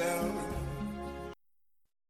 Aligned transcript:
Myself, 0.00 0.32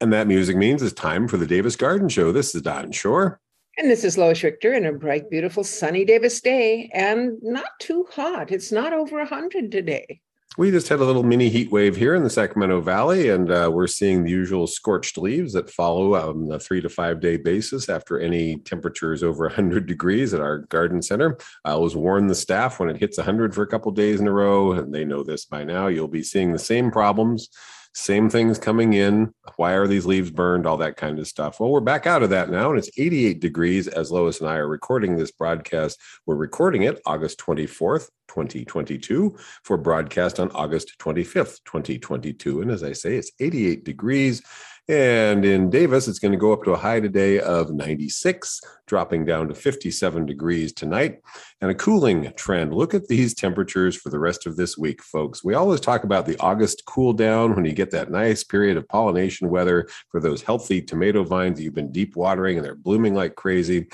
And 0.00 0.12
that 0.12 0.26
music 0.26 0.56
means 0.56 0.82
it's 0.82 0.92
time 0.92 1.28
for 1.28 1.36
the 1.36 1.46
Davis 1.46 1.76
Garden 1.76 2.08
Show. 2.08 2.32
This 2.32 2.54
is 2.54 2.62
Don 2.62 2.92
Shore. 2.92 3.40
And 3.76 3.90
this 3.90 4.04
is 4.04 4.18
Lois 4.18 4.42
Richter 4.42 4.74
in 4.74 4.84
a 4.84 4.92
bright, 4.92 5.30
beautiful, 5.30 5.64
sunny 5.64 6.04
Davis 6.04 6.40
day 6.40 6.90
and 6.92 7.38
not 7.42 7.70
too 7.78 8.06
hot. 8.12 8.50
It's 8.50 8.72
not 8.72 8.92
over 8.92 9.18
100 9.18 9.70
today. 9.70 10.20
We 10.58 10.72
just 10.72 10.88
had 10.88 10.98
a 10.98 11.04
little 11.04 11.22
mini 11.22 11.48
heat 11.48 11.70
wave 11.70 11.94
here 11.94 12.16
in 12.16 12.24
the 12.24 12.28
Sacramento 12.28 12.80
Valley, 12.80 13.28
and 13.28 13.52
uh, 13.52 13.70
we're 13.72 13.86
seeing 13.86 14.24
the 14.24 14.32
usual 14.32 14.66
scorched 14.66 15.16
leaves 15.16 15.52
that 15.52 15.70
follow 15.70 16.16
on 16.16 16.50
a 16.50 16.58
three 16.58 16.80
to 16.80 16.88
five 16.88 17.20
day 17.20 17.36
basis 17.36 17.88
after 17.88 18.18
any 18.18 18.56
temperatures 18.56 19.22
over 19.22 19.44
100 19.46 19.86
degrees 19.86 20.34
at 20.34 20.40
our 20.40 20.58
garden 20.58 21.02
center. 21.02 21.38
I 21.64 21.70
always 21.70 21.94
warn 21.94 22.26
the 22.26 22.34
staff 22.34 22.80
when 22.80 22.90
it 22.90 22.96
hits 22.96 23.16
100 23.16 23.54
for 23.54 23.62
a 23.62 23.66
couple 23.68 23.92
days 23.92 24.18
in 24.18 24.26
a 24.26 24.32
row, 24.32 24.72
and 24.72 24.92
they 24.92 25.04
know 25.04 25.22
this 25.22 25.44
by 25.44 25.62
now. 25.62 25.86
You'll 25.86 26.08
be 26.08 26.24
seeing 26.24 26.52
the 26.52 26.58
same 26.58 26.90
problems, 26.90 27.48
same 27.92 28.30
things 28.30 28.58
coming 28.58 28.92
in. 28.92 29.32
Why 29.56 29.72
are 29.72 29.86
these 29.86 30.06
leaves 30.06 30.30
burned? 30.30 30.66
All 30.66 30.76
that 30.76 30.96
kind 30.96 31.18
of 31.18 31.26
stuff. 31.26 31.58
Well, 31.58 31.70
we're 31.70 31.80
back 31.80 32.06
out 32.06 32.22
of 32.22 32.30
that 32.30 32.50
now, 32.50 32.70
and 32.70 32.78
it's 32.78 32.90
88 32.96 33.40
degrees 33.40 33.88
as 33.88 34.12
Lois 34.12 34.40
and 34.40 34.48
I 34.48 34.56
are 34.56 34.68
recording 34.68 35.16
this 35.16 35.32
broadcast. 35.32 36.00
We're 36.26 36.36
recording 36.36 36.82
it 36.82 37.00
August 37.04 37.38
24th, 37.40 38.08
2022, 38.28 39.36
for 39.64 39.76
broadcast 39.76 40.38
on 40.38 40.50
August 40.52 40.98
25th, 41.00 41.58
2022. 41.64 42.62
And 42.62 42.70
as 42.70 42.84
I 42.84 42.92
say, 42.92 43.16
it's 43.16 43.32
88 43.40 43.84
degrees. 43.84 44.42
And 44.90 45.44
in 45.44 45.70
Davis, 45.70 46.08
it's 46.08 46.18
going 46.18 46.32
to 46.32 46.38
go 46.38 46.52
up 46.52 46.64
to 46.64 46.72
a 46.72 46.76
high 46.76 46.98
today 46.98 47.38
of 47.38 47.72
96, 47.72 48.60
dropping 48.88 49.24
down 49.24 49.46
to 49.46 49.54
57 49.54 50.26
degrees 50.26 50.72
tonight, 50.72 51.20
and 51.60 51.70
a 51.70 51.76
cooling 51.76 52.32
trend. 52.34 52.74
Look 52.74 52.92
at 52.92 53.06
these 53.06 53.32
temperatures 53.32 53.94
for 53.94 54.10
the 54.10 54.18
rest 54.18 54.46
of 54.46 54.56
this 54.56 54.76
week, 54.76 55.00
folks. 55.00 55.44
We 55.44 55.54
always 55.54 55.78
talk 55.78 56.02
about 56.02 56.26
the 56.26 56.36
August 56.40 56.86
cool 56.86 57.12
down 57.12 57.54
when 57.54 57.66
you 57.66 57.72
get 57.72 57.92
that 57.92 58.10
nice 58.10 58.42
period 58.42 58.76
of 58.76 58.88
pollination 58.88 59.48
weather 59.48 59.88
for 60.08 60.18
those 60.18 60.42
healthy 60.42 60.82
tomato 60.82 61.22
vines 61.22 61.58
that 61.58 61.62
you've 61.62 61.72
been 61.72 61.92
deep 61.92 62.16
watering 62.16 62.56
and 62.56 62.66
they're 62.66 62.74
blooming 62.74 63.14
like 63.14 63.36
crazy. 63.36 63.86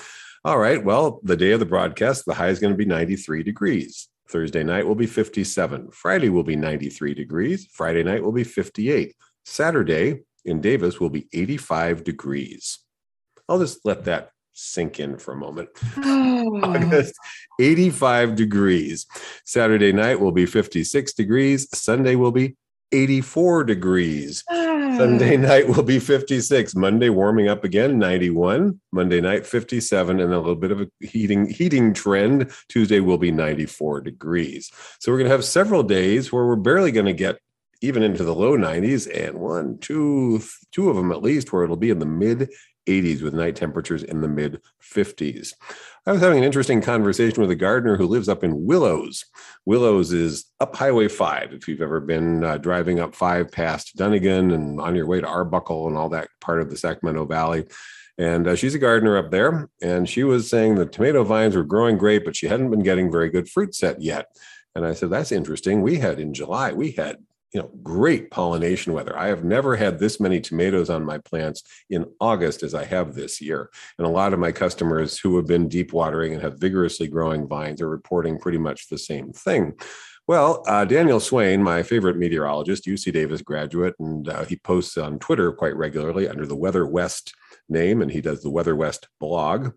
All 0.47 0.57
right, 0.57 0.83
well, 0.83 1.21
the 1.25 1.37
day 1.37 1.51
of 1.51 1.61
the 1.61 1.67
broadcast, 1.67 2.25
the 2.25 2.33
high 2.33 2.49
is 2.49 2.59
going 2.59 2.73
to 2.73 2.79
be 2.79 2.87
93 2.87 3.43
degrees. 3.43 4.09
Thursday 4.31 4.65
night 4.65 4.87
will 4.87 4.95
be 4.95 5.07
57. 5.07 5.91
Friday 5.91 6.31
will 6.31 6.43
be 6.43 6.57
93 6.57 7.13
degrees. 7.13 7.69
Friday 7.71 8.03
night 8.03 8.23
will 8.23 8.33
be 8.33 8.45
58. 8.45 9.15
Saturday, 9.45 10.23
in 10.47 10.61
Davis 10.61 11.01
will 11.01 11.11
be 11.11 11.29
85 11.33 12.05
degrees. 12.05 12.79
I'll 13.49 13.59
just 13.59 13.81
let 13.85 14.05
that 14.05 14.31
sink 14.53 14.99
in 14.99 15.19
for 15.19 15.33
a 15.33 15.37
moment. 15.37 15.69
Oh, 15.99 16.61
August, 16.63 17.15
85 17.61 18.35
degrees. 18.35 19.07
Saturday 19.45 19.93
night 19.93 20.21
will 20.21 20.33
be 20.33 20.47
56 20.47 21.13
degrees. 21.13 21.69
Sunday 21.79 22.17
will 22.17 22.33
be 22.33 22.57
84 22.93 23.65
degrees. 23.65 24.43
Sunday 24.51 25.37
night 25.37 25.69
will 25.69 25.83
be 25.83 25.99
56. 25.99 26.75
Monday 26.75 27.11
warming 27.11 27.49
up 27.49 27.65
again, 27.65 27.99
91. 27.99 28.81
Monday 28.93 29.21
night 29.21 29.47
57 29.47 30.21
and 30.21 30.33
a 30.33 30.39
little 30.39 30.55
bit 30.55 30.71
of 30.71 30.81
a 30.81 30.89
heating 31.01 31.47
heating 31.49 31.93
trend. 31.93 32.51
Tuesday 32.69 33.01
will 33.01 33.19
be 33.19 33.31
94 33.31 34.01
degrees. 34.01 34.71
So 35.01 35.13
we're 35.13 35.19
going 35.19 35.29
to 35.29 35.35
have 35.35 35.45
several 35.45 35.83
days 35.83 36.33
where 36.33 36.47
we're 36.47 36.57
barely 36.57 36.93
going 36.93 37.07
to 37.07 37.13
get 37.13 37.39
even 37.81 38.03
into 38.03 38.25
the 38.25 38.35
low 38.35 38.57
90s 38.57 39.09
and 39.13 39.39
one, 39.39 39.79
two, 39.79 40.43
two 40.73 40.91
of 40.91 40.97
them 40.97 41.13
at 41.13 41.23
least 41.23 41.53
where 41.53 41.65
it'll 41.65 41.77
be 41.77 41.91
in 41.91 41.99
the 41.99 42.07
mid 42.07 42.51
80s 42.87 43.23
with 43.23 43.35
night 43.35 43.57
temperatures 43.57 44.03
in 44.03 44.21
the 44.21 44.29
mid 44.29 44.61
50s. 44.83 45.53
I 46.07 46.13
was 46.13 46.21
having 46.21 46.39
an 46.39 46.45
interesting 46.45 46.81
conversation 46.81 47.41
with 47.41 47.51
a 47.51 47.57
gardener 47.57 47.97
who 47.97 48.07
lives 48.07 48.29
up 48.29 48.45
in 48.45 48.65
Willows. 48.65 49.25
Willows 49.65 50.13
is 50.13 50.47
up 50.61 50.77
Highway 50.77 51.09
5. 51.09 51.53
If 51.53 51.67
you've 51.67 51.81
ever 51.81 52.01
been 52.01 52.45
uh, 52.45 52.59
driving 52.59 53.01
up 53.01 53.15
5 53.15 53.51
past 53.51 53.97
Dunnigan 53.97 54.53
and 54.53 54.81
on 54.81 54.95
your 54.95 55.07
way 55.07 55.21
to 55.21 55.27
Arbuckle 55.27 55.89
and 55.89 55.97
all 55.97 56.09
that 56.11 56.29
part 56.41 56.61
of 56.61 56.71
the 56.71 56.77
Sacramento 56.77 57.27
Valley. 57.27 57.67
And 58.19 58.49
uh, 58.49 58.57
she's 58.57 58.75
a 58.75 58.79
gardener 58.79 59.19
up 59.19 59.31
there. 59.31 59.69
And 59.83 60.09
she 60.09 60.23
was 60.23 60.49
saying 60.49 60.77
the 60.77 60.87
tomato 60.87 61.25
vines 61.25 61.57
were 61.57 61.65
growing 61.65 61.99
great, 61.99 62.25
but 62.25 62.37
she 62.37 62.47
hadn't 62.47 62.71
been 62.71 62.83
getting 62.83 63.11
very 63.11 63.29
good 63.29 63.49
fruit 63.49 63.75
set 63.75 64.01
yet. 64.01 64.27
And 64.75 64.87
I 64.87 64.95
said, 64.95 65.11
That's 65.11 65.33
interesting. 65.33 65.83
We 65.83 65.99
had 65.99 66.21
in 66.21 66.35
July, 66.35 66.73
we 66.73 66.93
had 66.93 67.17
you 67.57 67.63
know 67.63 67.71
great 67.83 68.31
pollination 68.31 68.93
weather. 68.93 69.19
I 69.19 69.29
have 69.29 69.43
never 69.43 69.77
had 69.77 69.99
this 69.99 70.21
many 70.21 70.43
tomatoes 70.43 70.91
on 70.91 71.07
my 71.07 71.17
plants 71.17 71.63
in 71.89 72.05
august 72.21 72.63
as 72.63 72.75
i 72.75 72.85
have 72.85 73.15
this 73.15 73.41
year. 73.41 73.71
And 73.97 74.07
a 74.07 74.11
lot 74.11 74.35
of 74.35 74.39
my 74.39 74.53
customers 74.53 75.19
who 75.19 75.39
have 75.39 75.47
been 75.47 75.67
deep 75.67 75.95
watering 75.95 76.35
and 76.35 76.43
have 76.43 76.59
vigorously 76.59 77.09
growing 77.09 77.49
vines 77.49 77.81
are 77.81 77.89
reporting 77.89 78.39
pretty 78.39 78.59
much 78.59 78.91
the 78.91 78.99
same 78.99 79.33
thing. 79.33 79.73
Well, 80.29 80.65
uh, 80.67 80.85
Daniel 80.85 81.19
Swain, 81.19 81.63
my 81.63 81.83
favorite 81.83 82.19
meteorologist, 82.19 82.85
UC 82.85 83.11
Davis 83.15 83.41
graduate, 83.41 83.95
and 83.99 84.29
uh, 84.29 84.45
he 84.45 84.57
posts 84.57 84.99
on 84.99 85.19
Twitter 85.19 85.51
quite 85.51 85.77
regularly 85.77 86.29
under 86.29 86.45
the 86.45 86.57
Weather 86.57 86.85
West 86.85 87.33
name, 87.71 88.03
and 88.03 88.11
he 88.11 88.21
does 88.21 88.43
the 88.43 88.51
Weather 88.51 88.77
West 88.77 89.09
blog. 89.19 89.73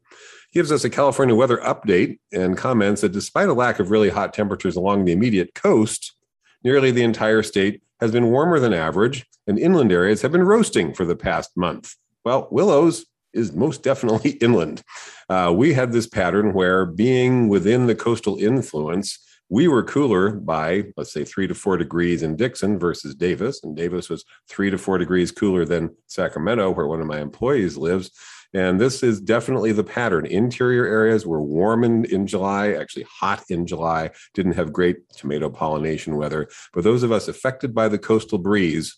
Gives 0.51 0.71
us 0.71 0.83
a 0.83 0.89
California 0.89 1.35
weather 1.35 1.61
update 1.63 2.17
and 2.33 2.57
comments 2.57 3.01
that 3.01 3.13
despite 3.13 3.47
a 3.47 3.53
lack 3.53 3.79
of 3.79 3.91
really 3.91 4.09
hot 4.09 4.33
temperatures 4.33 4.75
along 4.75 5.05
the 5.05 5.13
immediate 5.13 5.53
coast, 5.53 6.15
nearly 6.63 6.91
the 6.91 7.03
entire 7.03 7.43
state 7.43 7.81
has 7.99 8.11
been 8.11 8.31
warmer 8.31 8.59
than 8.59 8.73
average, 8.73 9.25
and 9.47 9.59
inland 9.59 9.91
areas 9.91 10.21
have 10.21 10.31
been 10.31 10.43
roasting 10.43 10.93
for 10.93 11.05
the 11.05 11.15
past 11.15 11.55
month. 11.55 11.95
Well, 12.23 12.47
Willows 12.51 13.05
is 13.33 13.53
most 13.53 13.83
definitely 13.83 14.31
inland. 14.41 14.83
Uh, 15.29 15.53
we 15.55 15.73
had 15.73 15.91
this 15.91 16.07
pattern 16.07 16.53
where 16.53 16.85
being 16.85 17.47
within 17.47 17.87
the 17.87 17.95
coastal 17.95 18.37
influence, 18.37 19.19
we 19.49 19.67
were 19.67 19.83
cooler 19.83 20.31
by, 20.31 20.85
let's 20.95 21.11
say, 21.11 21.23
three 21.23 21.47
to 21.47 21.55
four 21.55 21.77
degrees 21.77 22.21
in 22.21 22.35
Dixon 22.35 22.77
versus 22.77 23.15
Davis. 23.15 23.63
And 23.63 23.75
Davis 23.75 24.09
was 24.09 24.23
three 24.47 24.69
to 24.69 24.77
four 24.77 24.97
degrees 24.97 25.31
cooler 25.31 25.65
than 25.65 25.95
Sacramento, 26.07 26.69
where 26.71 26.87
one 26.87 27.01
of 27.01 27.07
my 27.07 27.19
employees 27.19 27.75
lives. 27.75 28.11
And 28.53 28.79
this 28.81 29.03
is 29.03 29.21
definitely 29.21 29.71
the 29.71 29.83
pattern. 29.83 30.25
Interior 30.25 30.85
areas 30.85 31.25
were 31.25 31.41
warm 31.41 31.83
in, 31.83 32.05
in 32.05 32.25
July, 32.25 32.73
actually 32.73 33.05
hot 33.09 33.43
in 33.49 33.67
July, 33.67 34.09
didn't 34.33 34.53
have 34.53 34.73
great 34.73 35.07
tomato 35.09 35.49
pollination 35.49 36.15
weather. 36.15 36.47
But 36.73 36.83
those 36.83 37.03
of 37.03 37.11
us 37.11 37.27
affected 37.27 37.75
by 37.75 37.89
the 37.89 37.99
coastal 37.99 38.39
breeze 38.39 38.97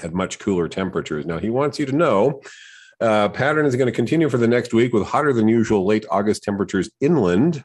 had 0.00 0.14
much 0.14 0.38
cooler 0.38 0.68
temperatures. 0.68 1.26
Now, 1.26 1.38
he 1.38 1.50
wants 1.50 1.78
you 1.78 1.86
to 1.86 1.92
know 1.92 2.42
uh, 3.00 3.28
pattern 3.30 3.66
is 3.66 3.76
going 3.76 3.86
to 3.86 3.92
continue 3.92 4.28
for 4.28 4.38
the 4.38 4.46
next 4.46 4.74
week 4.74 4.92
with 4.92 5.06
hotter 5.06 5.32
than 5.32 5.48
usual 5.48 5.86
late 5.86 6.04
August 6.10 6.42
temperatures 6.42 6.90
inland, 7.00 7.64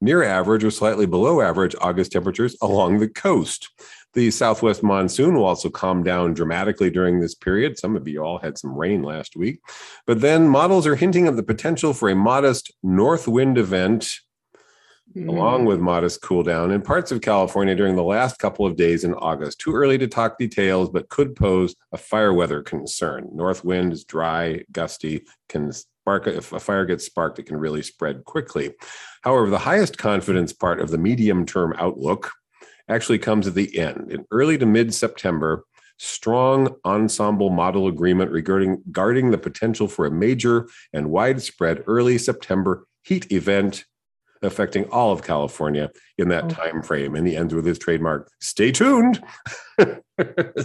near 0.00 0.22
average 0.22 0.62
or 0.62 0.70
slightly 0.70 1.06
below 1.06 1.40
average 1.40 1.74
August 1.80 2.12
temperatures 2.12 2.56
along 2.62 2.98
the 2.98 3.08
coast. 3.08 3.68
The 4.16 4.30
southwest 4.30 4.82
monsoon 4.82 5.34
will 5.34 5.44
also 5.44 5.68
calm 5.68 6.02
down 6.02 6.32
dramatically 6.32 6.88
during 6.88 7.20
this 7.20 7.34
period. 7.34 7.78
Some 7.78 7.96
of 7.96 8.08
you 8.08 8.24
all 8.24 8.38
had 8.38 8.56
some 8.56 8.74
rain 8.74 9.02
last 9.02 9.36
week. 9.36 9.60
But 10.06 10.22
then 10.22 10.48
models 10.48 10.86
are 10.86 10.96
hinting 10.96 11.28
of 11.28 11.36
the 11.36 11.42
potential 11.42 11.92
for 11.92 12.08
a 12.08 12.16
modest 12.16 12.72
north 12.82 13.28
wind 13.28 13.58
event 13.58 14.10
hmm. 15.12 15.28
along 15.28 15.66
with 15.66 15.80
modest 15.80 16.22
cool 16.22 16.42
down 16.42 16.70
in 16.70 16.80
parts 16.80 17.12
of 17.12 17.20
California 17.20 17.74
during 17.74 17.94
the 17.94 18.02
last 18.02 18.38
couple 18.38 18.64
of 18.64 18.76
days 18.76 19.04
in 19.04 19.12
August. 19.12 19.58
Too 19.58 19.74
early 19.74 19.98
to 19.98 20.06
talk 20.06 20.38
details, 20.38 20.88
but 20.88 21.10
could 21.10 21.36
pose 21.36 21.74
a 21.92 21.98
fire 21.98 22.32
weather 22.32 22.62
concern. 22.62 23.28
North 23.34 23.66
wind 23.66 23.92
is 23.92 24.04
dry, 24.04 24.64
gusty, 24.72 25.26
can 25.50 25.70
spark 25.72 26.26
if 26.26 26.54
a 26.54 26.58
fire 26.58 26.86
gets 26.86 27.04
sparked, 27.04 27.38
it 27.38 27.44
can 27.44 27.58
really 27.58 27.82
spread 27.82 28.24
quickly. 28.24 28.72
However, 29.20 29.50
the 29.50 29.58
highest 29.58 29.98
confidence 29.98 30.54
part 30.54 30.80
of 30.80 30.90
the 30.90 30.96
medium 30.96 31.44
term 31.44 31.74
outlook 31.76 32.32
actually 32.88 33.18
comes 33.18 33.46
at 33.46 33.54
the 33.54 33.78
end. 33.78 34.10
In 34.12 34.24
early 34.30 34.58
to 34.58 34.66
mid 34.66 34.94
September, 34.94 35.64
strong 35.98 36.74
ensemble 36.84 37.50
model 37.50 37.86
agreement 37.88 38.30
regarding 38.30 38.82
guarding 38.92 39.30
the 39.30 39.38
potential 39.38 39.88
for 39.88 40.04
a 40.06 40.10
major 40.10 40.68
and 40.92 41.10
widespread 41.10 41.82
early 41.86 42.18
September 42.18 42.86
heat 43.02 43.30
event 43.32 43.84
affecting 44.42 44.84
all 44.90 45.10
of 45.12 45.22
California 45.22 45.90
in 46.18 46.28
that 46.28 46.44
Oh. 46.44 46.48
time 46.48 46.82
frame. 46.82 47.14
And 47.16 47.26
he 47.26 47.34
ends 47.34 47.54
with 47.54 47.64
his 47.64 47.78
trademark, 47.78 48.30
stay 48.40 48.70
tuned. 48.70 49.22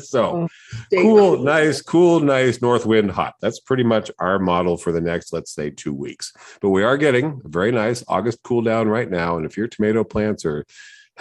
so 0.02 0.24
Oh, 0.44 0.48
stay 0.88 1.02
cool, 1.02 1.36
cool. 1.36 1.44
nice, 1.44 1.82
cool, 1.82 2.20
nice 2.20 2.62
north 2.62 2.86
wind 2.86 3.12
hot. 3.12 3.36
That's 3.42 3.60
pretty 3.62 3.84
much 3.84 4.12
our 4.20 4.40
model 4.40 4.78
for 4.78 4.92
the 4.92 5.02
next, 5.02 5.32
let's 5.32 5.54
say, 5.54 5.70
two 5.70 5.94
weeks. 5.94 6.34
But 6.62 6.70
we 6.70 6.84
are 6.84 6.98
getting 6.98 7.42
a 7.46 7.48
very 7.50 7.72
nice 7.72 8.04
August 8.10 8.40
cool 8.44 8.62
down 8.62 8.90
right 8.90 9.10
now. 9.10 9.38
And 9.38 9.46
if 9.46 9.56
your 9.56 9.68
tomato 9.68 10.04
plants 10.04 10.46
are 10.46 10.66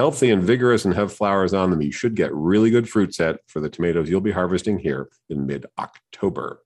healthy 0.00 0.30
and 0.30 0.42
vigorous 0.42 0.86
and 0.86 0.94
have 0.94 1.12
flowers 1.12 1.52
on 1.52 1.68
them. 1.68 1.82
You 1.82 1.92
should 1.92 2.14
get 2.14 2.32
really 2.32 2.70
good 2.70 2.88
fruit 2.88 3.14
set 3.14 3.36
for 3.46 3.60
the 3.60 3.68
tomatoes 3.68 4.08
you'll 4.08 4.22
be 4.22 4.30
harvesting 4.30 4.78
here 4.78 5.10
in 5.28 5.44
mid 5.44 5.66
October. 5.78 6.62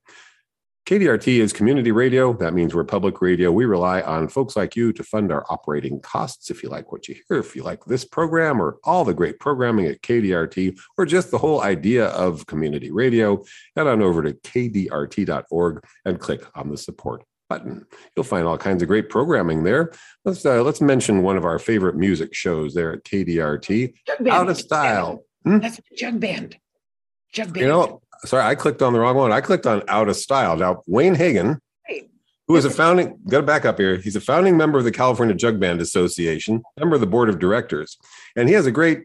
KDRT 0.87 1.41
is 1.41 1.53
community 1.53 1.91
radio. 1.91 2.33
That 2.33 2.55
means 2.55 2.77
we're 2.77 2.85
public 2.85 3.21
radio. 3.21 3.51
We 3.51 3.65
rely 3.65 4.03
on 4.03 4.29
folks 4.29 4.55
like 4.55 4.77
you 4.77 4.93
to 4.93 5.03
fund 5.03 5.33
our 5.33 5.45
operating 5.51 5.99
costs. 5.99 6.49
If 6.49 6.63
you 6.63 6.69
like 6.69 6.93
what 6.93 7.09
you 7.09 7.17
hear, 7.27 7.39
if 7.39 7.57
you 7.57 7.65
like 7.65 7.85
this 7.87 8.05
program 8.05 8.63
or 8.63 8.79
all 8.85 9.05
the 9.05 9.13
great 9.13 9.41
programming 9.41 9.87
at 9.87 10.03
KDRT, 10.03 10.79
or 10.97 11.05
just 11.05 11.33
the 11.33 11.39
whole 11.39 11.61
idea 11.61 12.11
of 12.11 12.47
community 12.47 12.93
radio, 12.93 13.43
head 13.75 13.89
on 13.89 14.01
over 14.01 14.23
to 14.23 14.33
kdrt.org 14.33 15.85
and 16.05 16.21
click 16.21 16.43
on 16.55 16.71
the 16.71 16.79
support 16.79 17.25
button. 17.49 17.87
You'll 18.17 18.25
find 18.25 18.46
all 18.46 18.58
kinds 18.58 18.82
of 18.82 18.88
great 18.88 19.08
programming 19.08 19.64
there. 19.64 19.93
Let's 20.25 20.44
uh, 20.44 20.62
let's 20.62 20.81
mention 20.81 21.23
one 21.23 21.37
of 21.37 21.44
our 21.44 21.58
favorite 21.58 21.96
music 21.96 22.35
shows 22.35 22.75
there 22.75 22.93
at 22.93 23.05
KDRT. 23.05 23.94
Out 24.31 24.49
of 24.49 24.56
style. 24.56 25.25
Hmm? 25.44 25.58
That's 25.58 25.81
jug 25.96 26.20
band. 26.20 26.56
Jug 27.32 27.52
band. 27.52 27.61
You 27.61 27.69
know, 27.69 28.02
sorry, 28.25 28.44
I 28.44 28.55
clicked 28.55 28.82
on 28.82 28.93
the 28.93 29.00
wrong 29.00 29.17
one. 29.17 29.32
I 29.32 29.41
clicked 29.41 29.67
on 29.67 29.82
out 29.88 30.08
of 30.08 30.17
style. 30.17 30.56
Now, 30.56 30.82
Wayne 30.87 31.14
Hagen, 31.14 31.61
who 32.49 32.56
is 32.56 32.64
a 32.64 32.70
founding, 32.70 33.19
got 33.29 33.38
to 33.38 33.47
back 33.47 33.64
up 33.64 33.79
here. 33.79 33.97
He's 33.97 34.17
a 34.17 34.20
founding 34.20 34.56
member 34.56 34.79
of 34.79 34.85
the 34.85 34.93
California 34.93 35.35
Jug 35.35 35.61
Band 35.61 35.81
Association, 35.81 36.62
member 36.79 36.94
of 36.94 37.00
the 37.00 37.06
board 37.06 37.29
of 37.29 37.38
directors, 37.38 37.99
and 38.37 38.49
he 38.49 38.55
has 38.55 38.67
a 38.67 38.73
great 38.73 39.05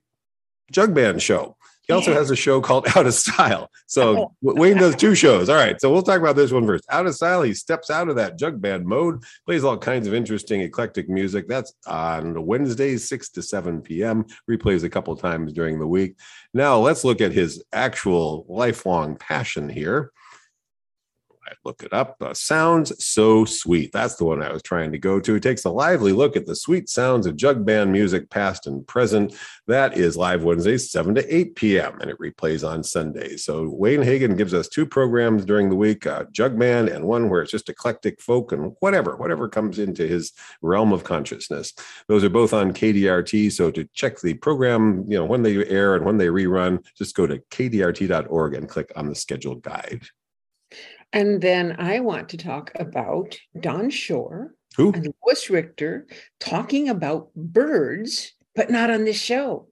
jug 0.72 0.94
band 0.94 1.22
show. 1.22 1.56
He 1.90 1.94
also 1.96 2.14
has 2.14 2.30
a 2.30 2.36
show 2.36 2.62
called 2.62 2.88
Out 2.96 3.08
of 3.08 3.16
Style. 3.16 3.72
So 3.88 4.18
oh. 4.18 4.36
Wayne 4.44 4.78
does 4.78 4.96
two 4.96 5.16
shows. 5.16 5.50
All 5.50 5.56
right. 5.56 5.82
So 5.82 5.92
we'll 5.92 6.04
talk 6.04 6.20
about 6.20 6.36
this 6.36 6.52
one 6.52 6.68
first. 6.68 6.86
Out 6.88 7.08
of 7.08 7.16
Style, 7.16 7.42
he 7.42 7.56
steps 7.56 7.90
out 7.90 8.10
of 8.10 8.16
that 8.16 8.38
jug 8.38 8.62
band 8.62 8.86
mode, 8.86 9.24
plays 9.48 9.64
all 9.64 9.76
kinds 9.76 10.06
of 10.08 10.14
interesting, 10.14 10.62
eclectic 10.62 11.10
music. 11.10 11.48
That's 11.48 11.74
on 11.88 12.46
Wednesdays, 12.46 13.10
6 13.10 13.30
to 13.30 13.42
7 13.42 13.82
p.m. 13.82 14.26
Replays 14.48 14.84
a 14.84 14.90
couple 14.90 15.16
times 15.16 15.52
during 15.52 15.80
the 15.80 15.88
week. 15.88 16.16
Now 16.54 16.78
let's 16.78 17.04
look 17.04 17.22
at 17.22 17.32
his 17.32 17.64
actual 17.74 18.46
lifelong 18.48 19.16
passion 19.16 19.68
here. 19.68 20.12
I 21.50 21.54
look 21.66 21.82
it 21.82 21.94
up. 21.94 22.18
Uh, 22.22 22.34
sounds 22.34 23.04
so 23.04 23.44
sweet. 23.44 23.92
That's 23.92 24.16
the 24.16 24.26
one 24.26 24.44
I 24.44 24.54
was 24.54 24.62
trying 24.62 24.92
to 24.92 25.00
go 25.00 25.20
to. 25.20 25.36
It 25.36 25.44
takes 25.44 25.66
a 25.66 25.72
lively 25.72 26.12
look 26.12 26.36
at 26.36 26.46
the 26.46 26.56
sweet 26.56 26.90
sounds 26.90 27.26
of 27.26 27.38
jug 27.38 27.66
band 27.66 27.92
music, 27.92 28.30
past 28.30 28.68
and 28.68 28.86
present. 28.86 29.36
That 29.66 29.98
is 29.98 30.16
live 30.16 30.44
Wednesdays, 30.44 30.92
7 30.92 31.16
to 31.16 31.36
8 31.36 31.56
p.m., 31.56 32.00
and 32.02 32.12
it 32.12 32.20
replays 32.20 32.68
on 32.68 32.84
Sundays. 32.84 33.46
So 33.46 33.70
Wayne 33.70 34.04
Hagen 34.04 34.36
gives 34.36 34.54
us 34.54 34.68
two 34.68 34.86
programs 34.86 35.44
during 35.44 35.70
the 35.70 35.76
week 35.76 36.06
uh, 36.06 36.26
jug 36.32 36.58
band 36.60 36.90
and 36.90 37.06
one 37.06 37.30
where 37.30 37.42
it's 37.42 37.52
just 37.52 37.70
eclectic 37.70 38.22
folk 38.22 38.52
and 38.52 38.76
whatever, 38.80 39.16
whatever 39.16 39.50
comes 39.50 39.80
into 39.80 40.08
his 40.08 40.34
realm 40.62 40.94
of 40.94 41.04
consciousness. 41.04 41.74
Those 42.08 42.24
are 42.24 42.30
both 42.30 42.54
on 42.54 42.74
KDRT. 42.74 43.52
So 43.52 43.72
to 43.72 43.90
check 43.94 44.20
the 44.20 44.36
program, 44.36 45.06
you 45.08 45.18
know, 45.18 45.26
when 45.26 45.42
they 45.42 45.66
air 45.66 45.96
and 45.96 46.06
when 46.06 46.18
they 46.18 46.28
rerun, 46.28 46.86
just 46.96 47.16
go 47.16 47.26
to 47.26 47.40
kdrt.org 47.50 48.54
and 48.54 48.70
click 48.70 48.92
on 48.96 49.08
the 49.08 49.16
scheduled 49.16 49.64
guide. 49.64 50.08
And 51.12 51.42
then 51.42 51.76
I 51.80 52.00
want 52.02 52.30
to 52.30 52.38
talk 52.38 52.72
about 52.76 53.38
Don 53.60 53.90
Shore 53.90 54.54
Who? 54.78 54.92
and 54.94 55.14
Lois 55.26 55.50
Richter 55.50 56.08
talking 56.40 56.90
about 56.90 57.34
birds, 57.36 58.34
but 58.56 58.70
not 58.70 58.90
on 58.90 59.06
this 59.06 59.20
show. 59.20 59.68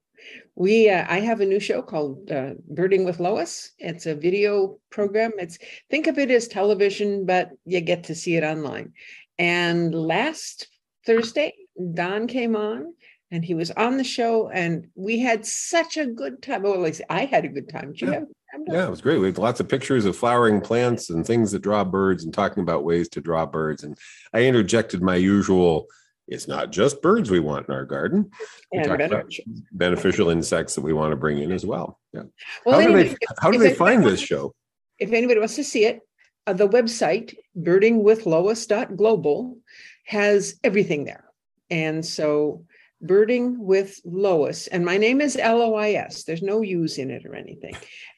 We, 0.56 0.90
uh, 0.90 1.06
I 1.08 1.20
have 1.20 1.40
a 1.40 1.46
new 1.46 1.60
show 1.60 1.82
called 1.82 2.32
uh, 2.32 2.54
Birding 2.68 3.04
with 3.04 3.20
Lois. 3.20 3.70
It's 3.78 4.06
a 4.06 4.16
video 4.16 4.78
program. 4.90 5.32
It's 5.38 5.58
think 5.88 6.08
of 6.08 6.18
it 6.18 6.32
as 6.32 6.48
television, 6.48 7.24
but 7.24 7.50
you 7.64 7.80
get 7.80 8.04
to 8.04 8.16
see 8.16 8.34
it 8.34 8.42
online. 8.42 8.92
And 9.38 9.94
last 9.94 10.66
Thursday, 11.06 11.54
Don 11.94 12.26
came 12.26 12.56
on 12.56 12.92
and 13.30 13.44
he 13.44 13.54
was 13.54 13.70
on 13.72 13.98
the 13.98 14.04
show, 14.04 14.48
and 14.48 14.88
we 14.94 15.20
had 15.20 15.46
such 15.46 15.96
a 15.96 16.06
good 16.06 16.42
time. 16.42 16.62
Well, 16.62 16.74
at 16.74 16.80
least 16.80 17.02
I 17.08 17.26
had 17.26 17.44
a 17.44 17.48
good 17.48 17.68
time. 17.68 17.92
Did 17.92 18.00
you 18.00 18.08
yeah. 18.08 18.14
have 18.14 18.28
yeah, 18.66 18.86
it 18.86 18.90
was 18.90 19.00
great. 19.00 19.18
We 19.18 19.26
had 19.26 19.38
lots 19.38 19.60
of 19.60 19.68
pictures 19.68 20.04
of 20.04 20.16
flowering 20.16 20.60
plants 20.60 21.10
and 21.10 21.26
things 21.26 21.52
that 21.52 21.62
draw 21.62 21.84
birds 21.84 22.24
and 22.24 22.32
talking 22.32 22.62
about 22.62 22.84
ways 22.84 23.08
to 23.10 23.20
draw 23.20 23.46
birds. 23.46 23.84
And 23.84 23.96
I 24.32 24.44
interjected 24.44 25.02
my 25.02 25.16
usual, 25.16 25.86
it's 26.26 26.48
not 26.48 26.70
just 26.70 27.02
birds 27.02 27.30
we 27.30 27.40
want 27.40 27.68
in 27.68 27.74
our 27.74 27.84
garden. 27.84 28.30
We 28.72 28.78
and 28.78 28.98
beneficial. 28.98 29.44
beneficial 29.72 30.30
insects 30.30 30.74
that 30.74 30.82
we 30.82 30.92
want 30.92 31.12
to 31.12 31.16
bring 31.16 31.38
in 31.38 31.52
as 31.52 31.64
well. 31.64 31.98
Yeah. 32.12 32.22
Well, 32.64 32.80
how 32.80 32.86
do 32.86 32.94
they, 32.94 33.16
how 33.40 33.50
do 33.50 33.58
they 33.58 33.74
find 33.74 34.04
this 34.04 34.20
show? 34.20 34.54
If 34.98 35.12
anybody 35.12 35.38
wants 35.38 35.56
to 35.56 35.64
see 35.64 35.84
it, 35.84 36.00
uh, 36.46 36.54
the 36.54 36.68
website 36.68 37.34
birdingwithlois.global 37.58 39.58
has 40.04 40.58
everything 40.64 41.04
there. 41.04 41.24
And 41.70 42.04
so 42.04 42.64
birding 43.00 43.58
with 43.58 44.00
Lois, 44.04 44.66
and 44.66 44.84
my 44.84 44.96
name 44.96 45.20
is 45.20 45.36
L 45.36 45.62
O 45.62 45.74
I 45.74 45.92
S. 45.92 46.24
There's 46.24 46.42
no 46.42 46.62
U's 46.62 46.98
in 46.98 47.10
it 47.10 47.24
or 47.24 47.34
anything. 47.34 47.76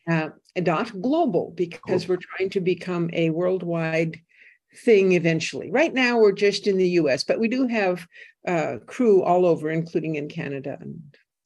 Uh, 0.08 0.30
dot 0.62 0.92
global 1.00 1.52
because 1.56 2.08
we're 2.08 2.18
trying 2.36 2.50
to 2.50 2.60
become 2.60 3.10
a 3.12 3.30
worldwide 3.30 4.20
thing 4.84 5.12
eventually. 5.12 5.70
Right 5.70 5.92
now, 5.92 6.18
we're 6.18 6.32
just 6.32 6.66
in 6.66 6.76
the 6.76 6.88
U.S., 6.90 7.24
but 7.24 7.38
we 7.38 7.48
do 7.48 7.66
have 7.66 8.06
uh, 8.46 8.76
crew 8.86 9.22
all 9.22 9.46
over, 9.46 9.70
including 9.70 10.14
in 10.14 10.28
Canada 10.28 10.78
and 10.80 11.00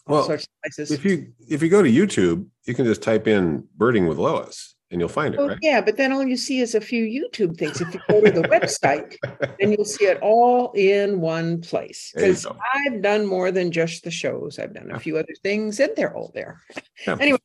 all 0.06 0.16
well, 0.16 0.24
sorts 0.24 0.44
of 0.44 0.50
places. 0.62 0.90
If 0.90 1.04
you 1.04 1.32
if 1.48 1.62
you 1.62 1.68
go 1.68 1.82
to 1.82 1.90
YouTube, 1.90 2.46
you 2.64 2.74
can 2.74 2.84
just 2.84 3.02
type 3.02 3.26
in 3.26 3.64
"birding 3.76 4.06
with 4.06 4.18
Lois." 4.18 4.73
And 4.94 5.00
you'll 5.00 5.08
find 5.08 5.34
it, 5.34 5.40
oh, 5.40 5.48
right? 5.48 5.58
Yeah, 5.60 5.80
but 5.80 5.96
then 5.96 6.12
all 6.12 6.22
you 6.22 6.36
see 6.36 6.60
is 6.60 6.76
a 6.76 6.80
few 6.80 7.04
YouTube 7.04 7.58
things. 7.58 7.80
If 7.80 7.92
you 7.92 8.00
go 8.08 8.20
to 8.20 8.30
the 8.30 8.42
website, 8.42 9.16
then 9.58 9.72
you'll 9.72 9.84
see 9.84 10.04
it 10.04 10.20
all 10.22 10.70
in 10.76 11.20
one 11.20 11.60
place. 11.62 12.12
Because 12.14 12.46
I've 12.46 13.02
done 13.02 13.26
more 13.26 13.50
than 13.50 13.72
just 13.72 14.04
the 14.04 14.12
shows. 14.12 14.60
I've 14.60 14.72
done 14.72 14.92
a 14.92 15.00
few 15.00 15.18
other 15.18 15.34
things, 15.42 15.80
and 15.80 15.90
they're 15.96 16.16
all 16.16 16.30
there. 16.32 16.60
Yeah, 17.08 17.16
anyway, 17.18 17.38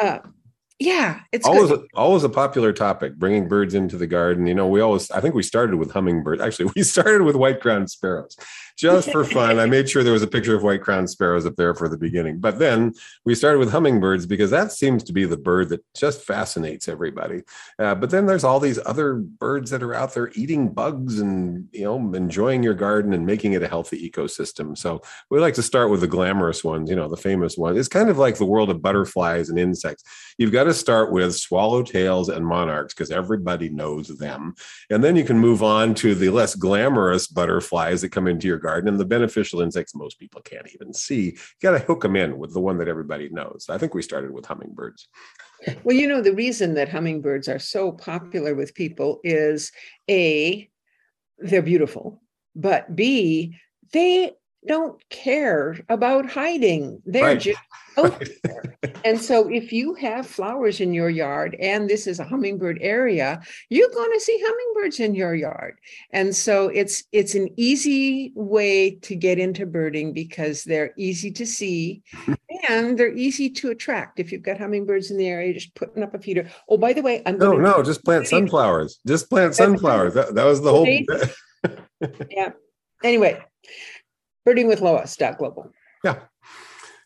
uh, 0.00 0.20
yeah, 0.78 1.20
it's 1.30 1.46
always 1.46 1.70
a, 1.70 1.82
always 1.94 2.24
a 2.24 2.30
popular 2.30 2.72
topic. 2.72 3.16
Bringing 3.16 3.48
birds 3.48 3.74
into 3.74 3.98
the 3.98 4.06
garden. 4.06 4.46
You 4.46 4.54
know, 4.54 4.66
we 4.66 4.80
always. 4.80 5.10
I 5.10 5.20
think 5.20 5.34
we 5.34 5.42
started 5.42 5.76
with 5.76 5.92
hummingbirds. 5.92 6.40
Actually, 6.40 6.72
we 6.76 6.84
started 6.84 7.20
with 7.20 7.36
white 7.36 7.60
crowned 7.60 7.90
sparrows 7.90 8.34
just 8.76 9.10
for 9.10 9.24
fun. 9.24 9.58
I 9.58 9.66
made 9.66 9.88
sure 9.88 10.02
there 10.02 10.12
was 10.12 10.22
a 10.22 10.28
picture 10.28 10.54
of 10.54 10.62
white 10.62 10.82
crowned 10.82 11.10
sparrows 11.10 11.46
up 11.46 11.56
there 11.56 11.74
for 11.74 11.88
the 11.88 11.96
beginning. 11.96 12.38
But 12.38 12.58
then 12.58 12.94
we 13.24 13.34
started 13.34 13.58
with 13.58 13.70
hummingbirds 13.70 14.26
because 14.26 14.50
that 14.50 14.72
seems 14.72 15.04
to 15.04 15.12
be 15.12 15.24
the 15.24 15.36
bird 15.36 15.68
that 15.70 15.84
just 15.94 16.22
fascinates 16.22 16.88
everybody. 16.88 17.42
Uh, 17.78 17.94
but 17.94 18.10
then 18.10 18.26
there's 18.26 18.44
all 18.44 18.60
these 18.60 18.80
other 18.84 19.14
birds 19.14 19.70
that 19.70 19.82
are 19.82 19.94
out 19.94 20.14
there 20.14 20.30
eating 20.34 20.68
bugs 20.68 21.20
and 21.20 21.68
you 21.72 21.84
know 21.84 22.14
enjoying 22.14 22.62
your 22.62 22.74
garden 22.74 23.12
and 23.12 23.26
making 23.26 23.52
it 23.52 23.62
a 23.62 23.68
healthy 23.68 24.10
ecosystem. 24.10 24.76
So 24.76 25.02
we 25.30 25.40
like 25.40 25.54
to 25.54 25.62
start 25.62 25.90
with 25.90 26.00
the 26.00 26.06
glamorous 26.06 26.64
ones. 26.64 26.90
You 26.90 26.96
know, 26.96 27.08
the 27.08 27.16
famous 27.16 27.56
ones. 27.56 27.78
It's 27.78 27.88
kind 27.88 28.10
of 28.10 28.18
like 28.18 28.36
the 28.36 28.44
world 28.44 28.70
of 28.70 28.82
butterflies 28.82 29.48
and 29.48 29.58
insects. 29.58 30.04
You've 30.38 30.52
got 30.52 30.64
to 30.64 30.74
start 30.74 31.12
with 31.12 31.32
swallowtails 31.32 32.34
and 32.34 32.46
monarchs 32.46 32.94
because 32.94 33.10
everybody 33.10 33.68
knows 33.68 34.08
them, 34.08 34.54
and 34.90 35.02
then 35.02 35.16
you 35.16 35.24
can 35.24 35.38
move 35.38 35.62
on 35.62 35.94
to 35.96 36.14
the 36.14 36.30
less 36.30 36.54
glamorous 36.54 37.26
butterflies 37.26 38.00
that 38.00 38.10
come 38.10 38.26
into 38.26 38.48
your 38.48 38.58
garden 38.64 38.88
and 38.88 38.98
the 38.98 39.04
beneficial 39.04 39.60
insects 39.60 39.94
most 39.94 40.18
people 40.18 40.40
can't 40.40 40.66
even 40.74 40.92
see. 40.92 41.24
You 41.24 41.62
got 41.62 41.72
to 41.72 41.84
hook 41.84 42.00
them 42.02 42.16
in 42.16 42.38
with 42.38 42.54
the 42.54 42.60
one 42.60 42.78
that 42.78 42.88
everybody 42.88 43.28
knows. 43.28 43.66
I 43.68 43.78
think 43.78 43.94
we 43.94 44.02
started 44.02 44.32
with 44.32 44.46
hummingbirds. 44.46 45.08
Well, 45.84 45.96
you 45.96 46.08
know, 46.08 46.20
the 46.20 46.34
reason 46.34 46.74
that 46.74 46.88
hummingbirds 46.88 47.48
are 47.48 47.58
so 47.58 47.92
popular 47.92 48.54
with 48.54 48.74
people 48.74 49.20
is 49.22 49.70
A, 50.10 50.68
they're 51.38 51.62
beautiful, 51.62 52.22
but 52.56 52.94
B, 52.96 53.56
they 53.92 54.32
don't 54.66 55.02
care 55.10 55.78
about 55.88 56.30
hiding. 56.30 57.02
They're 57.04 57.24
right. 57.24 57.40
just 57.40 57.58
out 57.98 58.22
there. 58.42 58.76
and 59.04 59.20
so 59.20 59.48
if 59.48 59.72
you 59.72 59.94
have 59.94 60.26
flowers 60.26 60.80
in 60.80 60.92
your 60.92 61.10
yard 61.10 61.56
and 61.60 61.88
this 61.88 62.06
is 62.06 62.18
a 62.18 62.24
hummingbird 62.24 62.78
area, 62.80 63.40
you're 63.68 63.90
going 63.90 64.12
to 64.12 64.20
see 64.20 64.42
hummingbirds 64.44 65.00
in 65.00 65.14
your 65.14 65.34
yard. 65.34 65.76
And 66.10 66.34
so 66.34 66.68
it's 66.68 67.04
it's 67.12 67.34
an 67.34 67.48
easy 67.56 68.32
way 68.34 68.96
to 69.02 69.14
get 69.14 69.38
into 69.38 69.66
birding 69.66 70.12
because 70.12 70.64
they're 70.64 70.92
easy 70.96 71.30
to 71.32 71.46
see 71.46 72.02
and 72.68 72.98
they're 72.98 73.14
easy 73.14 73.50
to 73.50 73.70
attract. 73.70 74.18
If 74.18 74.32
you've 74.32 74.42
got 74.42 74.58
hummingbirds 74.58 75.10
in 75.10 75.16
the 75.16 75.28
area, 75.28 75.54
just 75.54 75.74
putting 75.74 76.02
up 76.02 76.14
a 76.14 76.18
feeder. 76.18 76.48
Oh, 76.68 76.78
by 76.78 76.92
the 76.92 77.02
way, 77.02 77.22
I'm 77.26 77.38
no, 77.38 77.52
no, 77.52 77.82
just 77.82 78.04
plant 78.04 78.26
sunflowers. 78.26 79.00
Just 79.06 79.30
plant 79.30 79.54
sunflowers. 79.54 80.14
That, 80.14 80.34
that 80.34 80.44
was 80.44 80.60
the 80.60 80.70
whole. 80.70 80.86
yeah. 82.30 82.52
Anyway, 83.02 83.38
birding 84.44 84.66
with 84.66 84.80
Lois 84.80 85.16
global. 85.38 85.72
Yeah. 86.02 86.18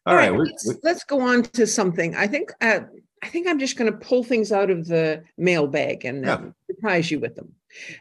All, 0.06 0.14
All 0.14 0.16
right. 0.16 0.30
right 0.30 0.38
let's, 0.38 0.78
let's, 0.82 1.04
go 1.04 1.20
on 1.20 1.42
to 1.42 1.66
something. 1.66 2.14
I 2.14 2.26
think 2.26 2.50
uh, 2.60 2.80
I 3.22 3.28
think 3.28 3.46
I'm 3.46 3.58
just 3.58 3.76
going 3.76 3.90
to 3.92 3.98
pull 3.98 4.24
things 4.24 4.52
out 4.52 4.70
of 4.70 4.86
the 4.86 5.22
mailbag 5.36 6.04
and 6.04 6.24
yeah. 6.24 6.40
surprise 6.66 7.10
you 7.10 7.20
with 7.20 7.34
them. 7.34 7.52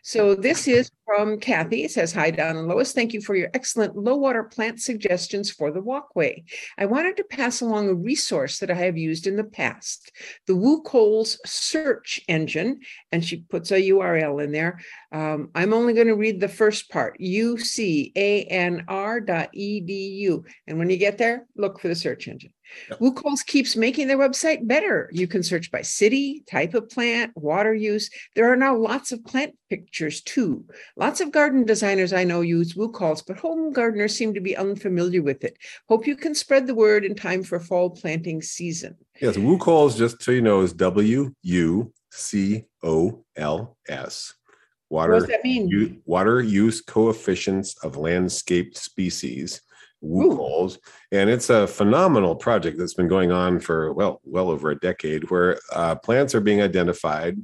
So 0.03 0.35
this 0.35 0.67
is 0.67 0.91
from 1.05 1.39
Kathy. 1.39 1.83
It 1.83 1.91
says, 1.91 2.11
Hi, 2.13 2.31
Don 2.31 2.57
and 2.57 2.67
Lois. 2.67 2.91
Thank 2.93 3.13
you 3.13 3.21
for 3.21 3.35
your 3.35 3.49
excellent 3.53 3.95
low 3.95 4.15
water 4.15 4.43
plant 4.43 4.81
suggestions 4.81 5.49
for 5.51 5.71
the 5.71 5.81
walkway. 5.81 6.43
I 6.77 6.85
wanted 6.85 7.17
to 7.17 7.23
pass 7.23 7.61
along 7.61 7.89
a 7.89 7.93
resource 7.93 8.59
that 8.59 8.71
I 8.71 8.75
have 8.75 8.97
used 8.97 9.27
in 9.27 9.35
the 9.35 9.43
past 9.43 10.11
the 10.47 10.53
WUCOLS 10.53 11.37
search 11.45 12.19
engine. 12.27 12.81
And 13.11 13.23
she 13.23 13.37
puts 13.37 13.71
a 13.71 13.89
URL 13.89 14.43
in 14.43 14.51
there. 14.51 14.79
Um, 15.11 15.49
I'm 15.55 15.73
only 15.73 15.93
going 15.93 16.07
to 16.07 16.15
read 16.15 16.39
the 16.39 16.47
first 16.47 16.89
part 16.89 17.17
ucanr.edu. 17.19 18.15
And 20.67 20.77
when 20.77 20.89
you 20.89 20.97
get 20.97 21.17
there, 21.17 21.45
look 21.55 21.79
for 21.79 21.87
the 21.87 21.95
search 21.95 22.27
engine. 22.27 22.51
Yep. 22.89 23.13
Keeps 23.47 23.75
making 23.75 24.07
their 24.07 24.17
website 24.17 24.67
better. 24.67 25.09
You 25.13 25.27
can 25.27 25.43
search 25.43 25.71
by 25.71 25.81
city, 25.81 26.43
type 26.49 26.73
of 26.73 26.89
plant, 26.89 27.31
water 27.35 27.73
use. 27.73 28.09
There 28.35 28.51
are 28.51 28.55
now 28.55 28.75
lots 28.75 29.11
of 29.11 29.23
plant 29.25 29.55
pictures 29.69 30.21
too. 30.21 30.65
Lots 30.95 31.21
of 31.21 31.31
garden 31.31 31.65
designers 31.65 32.13
I 32.13 32.23
know 32.23 32.41
use 32.41 32.73
WUCOLS, 32.75 33.23
but 33.25 33.37
home 33.37 33.71
gardeners 33.71 34.15
seem 34.15 34.33
to 34.33 34.41
be 34.41 34.55
unfamiliar 34.55 35.21
with 35.21 35.43
it. 35.43 35.57
Hope 35.87 36.07
you 36.07 36.15
can 36.15 36.35
spread 36.35 36.67
the 36.67 36.75
word 36.75 37.05
in 37.05 37.15
time 37.15 37.43
for 37.43 37.59
fall 37.59 37.89
planting 37.89 38.41
season. 38.41 38.95
Yes, 39.21 39.37
WUCOLS, 39.37 39.97
just 39.97 40.21
so 40.21 40.31
you 40.31 40.41
know, 40.41 40.61
is 40.61 40.73
W 40.73 41.33
U 41.41 41.93
C 42.11 42.65
O 42.83 43.23
L 43.35 43.77
S. 43.87 44.33
Water, 44.89 45.13
what 45.13 45.19
does 45.19 45.29
that 45.29 45.43
mean? 45.43 45.67
U, 45.67 46.01
water 46.05 46.41
use 46.41 46.81
coefficients 46.81 47.75
of 47.83 47.97
landscaped 47.97 48.77
species 48.77 49.61
WUCOLS. 50.03 50.79
And 51.11 51.29
it's 51.29 51.49
a 51.49 51.67
phenomenal 51.67 52.35
project 52.35 52.77
that's 52.77 52.93
been 52.93 53.07
going 53.07 53.31
on 53.31 53.59
for, 53.59 53.93
well, 53.93 54.21
well 54.23 54.49
over 54.49 54.71
a 54.71 54.79
decade, 54.79 55.29
where 55.29 55.59
uh, 55.73 55.95
plants 55.95 56.35
are 56.35 56.41
being 56.41 56.61
identified 56.61 57.37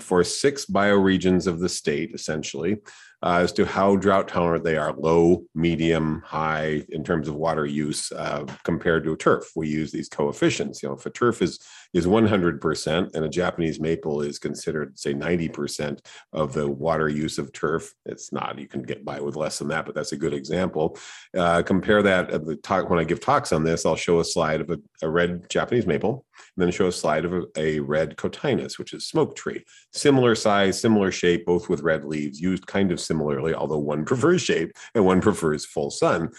for 0.00 0.22
six 0.22 0.66
bioregions 0.66 1.46
of 1.46 1.60
the 1.60 1.68
state, 1.68 2.12
essentially, 2.14 2.76
uh, 3.22 3.40
as 3.42 3.52
to 3.52 3.64
how 3.64 3.96
drought 3.96 4.28
tolerant 4.28 4.64
they 4.64 4.76
are 4.76 4.92
low, 4.92 5.42
medium, 5.54 6.22
high 6.24 6.84
in 6.90 7.02
terms 7.02 7.28
of 7.28 7.34
water 7.34 7.66
use 7.66 8.12
uh, 8.12 8.44
compared 8.64 9.04
to 9.04 9.12
a 9.12 9.16
turf. 9.16 9.50
We 9.56 9.68
use 9.68 9.90
these 9.90 10.08
coefficients. 10.08 10.82
You 10.82 10.88
know, 10.88 10.94
if 10.94 11.06
a 11.06 11.10
turf 11.10 11.42
is 11.42 11.58
is 11.94 12.06
100% 12.06 13.14
and 13.14 13.24
a 13.24 13.28
Japanese 13.28 13.80
maple 13.80 14.20
is 14.20 14.38
considered, 14.38 14.98
say, 14.98 15.14
90% 15.14 15.98
of 16.34 16.52
the 16.52 16.68
water 16.68 17.08
use 17.08 17.38
of 17.38 17.50
turf, 17.52 17.94
it's 18.04 18.30
not. 18.30 18.58
You 18.58 18.68
can 18.68 18.82
get 18.82 19.06
by 19.06 19.20
with 19.20 19.36
less 19.36 19.58
than 19.58 19.68
that, 19.68 19.86
but 19.86 19.94
that's 19.94 20.12
a 20.12 20.16
good 20.16 20.34
example. 20.34 20.98
Uh, 21.36 21.62
compare 21.62 22.02
that 22.02 22.30
at 22.30 22.44
the 22.44 22.56
talk 22.56 22.90
when 22.90 22.98
I 22.98 23.04
give 23.04 23.20
talks 23.20 23.52
on 23.52 23.64
this, 23.64 23.86
I'll 23.86 23.96
show 23.96 24.20
a 24.20 24.24
slide 24.24 24.60
of 24.60 24.70
a, 24.70 24.78
a 25.02 25.08
red 25.08 25.48
Japanese 25.48 25.86
maple 25.86 26.26
and 26.56 26.64
then 26.64 26.72
show 26.72 26.86
a 26.86 26.92
slide 26.92 27.24
of 27.24 27.32
a, 27.32 27.42
a, 27.56 27.80
red 27.80 28.16
cotinus, 28.16 28.78
which 28.78 28.92
is 28.92 29.06
smoke 29.06 29.36
tree. 29.36 29.64
Similar 29.92 30.34
size, 30.34 30.80
similar 30.80 31.10
shape, 31.10 31.46
both 31.46 31.68
with 31.68 31.82
red 31.82 32.04
leaves, 32.04 32.40
used 32.40 32.66
kind 32.66 32.92
of 32.92 33.00
similarly, 33.00 33.54
although 33.54 33.78
one 33.78 34.04
prefers 34.06 34.42
shape 34.42 34.72
and 34.94 35.04
one 35.04 35.20
prefers 35.20 35.64
full 35.64 35.90
sun. 35.90 36.30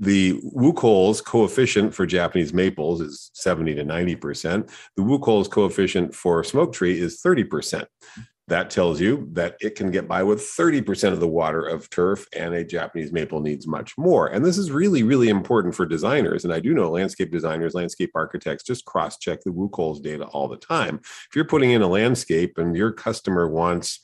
The 0.00 0.40
WUCOLS 0.42 1.24
coefficient 1.24 1.94
for 1.94 2.06
Japanese 2.06 2.52
maples 2.52 3.00
is 3.00 3.30
70 3.34 3.76
to 3.76 3.84
90%. 3.84 4.68
The 4.96 5.02
WUCOLS 5.02 5.48
coefficient 5.48 6.14
for 6.14 6.42
smoke 6.42 6.72
tree 6.72 6.98
is 6.98 7.22
30%. 7.22 7.86
That 8.48 8.70
tells 8.70 9.00
you 9.00 9.28
that 9.32 9.56
it 9.60 9.74
can 9.74 9.90
get 9.90 10.06
by 10.06 10.22
with 10.22 10.38
30% 10.38 11.12
of 11.12 11.18
the 11.18 11.26
water 11.26 11.66
of 11.66 11.90
turf, 11.90 12.28
and 12.32 12.54
a 12.54 12.64
Japanese 12.64 13.12
maple 13.12 13.40
needs 13.40 13.66
much 13.66 13.98
more. 13.98 14.28
And 14.28 14.44
this 14.44 14.56
is 14.56 14.70
really, 14.70 15.02
really 15.02 15.28
important 15.28 15.74
for 15.74 15.84
designers. 15.84 16.44
And 16.44 16.54
I 16.54 16.60
do 16.60 16.72
know 16.72 16.88
landscape 16.88 17.32
designers, 17.32 17.74
landscape 17.74 18.12
architects 18.14 18.62
just 18.62 18.84
cross 18.84 19.18
check 19.18 19.42
the 19.42 19.50
WUCOLS 19.50 20.00
data 20.00 20.26
all 20.26 20.46
the 20.46 20.56
time. 20.56 21.00
If 21.02 21.34
you're 21.34 21.44
putting 21.44 21.72
in 21.72 21.82
a 21.82 21.88
landscape 21.88 22.56
and 22.56 22.76
your 22.76 22.92
customer 22.92 23.48
wants 23.48 23.98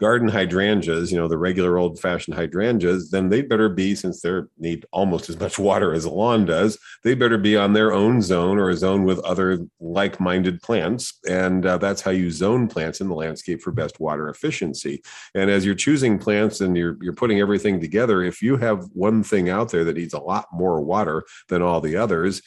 garden 0.00 0.28
hydrangeas, 0.28 1.10
you 1.10 1.18
know, 1.18 1.28
the 1.28 1.38
regular 1.38 1.76
old 1.76 1.98
fashioned 1.98 2.36
hydrangeas, 2.36 3.10
then 3.10 3.28
they 3.28 3.42
better 3.42 3.68
be, 3.68 3.94
since 3.94 4.20
they 4.20 4.40
need 4.58 4.86
almost 4.92 5.28
as 5.28 5.38
much 5.40 5.58
water 5.58 5.92
as 5.92 6.04
a 6.04 6.10
lawn 6.10 6.44
does, 6.44 6.78
they 7.02 7.14
better 7.14 7.38
be 7.38 7.56
on 7.56 7.72
their 7.72 7.92
own 7.92 8.22
zone 8.22 8.58
or 8.58 8.70
a 8.70 8.76
zone 8.76 9.04
with 9.04 9.18
other 9.20 9.58
like 9.80 10.20
minded 10.20 10.62
plants. 10.62 11.18
And 11.28 11.66
uh, 11.66 11.78
that's 11.78 12.02
how 12.02 12.12
you 12.12 12.30
zone 12.30 12.68
plants 12.68 13.00
in 13.00 13.08
the 13.08 13.14
landscape 13.14 13.60
for 13.60 13.72
best 13.72 13.98
water 13.98 14.28
efficiency. 14.28 15.02
And 15.34 15.50
as 15.50 15.64
you're 15.64 15.74
choosing 15.74 16.18
plants 16.18 16.60
and 16.60 16.76
you're, 16.76 16.96
you're 17.00 17.12
putting 17.12 17.40
everything 17.40 17.80
together, 17.80 18.22
if 18.22 18.40
you 18.40 18.56
have 18.56 18.86
one 18.92 19.24
thing 19.24 19.48
out 19.48 19.70
there 19.70 19.84
that 19.84 19.96
needs 19.96 20.14
a 20.14 20.20
lot 20.20 20.46
more 20.52 20.80
water 20.80 21.24
than 21.48 21.62
all 21.62 21.80
the 21.80 21.96
others, 21.96 22.40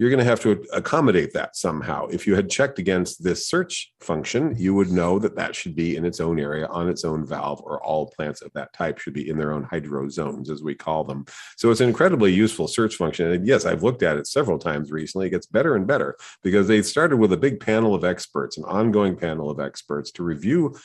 you're 0.00 0.08
going 0.08 0.18
to 0.18 0.24
have 0.24 0.40
to 0.40 0.64
accommodate 0.72 1.34
that 1.34 1.54
somehow. 1.54 2.06
If 2.06 2.26
you 2.26 2.34
had 2.34 2.48
checked 2.48 2.78
against 2.78 3.22
this 3.22 3.46
search 3.46 3.92
function, 4.00 4.54
you 4.56 4.72
would 4.72 4.90
know 4.90 5.18
that 5.18 5.36
that 5.36 5.54
should 5.54 5.76
be 5.76 5.94
in 5.94 6.06
its 6.06 6.20
own 6.20 6.40
area 6.40 6.66
on 6.68 6.88
its 6.88 7.04
own 7.04 7.26
valve, 7.26 7.60
or 7.62 7.84
all 7.84 8.08
plants 8.08 8.40
of 8.40 8.50
that 8.54 8.72
type 8.72 8.98
should 8.98 9.12
be 9.12 9.28
in 9.28 9.36
their 9.36 9.52
own 9.52 9.62
hydro 9.62 10.08
zones, 10.08 10.48
as 10.48 10.62
we 10.62 10.74
call 10.74 11.04
them. 11.04 11.26
So 11.58 11.70
it's 11.70 11.82
an 11.82 11.88
incredibly 11.90 12.32
useful 12.32 12.66
search 12.66 12.94
function. 12.94 13.30
And 13.30 13.46
yes, 13.46 13.66
I've 13.66 13.82
looked 13.82 14.02
at 14.02 14.16
it 14.16 14.26
several 14.26 14.58
times 14.58 14.90
recently. 14.90 15.26
It 15.26 15.32
gets 15.32 15.46
better 15.46 15.76
and 15.76 15.86
better 15.86 16.16
because 16.42 16.66
they 16.66 16.80
started 16.80 17.18
with 17.18 17.34
a 17.34 17.36
big 17.36 17.60
panel 17.60 17.94
of 17.94 18.02
experts, 18.02 18.56
an 18.56 18.64
ongoing 18.64 19.16
panel 19.16 19.50
of 19.50 19.60
experts 19.60 20.10
to 20.12 20.22
review 20.22 20.78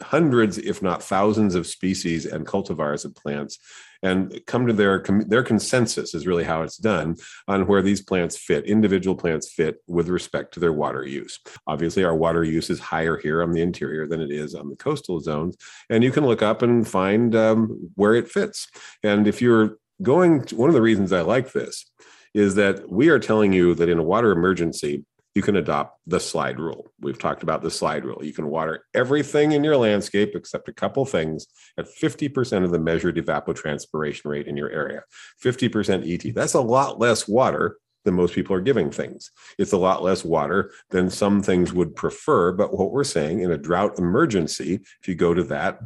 hundreds, 0.00 0.58
if 0.58 0.80
not 0.80 1.02
thousands, 1.02 1.56
of 1.56 1.66
species 1.66 2.24
and 2.24 2.46
cultivars 2.46 3.04
of 3.04 3.16
plants 3.16 3.58
and 4.04 4.38
come 4.46 4.66
to 4.66 4.72
their 4.72 5.02
their 5.26 5.42
consensus 5.42 6.14
is 6.14 6.26
really 6.26 6.44
how 6.44 6.62
it's 6.62 6.76
done 6.76 7.16
on 7.48 7.66
where 7.66 7.82
these 7.82 8.02
plants 8.02 8.36
fit 8.36 8.66
individual 8.66 9.16
plants 9.16 9.50
fit 9.50 9.82
with 9.88 10.08
respect 10.08 10.54
to 10.54 10.60
their 10.60 10.72
water 10.72 11.04
use. 11.04 11.40
Obviously 11.66 12.04
our 12.04 12.14
water 12.14 12.44
use 12.44 12.70
is 12.70 12.78
higher 12.78 13.16
here 13.16 13.42
on 13.42 13.52
the 13.52 13.62
interior 13.62 14.06
than 14.06 14.20
it 14.20 14.30
is 14.30 14.54
on 14.54 14.68
the 14.68 14.76
coastal 14.76 15.18
zones 15.20 15.56
and 15.88 16.04
you 16.04 16.12
can 16.12 16.26
look 16.26 16.42
up 16.42 16.62
and 16.62 16.86
find 16.86 17.34
um, 17.34 17.90
where 17.96 18.14
it 18.14 18.30
fits. 18.30 18.68
And 19.02 19.26
if 19.26 19.40
you're 19.40 19.78
going 20.02 20.44
to, 20.44 20.56
one 20.56 20.68
of 20.68 20.74
the 20.74 20.82
reasons 20.82 21.12
i 21.12 21.20
like 21.20 21.52
this 21.52 21.90
is 22.34 22.56
that 22.56 22.90
we 22.90 23.08
are 23.08 23.18
telling 23.18 23.52
you 23.52 23.74
that 23.74 23.88
in 23.88 23.98
a 23.98 24.02
water 24.02 24.32
emergency 24.32 25.04
you 25.34 25.42
can 25.42 25.56
adopt 25.56 25.98
the 26.06 26.20
slide 26.20 26.60
rule. 26.60 26.92
We've 27.00 27.18
talked 27.18 27.42
about 27.42 27.62
the 27.62 27.70
slide 27.70 28.04
rule. 28.04 28.24
You 28.24 28.32
can 28.32 28.46
water 28.46 28.84
everything 28.94 29.52
in 29.52 29.64
your 29.64 29.76
landscape 29.76 30.32
except 30.34 30.68
a 30.68 30.72
couple 30.72 31.04
things 31.04 31.46
at 31.76 31.86
50% 31.86 32.64
of 32.64 32.70
the 32.70 32.78
measured 32.78 33.16
evapotranspiration 33.16 34.26
rate 34.26 34.46
in 34.46 34.56
your 34.56 34.70
area. 34.70 35.02
50% 35.42 36.08
ET. 36.08 36.34
That's 36.34 36.54
a 36.54 36.60
lot 36.60 37.00
less 37.00 37.26
water 37.26 37.78
than 38.04 38.14
most 38.14 38.34
people 38.34 38.54
are 38.54 38.60
giving 38.60 38.90
things. 38.90 39.30
It's 39.58 39.72
a 39.72 39.78
lot 39.78 40.02
less 40.02 40.24
water 40.24 40.72
than 40.90 41.10
some 41.10 41.42
things 41.42 41.72
would 41.72 41.96
prefer. 41.96 42.52
But 42.52 42.76
what 42.76 42.92
we're 42.92 43.02
saying 43.02 43.40
in 43.40 43.50
a 43.50 43.58
drought 43.58 43.98
emergency, 43.98 44.74
if 45.00 45.08
you 45.08 45.14
go 45.14 45.34
to 45.34 45.42
that, 45.44 45.80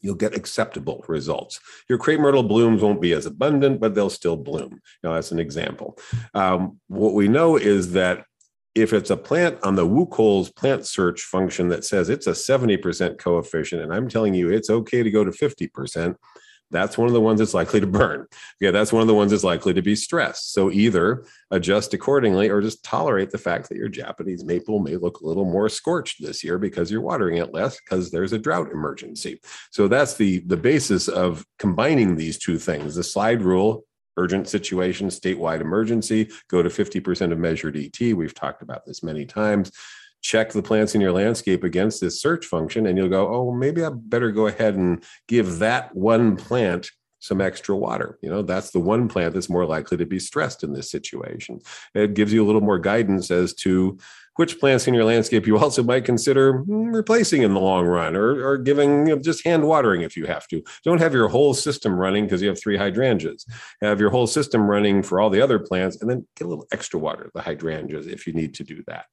you'll 0.00 0.14
get 0.14 0.34
acceptable 0.34 1.04
results. 1.08 1.60
Your 1.88 1.98
crepe 1.98 2.20
myrtle 2.20 2.42
blooms 2.42 2.82
won't 2.82 3.02
be 3.02 3.12
as 3.12 3.26
abundant, 3.26 3.80
but 3.80 3.94
they'll 3.94 4.10
still 4.10 4.36
bloom. 4.36 4.80
Now, 5.02 5.14
that's 5.14 5.30
an 5.30 5.38
example. 5.38 5.98
Um, 6.34 6.80
what 6.88 7.14
we 7.14 7.28
know 7.28 7.56
is 7.56 7.92
that 7.92 8.24
if 8.74 8.92
it's 8.92 9.10
a 9.10 9.16
plant 9.16 9.58
on 9.62 9.74
the 9.74 9.86
WUCOLS 9.86 10.54
plant 10.54 10.86
search 10.86 11.22
function 11.22 11.68
that 11.68 11.84
says 11.84 12.08
it's 12.08 12.26
a 12.26 12.32
70% 12.32 13.18
coefficient, 13.18 13.82
and 13.82 13.92
I'm 13.92 14.08
telling 14.08 14.34
you 14.34 14.50
it's 14.50 14.70
okay 14.70 15.02
to 15.02 15.10
go 15.10 15.24
to 15.24 15.30
50%, 15.30 16.14
that's 16.70 16.96
one 16.96 17.08
of 17.08 17.14
the 17.14 17.20
ones 17.20 17.40
that's 17.40 17.54
likely 17.54 17.80
to 17.80 17.86
burn. 17.86 18.26
Yeah, 18.60 18.70
that's 18.70 18.92
one 18.92 19.02
of 19.02 19.08
the 19.08 19.14
ones 19.14 19.32
that's 19.32 19.44
likely 19.44 19.74
to 19.74 19.82
be 19.82 19.96
stressed. 19.96 20.52
So 20.52 20.70
either 20.70 21.24
adjust 21.50 21.94
accordingly 21.94 22.48
or 22.48 22.60
just 22.60 22.84
tolerate 22.84 23.30
the 23.30 23.38
fact 23.38 23.68
that 23.68 23.76
your 23.76 23.88
Japanese 23.88 24.44
maple 24.44 24.78
may 24.78 24.96
look 24.96 25.20
a 25.20 25.26
little 25.26 25.44
more 25.44 25.68
scorched 25.68 26.22
this 26.22 26.44
year 26.44 26.58
because 26.58 26.90
you're 26.90 27.00
watering 27.00 27.38
it 27.38 27.52
less 27.52 27.80
because 27.80 28.10
there's 28.10 28.32
a 28.32 28.38
drought 28.38 28.70
emergency. 28.70 29.40
So 29.70 29.88
that's 29.88 30.14
the 30.14 30.40
the 30.46 30.56
basis 30.56 31.08
of 31.08 31.44
combining 31.58 32.14
these 32.14 32.38
two 32.38 32.58
things. 32.58 32.94
The 32.94 33.02
slide 33.02 33.42
rule 33.42 33.84
urgent 34.20 34.48
situation, 34.48 35.08
statewide 35.08 35.60
emergency, 35.60 36.30
go 36.48 36.62
to 36.62 36.68
50% 36.68 37.32
of 37.32 37.38
measured 37.38 37.76
ET. 37.76 37.98
We've 38.00 38.34
talked 38.34 38.62
about 38.62 38.84
this 38.84 39.02
many 39.02 39.24
times. 39.24 39.72
Check 40.22 40.52
the 40.52 40.62
plants 40.62 40.94
in 40.94 41.00
your 41.00 41.12
landscape 41.12 41.64
against 41.64 42.00
this 42.00 42.20
search 42.20 42.44
function, 42.44 42.86
and 42.86 42.98
you'll 42.98 43.08
go, 43.08 43.34
oh, 43.34 43.52
maybe 43.52 43.82
I 43.82 43.88
better 43.90 44.30
go 44.30 44.46
ahead 44.46 44.74
and 44.74 45.02
give 45.26 45.60
that 45.60 45.96
one 45.96 46.36
plant 46.36 46.90
some 47.20 47.40
extra 47.40 47.76
water. 47.76 48.18
You 48.22 48.30
know, 48.30 48.42
that's 48.42 48.70
the 48.70 48.80
one 48.80 49.08
plant 49.08 49.34
that's 49.34 49.50
more 49.50 49.66
likely 49.66 49.96
to 49.98 50.06
be 50.06 50.18
stressed 50.18 50.64
in 50.64 50.72
this 50.72 50.90
situation. 50.90 51.60
It 51.94 52.14
gives 52.14 52.32
you 52.32 52.44
a 52.44 52.46
little 52.46 52.60
more 52.60 52.78
guidance 52.78 53.30
as 53.30 53.54
to 53.54 53.98
which 54.36 54.58
plants 54.58 54.86
in 54.86 54.94
your 54.94 55.04
landscape 55.04 55.46
you 55.46 55.58
also 55.58 55.82
might 55.82 56.04
consider 56.04 56.62
replacing 56.66 57.42
in 57.42 57.54
the 57.54 57.60
long 57.60 57.86
run 57.86 58.16
or, 58.16 58.44
or 58.46 58.58
giving 58.58 59.06
you 59.06 59.16
know, 59.16 59.22
just 59.22 59.44
hand 59.44 59.64
watering 59.64 60.02
if 60.02 60.16
you 60.16 60.26
have 60.26 60.46
to. 60.48 60.62
Don't 60.84 61.00
have 61.00 61.12
your 61.12 61.28
whole 61.28 61.54
system 61.54 61.94
running 61.94 62.24
because 62.24 62.42
you 62.42 62.48
have 62.48 62.60
three 62.60 62.76
hydrangeas. 62.76 63.44
Have 63.82 64.00
your 64.00 64.10
whole 64.10 64.26
system 64.26 64.62
running 64.62 65.02
for 65.02 65.20
all 65.20 65.30
the 65.30 65.40
other 65.40 65.58
plants 65.58 66.00
and 66.00 66.10
then 66.10 66.26
get 66.36 66.46
a 66.46 66.48
little 66.48 66.66
extra 66.72 66.98
water, 66.98 67.30
the 67.34 67.42
hydrangeas, 67.42 68.06
if 68.06 68.26
you 68.26 68.32
need 68.32 68.54
to 68.54 68.64
do 68.64 68.82
that. 68.86 69.06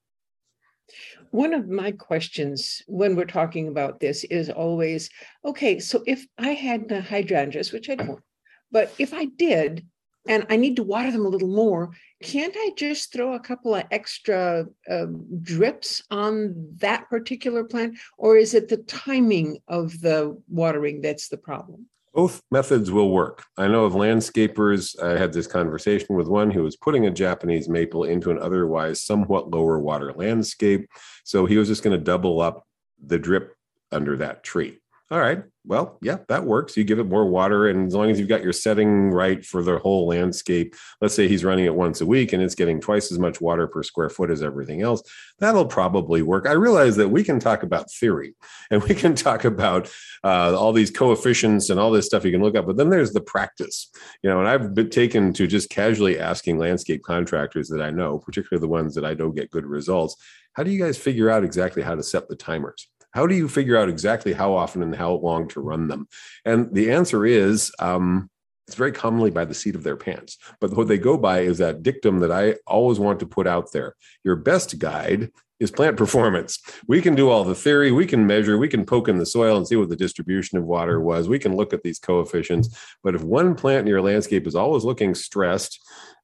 One 1.32 1.54
of 1.54 1.68
my 1.68 1.92
questions 1.92 2.82
when 2.88 3.16
we're 3.16 3.26
talking 3.26 3.68
about 3.68 4.00
this 4.00 4.24
is 4.26 4.50
always 4.50 5.10
okay, 5.44 5.80
so 5.80 6.04
if 6.08 6.26
I 6.38 6.50
had 6.50 6.88
the 6.88 7.02
hydrangeas, 7.02 7.74
which 7.74 7.90
I 7.90 7.96
don't, 7.96 8.24
but 8.72 8.94
if 8.98 9.14
I 9.14 9.26
did, 9.26 9.86
and 10.28 10.46
I 10.50 10.56
need 10.56 10.76
to 10.78 10.84
water 10.84 11.12
them 11.12 11.26
a 11.26 11.30
little 11.30 11.48
more, 11.48 11.92
can't 12.22 12.54
I 12.56 12.72
just 12.76 13.14
throw 13.14 13.34
a 13.34 13.40
couple 13.40 13.76
of 13.76 13.84
extra 13.92 14.66
uh, 14.90 15.06
drips 15.42 16.04
on 16.10 16.74
that 16.78 17.10
particular 17.10 17.64
plant? 17.64 17.98
Or 18.18 18.38
is 18.38 18.54
it 18.54 18.70
the 18.70 18.78
timing 18.78 19.60
of 19.68 20.00
the 20.02 20.42
watering 20.50 21.02
that's 21.02 21.30
the 21.30 21.38
problem? 21.38 21.88
Both 22.14 22.42
methods 22.50 22.90
will 22.90 23.12
work. 23.12 23.44
I 23.58 23.68
know 23.68 23.86
of 23.86 23.94
landscapers. 23.94 25.00
I 25.02 25.20
had 25.20 25.34
this 25.34 25.46
conversation 25.46 26.16
with 26.16 26.28
one 26.28 26.50
who 26.50 26.64
was 26.64 26.76
putting 26.76 27.06
a 27.06 27.12
Japanese 27.12 27.70
maple 27.70 28.06
into 28.06 28.32
an 28.32 28.40
otherwise 28.40 29.04
somewhat 29.04 29.52
lower 29.52 29.78
water 29.78 30.12
landscape. 30.14 30.90
So 31.24 31.46
he 31.46 31.58
was 31.58 31.68
just 31.68 31.84
going 31.84 31.96
to 31.96 32.04
double 32.04 32.42
up 32.42 32.66
the 33.06 33.20
drip 33.20 33.56
under 33.92 34.18
that 34.18 34.44
tree. 34.44 34.80
All 35.12 35.20
right. 35.20 35.44
Well, 35.68 35.98
yeah, 36.02 36.20
that 36.30 36.46
works. 36.46 36.78
You 36.78 36.86
give 36.86 37.00
it 37.00 37.10
more 37.10 37.26
water. 37.26 37.68
And 37.68 37.88
as 37.88 37.94
long 37.94 38.10
as 38.10 38.18
you've 38.18 38.30
got 38.30 38.42
your 38.42 38.54
setting 38.54 39.12
right 39.12 39.46
for 39.46 39.62
the 39.62 39.80
whole 39.80 40.08
landscape, 40.08 40.76
let's 41.02 41.14
say 41.14 41.28
he's 41.28 41.44
running 41.44 41.66
it 41.66 41.76
once 41.76 42.00
a 42.00 42.06
week 42.06 42.32
and 42.32 42.42
it's 42.42 42.56
getting 42.56 42.80
twice 42.80 43.12
as 43.12 43.20
much 43.20 43.42
water 43.42 43.68
per 43.68 43.84
square 43.84 44.10
foot 44.10 44.32
as 44.32 44.42
everything 44.42 44.82
else, 44.82 45.04
that'll 45.40 45.66
probably 45.66 46.22
work. 46.22 46.48
I 46.48 46.54
realize 46.54 46.96
that 46.96 47.10
we 47.10 47.22
can 47.22 47.38
talk 47.38 47.64
about 47.64 47.92
theory 47.92 48.34
and 48.72 48.82
we 48.84 48.96
can 48.96 49.14
talk 49.14 49.44
about 49.44 49.92
uh, 50.24 50.58
all 50.58 50.72
these 50.72 50.90
coefficients 50.90 51.70
and 51.70 51.80
all 51.80 51.92
this 51.92 52.06
stuff 52.06 52.24
you 52.24 52.32
can 52.32 52.42
look 52.42 52.56
up, 52.56 52.66
but 52.66 52.78
then 52.78 52.90
there's 52.90 53.12
the 53.12 53.22
practice, 53.22 53.92
you 54.24 54.30
know, 54.30 54.40
and 54.40 54.48
I've 54.48 54.74
been 54.74 54.90
taken 54.90 55.34
to 55.34 55.48
just 55.48 55.70
casually 55.70 56.18
asking 56.18 56.60
landscape 56.60 57.04
contractors 57.04 57.68
that 57.70 57.82
I 57.82 57.92
know, 57.92 58.20
particularly 58.20 58.62
the 58.62 58.70
ones 58.70 58.96
that 58.96 59.04
I 59.04 59.14
don't 59.14 59.36
get 59.36 59.52
good 59.52 59.66
results. 59.66 60.16
How 60.54 60.64
do 60.64 60.72
you 60.72 60.82
guys 60.82 60.98
figure 60.98 61.30
out 61.30 61.44
exactly 61.44 61.84
how 61.84 61.96
to 61.96 62.04
set 62.04 62.30
the 62.30 62.36
timers? 62.38 62.88
How 63.18 63.26
do 63.26 63.34
you 63.34 63.48
figure 63.48 63.76
out 63.76 63.90
exactly 63.90 64.32
how 64.32 64.54
often 64.54 64.84
and 64.84 64.96
how 64.96 65.14
long 65.14 65.48
to 65.48 65.60
run 65.60 65.88
them? 65.88 66.08
And 66.46 66.72
the 66.72 66.92
answer 66.92 67.26
is 67.26 67.72
um, 67.80 68.30
it's 68.68 68.76
very 68.76 68.92
commonly 68.92 69.32
by 69.32 69.44
the 69.44 69.56
seat 69.56 69.74
of 69.74 69.82
their 69.82 69.96
pants. 69.96 70.38
But 70.62 70.78
what 70.78 70.88
they 70.88 71.00
go 71.00 71.18
by 71.18 71.40
is 71.40 71.58
that 71.58 71.82
dictum 71.82 72.20
that 72.20 72.32
I 72.32 72.58
always 72.68 73.00
want 73.00 73.20
to 73.22 73.26
put 73.26 73.48
out 73.48 73.72
there. 73.72 73.96
Your 74.24 74.36
best 74.36 74.78
guide 74.78 75.32
is 75.60 75.72
plant 75.72 75.98
performance. 75.98 76.60
We 76.88 77.02
can 77.02 77.16
do 77.16 77.32
all 77.32 77.44
the 77.44 77.56
theory, 77.56 77.92
we 77.92 78.06
can 78.06 78.28
measure, 78.28 78.60
we 78.60 78.68
can 78.68 78.86
poke 78.86 79.10
in 79.10 79.18
the 79.18 79.26
soil 79.26 79.58
and 79.58 79.68
see 79.68 79.78
what 79.78 79.90
the 79.90 79.96
distribution 79.96 80.60
of 80.60 80.66
water 80.66 81.02
was. 81.02 81.28
We 81.28 81.40
can 81.40 81.56
look 81.56 81.74
at 81.74 81.82
these 81.82 81.98
coefficients. 81.98 82.78
But 83.04 83.16
if 83.16 83.24
one 83.24 83.56
plant 83.56 83.82
in 83.82 83.88
your 83.88 84.04
landscape 84.04 84.46
is 84.46 84.56
always 84.56 84.84
looking 84.84 85.16
stressed, 85.16 85.80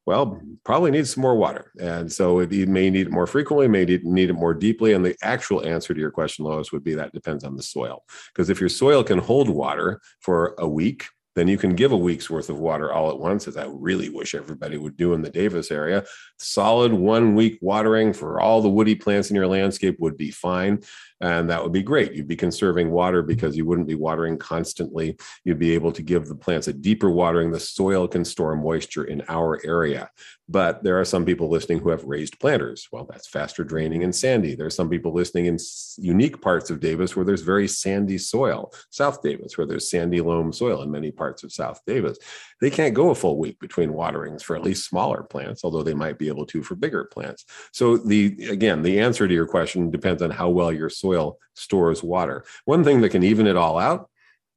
well, 0.05 0.41
probably 0.65 0.91
needs 0.91 1.13
some 1.13 1.21
more 1.21 1.35
water. 1.35 1.71
And 1.79 2.11
so 2.11 2.39
it, 2.39 2.51
may 2.51 2.89
need 2.89 3.07
it 3.07 3.11
more 3.11 3.27
frequently, 3.27 3.67
may 3.67 3.85
need 3.85 4.29
it 4.29 4.33
more 4.33 4.53
deeply. 4.53 4.93
And 4.93 5.05
the 5.05 5.15
actual 5.21 5.65
answer 5.65 5.93
to 5.93 5.99
your 5.99 6.11
question, 6.11 6.45
Lois, 6.45 6.71
would 6.71 6.83
be 6.83 6.95
that 6.95 7.13
depends 7.13 7.43
on 7.43 7.55
the 7.55 7.63
soil. 7.63 8.03
Because 8.33 8.49
if 8.49 8.59
your 8.59 8.69
soil 8.69 9.03
can 9.03 9.19
hold 9.19 9.49
water 9.49 10.01
for 10.19 10.55
a 10.57 10.67
week, 10.67 11.05
then 11.35 11.47
you 11.47 11.57
can 11.57 11.73
give 11.75 11.91
a 11.91 11.97
week's 11.97 12.29
worth 12.29 12.49
of 12.49 12.59
water 12.59 12.93
all 12.93 13.09
at 13.09 13.17
once, 13.17 13.47
as 13.47 13.57
I 13.57 13.65
really 13.67 14.09
wish 14.09 14.35
everybody 14.35 14.77
would 14.77 14.95
do 14.95 15.13
in 15.13 15.21
the 15.21 15.31
Davis 15.31 15.71
area. 15.71 16.05
Solid 16.37 16.93
one 16.93 17.33
week 17.33 17.57
watering 17.61 18.13
for 18.13 18.39
all 18.39 18.61
the 18.61 18.69
woody 18.69 18.95
plants 18.95 19.29
in 19.29 19.35
your 19.35 19.47
landscape 19.47 19.95
would 19.99 20.17
be 20.17 20.29
fine. 20.29 20.81
And 21.23 21.49
that 21.49 21.63
would 21.63 21.71
be 21.71 21.81
great. 21.81 22.11
You'd 22.11 22.27
be 22.27 22.35
conserving 22.35 22.91
water 22.91 23.21
because 23.23 23.55
you 23.55 23.65
wouldn't 23.65 23.87
be 23.87 23.95
watering 23.95 24.37
constantly. 24.37 25.17
You'd 25.45 25.57
be 25.57 25.73
able 25.73 25.93
to 25.93 26.01
give 26.01 26.27
the 26.27 26.35
plants 26.35 26.67
a 26.67 26.73
deeper 26.73 27.09
watering. 27.09 27.49
The 27.49 27.61
soil 27.61 28.09
can 28.09 28.25
store 28.25 28.57
moisture 28.57 29.05
in 29.05 29.23
our 29.29 29.57
area. 29.65 30.11
But 30.49 30.83
there 30.83 30.99
are 30.99 31.05
some 31.05 31.23
people 31.23 31.49
listening 31.49 31.79
who 31.79 31.89
have 31.89 32.03
raised 32.03 32.39
planters. 32.39 32.89
Well, 32.91 33.07
that's 33.09 33.29
faster 33.29 33.63
draining 33.63 34.03
and 34.03 34.13
sandy. 34.13 34.53
There 34.53 34.65
are 34.65 34.69
some 34.69 34.89
people 34.89 35.13
listening 35.13 35.45
in 35.45 35.57
unique 35.97 36.41
parts 36.41 36.69
of 36.69 36.81
Davis 36.81 37.15
where 37.15 37.23
there's 37.23 37.41
very 37.41 37.69
sandy 37.69 38.17
soil, 38.17 38.73
South 38.89 39.21
Davis, 39.21 39.57
where 39.57 39.65
there's 39.65 39.89
sandy 39.89 40.19
loam 40.19 40.51
soil 40.51 40.81
in 40.81 40.91
many 40.91 41.11
parts 41.11 41.43
of 41.43 41.53
South 41.53 41.79
Davis. 41.87 42.17
They 42.59 42.69
can't 42.69 42.93
go 42.93 43.09
a 43.11 43.15
full 43.15 43.39
week 43.39 43.59
between 43.59 43.93
waterings 43.93 44.43
for 44.43 44.57
at 44.57 44.63
least 44.63 44.89
smaller 44.89 45.23
plants, 45.23 45.63
although 45.63 45.83
they 45.83 45.93
might 45.93 46.17
be 46.17 46.27
able 46.27 46.45
to 46.47 46.61
for 46.63 46.75
bigger 46.75 47.05
plants. 47.05 47.45
So 47.71 47.95
the 47.97 48.35
again, 48.49 48.81
the 48.81 48.99
answer 48.99 49.27
to 49.27 49.33
your 49.33 49.47
question 49.47 49.89
depends 49.89 50.21
on 50.21 50.31
how 50.31 50.49
well 50.49 50.71
your 50.71 50.89
soil 50.89 51.12
stores 51.55 52.03
water. 52.03 52.45
One 52.65 52.83
thing 52.83 53.01
that 53.01 53.09
can 53.09 53.23
even 53.23 53.47
it 53.47 53.57
all 53.57 53.77
out 53.79 54.09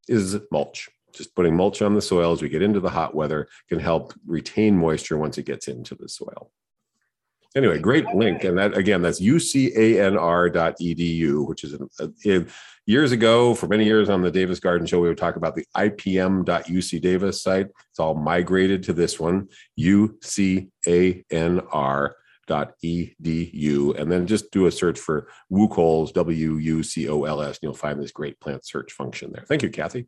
is 0.08 0.38
mulch 0.50 0.88
just 1.16 1.34
putting 1.34 1.56
mulch 1.56 1.82
on 1.82 1.94
the 1.94 2.02
soil 2.02 2.32
as 2.32 2.42
we 2.42 2.48
get 2.48 2.62
into 2.62 2.80
the 2.80 2.90
hot 2.90 3.14
weather 3.14 3.48
can 3.68 3.78
help 3.78 4.12
retain 4.26 4.76
moisture 4.76 5.16
once 5.16 5.38
it 5.38 5.46
gets 5.46 5.68
into 5.68 5.94
the 5.94 6.08
soil. 6.08 6.50
Anyway, 7.56 7.78
great 7.78 8.06
link. 8.14 8.44
And 8.44 8.58
that 8.58 8.76
again, 8.76 9.00
that's 9.00 9.20
ucanr.edu, 9.20 9.78
which 11.48 11.64
is 11.64 11.74
a, 12.00 12.44
years 12.84 13.12
ago, 13.12 13.54
for 13.54 13.66
many 13.66 13.86
years 13.86 14.10
on 14.10 14.20
the 14.20 14.30
Davis 14.30 14.60
Garden 14.60 14.86
Show, 14.86 15.00
we 15.00 15.08
would 15.08 15.16
talk 15.16 15.36
about 15.36 15.54
the 15.54 15.64
ipm.uc 15.74 17.00
Davis 17.00 17.42
site. 17.42 17.68
It's 17.90 17.98
all 17.98 18.14
migrated 18.14 18.82
to 18.84 18.92
this 18.92 19.18
one, 19.18 19.48
ucanr.edu. 22.46 23.98
And 23.98 24.10
then 24.10 24.26
just 24.26 24.50
do 24.50 24.66
a 24.66 24.72
search 24.72 24.98
for 24.98 25.28
WUCOLS, 25.50 26.12
W 26.12 26.56
U 26.56 26.82
C 26.82 27.08
O 27.08 27.24
L 27.24 27.42
S, 27.42 27.48
and 27.48 27.58
you'll 27.62 27.74
find 27.74 28.00
this 28.00 28.12
great 28.12 28.38
plant 28.40 28.66
search 28.66 28.92
function 28.92 29.32
there. 29.32 29.44
Thank 29.46 29.62
you, 29.62 29.70
Kathy. 29.70 30.06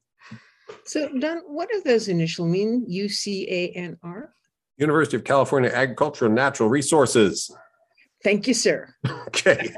So, 0.85 1.09
Don, 1.19 1.39
what 1.47 1.69
do 1.71 1.81
those 1.85 2.09
initials 2.09 2.49
mean? 2.49 2.85
U 2.89 3.09
C 3.09 3.47
A 3.49 3.69
N 3.71 3.97
R? 4.03 4.35
University 4.77 5.17
of 5.17 5.25
California 5.25 5.71
Agriculture 5.71 6.27
and 6.27 6.35
Natural 6.35 6.69
Resources. 6.69 7.51
Thank 8.23 8.49
you, 8.49 8.55
sir. 8.55 8.95
Okay. 9.29 9.75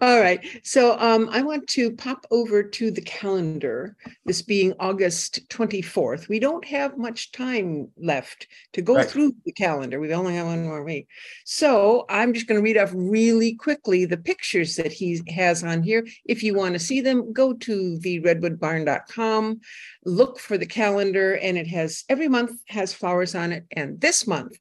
All 0.00 0.20
right. 0.20 0.40
So 0.62 0.98
um, 0.98 1.28
I 1.30 1.42
want 1.42 1.66
to 1.68 1.90
pop 1.92 2.26
over 2.30 2.62
to 2.62 2.90
the 2.90 3.00
calendar, 3.00 3.96
this 4.24 4.42
being 4.42 4.72
August 4.78 5.48
24th. 5.48 6.28
We 6.28 6.38
don't 6.38 6.64
have 6.66 6.96
much 6.96 7.32
time 7.32 7.88
left 7.96 8.46
to 8.74 8.82
go 8.82 8.96
right. 8.96 9.08
through 9.08 9.34
the 9.44 9.52
calendar. 9.52 9.98
We 9.98 10.12
only 10.12 10.34
have 10.34 10.46
one 10.46 10.64
more 10.64 10.84
week. 10.84 11.08
So 11.44 12.04
I'm 12.08 12.34
just 12.34 12.46
going 12.46 12.58
to 12.58 12.64
read 12.64 12.78
off 12.78 12.92
really 12.94 13.54
quickly 13.54 14.04
the 14.04 14.16
pictures 14.16 14.76
that 14.76 14.92
he 14.92 15.20
has 15.28 15.64
on 15.64 15.82
here. 15.82 16.06
If 16.24 16.42
you 16.42 16.54
want 16.54 16.74
to 16.74 16.78
see 16.78 17.00
them, 17.00 17.32
go 17.32 17.52
to 17.54 17.98
the 17.98 18.20
redwoodbarn.com, 18.20 19.60
look 20.04 20.38
for 20.38 20.56
the 20.56 20.66
calendar, 20.66 21.36
and 21.36 21.58
it 21.58 21.66
has 21.68 22.04
every 22.08 22.28
month 22.28 22.52
has 22.68 22.92
flowers 22.92 23.34
on 23.34 23.52
it. 23.52 23.64
And 23.72 24.00
this 24.00 24.26
month, 24.26 24.56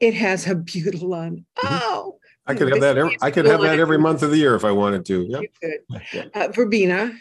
it 0.00 0.14
has 0.14 0.46
abutilon. 0.46 1.44
Mm-hmm. 1.58 1.66
Oh, 1.68 2.18
I 2.46 2.54
could 2.54 2.70
have 2.70 2.80
that. 2.80 2.98
Every, 2.98 3.18
I 3.22 3.30
could 3.30 3.44
have 3.46 3.60
that 3.60 3.78
every 3.78 3.98
month 3.98 4.22
of 4.22 4.30
the 4.30 4.38
year 4.38 4.54
if 4.54 4.64
I 4.64 4.72
wanted 4.72 5.04
to. 5.06 5.22
Yep. 5.22 5.42
You 5.42 6.00
could. 6.10 6.30
Uh, 6.34 6.48
verbena, 6.48 7.12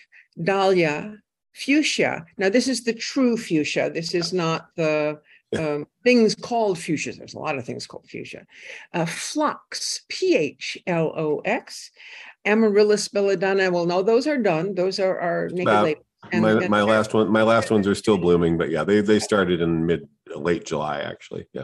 dahlia, 0.41 1.17
fuchsia. 1.53 2.25
Now 2.37 2.49
this 2.49 2.67
is 2.67 2.83
the 2.83 2.93
true 2.93 3.37
fuchsia. 3.37 3.91
This 3.93 4.13
is 4.13 4.33
not 4.33 4.69
the 4.75 5.19
um, 5.57 5.87
things 6.03 6.35
called 6.35 6.79
fuchsia. 6.79 7.13
There's 7.13 7.33
a 7.33 7.39
lot 7.39 7.57
of 7.57 7.65
things 7.65 7.85
called 7.85 8.07
fuchsia. 8.07 8.45
Uh, 8.93 9.05
phlox, 9.05 10.01
P 10.07 10.35
H 10.35 10.77
L 10.87 11.13
O 11.15 11.41
X, 11.45 11.91
Amaryllis 12.45 13.07
belladonna. 13.07 13.69
Well, 13.71 13.85
no, 13.85 14.01
those 14.01 14.25
are 14.27 14.37
done. 14.37 14.75
Those 14.75 14.99
are 14.99 15.19
our 15.19 15.49
naked 15.49 15.97
and, 16.31 16.41
my, 16.41 16.67
my 16.67 16.81
last 16.81 17.13
one, 17.13 17.31
my 17.31 17.43
last 17.43 17.71
ones 17.71 17.87
are 17.87 17.95
still 17.95 18.17
blooming, 18.17 18.57
but 18.57 18.69
yeah, 18.69 18.83
they 18.83 19.01
they 19.01 19.19
started 19.19 19.61
in 19.61 19.85
mid 19.85 20.07
late 20.35 20.65
July 20.65 20.99
actually. 20.99 21.47
Yeah. 21.53 21.63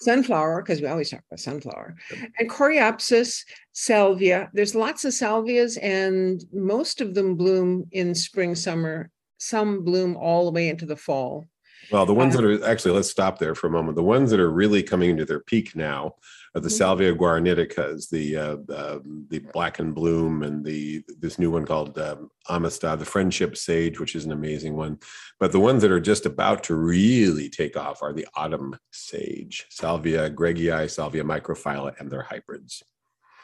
Sunflower, 0.00 0.62
because 0.62 0.80
we 0.80 0.88
always 0.88 1.10
talk 1.10 1.22
about 1.30 1.40
sunflower, 1.40 1.96
and 2.38 2.50
Coreopsis, 2.50 3.42
salvia. 3.72 4.50
There's 4.52 4.74
lots 4.74 5.04
of 5.04 5.12
salvias, 5.12 5.78
and 5.80 6.42
most 6.52 7.00
of 7.00 7.14
them 7.14 7.36
bloom 7.36 7.86
in 7.92 8.14
spring, 8.14 8.54
summer. 8.54 9.10
Some 9.38 9.84
bloom 9.84 10.16
all 10.16 10.46
the 10.46 10.52
way 10.52 10.68
into 10.68 10.86
the 10.86 10.96
fall. 10.96 11.44
Well, 11.92 12.06
the 12.06 12.14
ones 12.14 12.34
uh, 12.34 12.40
that 12.40 12.46
are 12.46 12.66
actually, 12.66 12.94
let's 12.94 13.10
stop 13.10 13.38
there 13.38 13.54
for 13.54 13.66
a 13.66 13.70
moment. 13.70 13.96
The 13.96 14.02
ones 14.02 14.30
that 14.30 14.40
are 14.40 14.50
really 14.50 14.82
coming 14.82 15.10
into 15.10 15.24
their 15.24 15.40
peak 15.40 15.76
now 15.76 16.14
uh, 16.56 16.60
the 16.60 16.68
mm-hmm. 16.68 16.76
Salvia 16.76 17.14
guaraniticas, 17.14 18.08
the 18.08 18.36
uh, 18.36 18.56
uh, 18.72 18.98
the 19.28 19.40
black 19.52 19.78
and 19.78 19.94
bloom, 19.94 20.42
and 20.42 20.64
the 20.64 21.02
this 21.18 21.38
new 21.38 21.50
one 21.50 21.66
called 21.66 21.98
um, 21.98 22.30
Amistad, 22.48 22.98
the 22.98 23.04
friendship 23.04 23.56
sage, 23.56 24.00
which 24.00 24.14
is 24.14 24.24
an 24.24 24.32
amazing 24.32 24.74
one. 24.74 24.98
But 25.38 25.52
the 25.52 25.60
ones 25.60 25.82
that 25.82 25.90
are 25.90 26.00
just 26.00 26.24
about 26.24 26.64
to 26.64 26.74
really 26.74 27.50
take 27.50 27.76
off 27.76 28.02
are 28.02 28.14
the 28.14 28.26
autumn 28.34 28.78
sage, 28.90 29.66
Salvia 29.68 30.30
greggii, 30.30 30.90
Salvia 30.90 31.24
microphylla, 31.24 32.00
and 32.00 32.10
their 32.10 32.22
hybrids. 32.22 32.82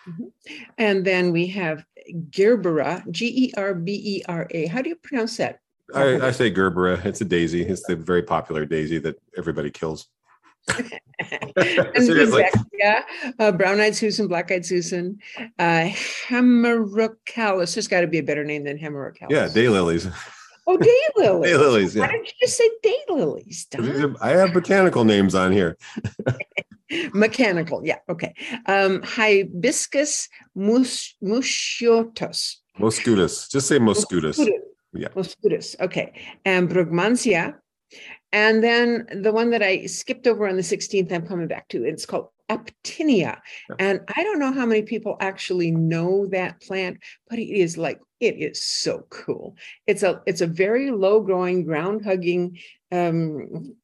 Mm-hmm. 0.08 0.24
And 0.78 1.04
then 1.04 1.32
we 1.32 1.48
have 1.48 1.84
Gerbera, 2.30 3.08
G 3.10 3.26
E 3.26 3.52
R 3.58 3.74
B 3.74 3.92
E 3.92 4.22
R 4.26 4.48
A. 4.50 4.66
How 4.66 4.80
do 4.80 4.88
you 4.88 4.96
pronounce 4.96 5.36
that? 5.36 5.60
I, 5.94 6.28
I 6.28 6.30
say 6.30 6.50
Gerbera. 6.50 7.04
It's 7.04 7.20
a 7.20 7.26
daisy. 7.26 7.62
It's 7.62 7.86
the 7.86 7.94
very 7.94 8.22
popular 8.22 8.64
daisy 8.64 8.98
that 9.00 9.20
everybody 9.36 9.70
kills. 9.70 10.08
Yeah, 12.78 13.02
uh, 13.38 13.52
brown-eyed 13.52 13.96
Susan, 13.96 14.28
black-eyed 14.28 14.64
Susan, 14.64 15.18
uh, 15.58 15.90
Hemerocallis. 16.28 17.74
There's 17.74 17.88
got 17.88 18.02
to 18.02 18.06
be 18.06 18.18
a 18.18 18.22
better 18.22 18.44
name 18.44 18.64
than 18.64 18.78
Hemerocallis. 18.78 19.30
Yeah, 19.30 19.48
daylilies. 19.48 20.12
Oh, 20.66 20.78
daylilies. 20.78 21.44
daylilies. 21.44 21.94
Yeah. 21.94 22.02
Why 22.02 22.12
didn't 22.12 22.26
you 22.26 22.32
just 22.40 22.56
say 22.56 22.70
daylilies? 22.84 24.16
I 24.20 24.30
have 24.30 24.52
botanical 24.52 25.04
names 25.04 25.34
on 25.34 25.52
here. 25.52 25.76
Mechanical, 27.14 27.84
yeah, 27.84 27.98
okay. 28.08 28.34
Um, 28.66 29.02
hibiscus 29.02 30.28
mus- 30.54 31.16
musciotus. 31.22 32.56
Moscutus. 32.78 33.50
Just 33.50 33.66
say 33.66 33.78
moscutus. 33.78 34.38
moscutus. 34.38 34.48
Yeah. 34.92 35.08
Moscutus. 35.08 35.74
Okay. 35.80 36.12
And 36.44 36.68
Brugmansia 36.68 37.54
And 38.32 38.62
then 38.62 39.06
the 39.22 39.32
one 39.32 39.50
that 39.50 39.62
I 39.62 39.86
skipped 39.86 40.26
over 40.26 40.48
on 40.48 40.56
the 40.56 40.62
16th, 40.62 41.12
I'm 41.12 41.26
coming 41.26 41.48
back 41.48 41.68
to. 41.68 41.84
It's 41.84 42.06
called 42.06 42.28
Aptenia. 42.48 43.38
And 43.78 44.00
I 44.16 44.22
don't 44.22 44.38
know 44.38 44.52
how 44.52 44.66
many 44.66 44.82
people 44.82 45.16
actually 45.20 45.70
know 45.70 46.26
that 46.28 46.60
plant, 46.60 46.98
but 47.28 47.38
it 47.38 47.48
is 47.48 47.76
like 47.76 48.00
it 48.20 48.36
is 48.36 48.62
so 48.62 49.06
cool. 49.10 49.56
It's 49.86 50.02
a 50.02 50.22
it's 50.26 50.40
a 50.40 50.46
very 50.46 50.90
low 50.90 51.20
growing, 51.20 51.64
ground 51.64 52.04
hugging 52.04 52.58
um 52.90 53.74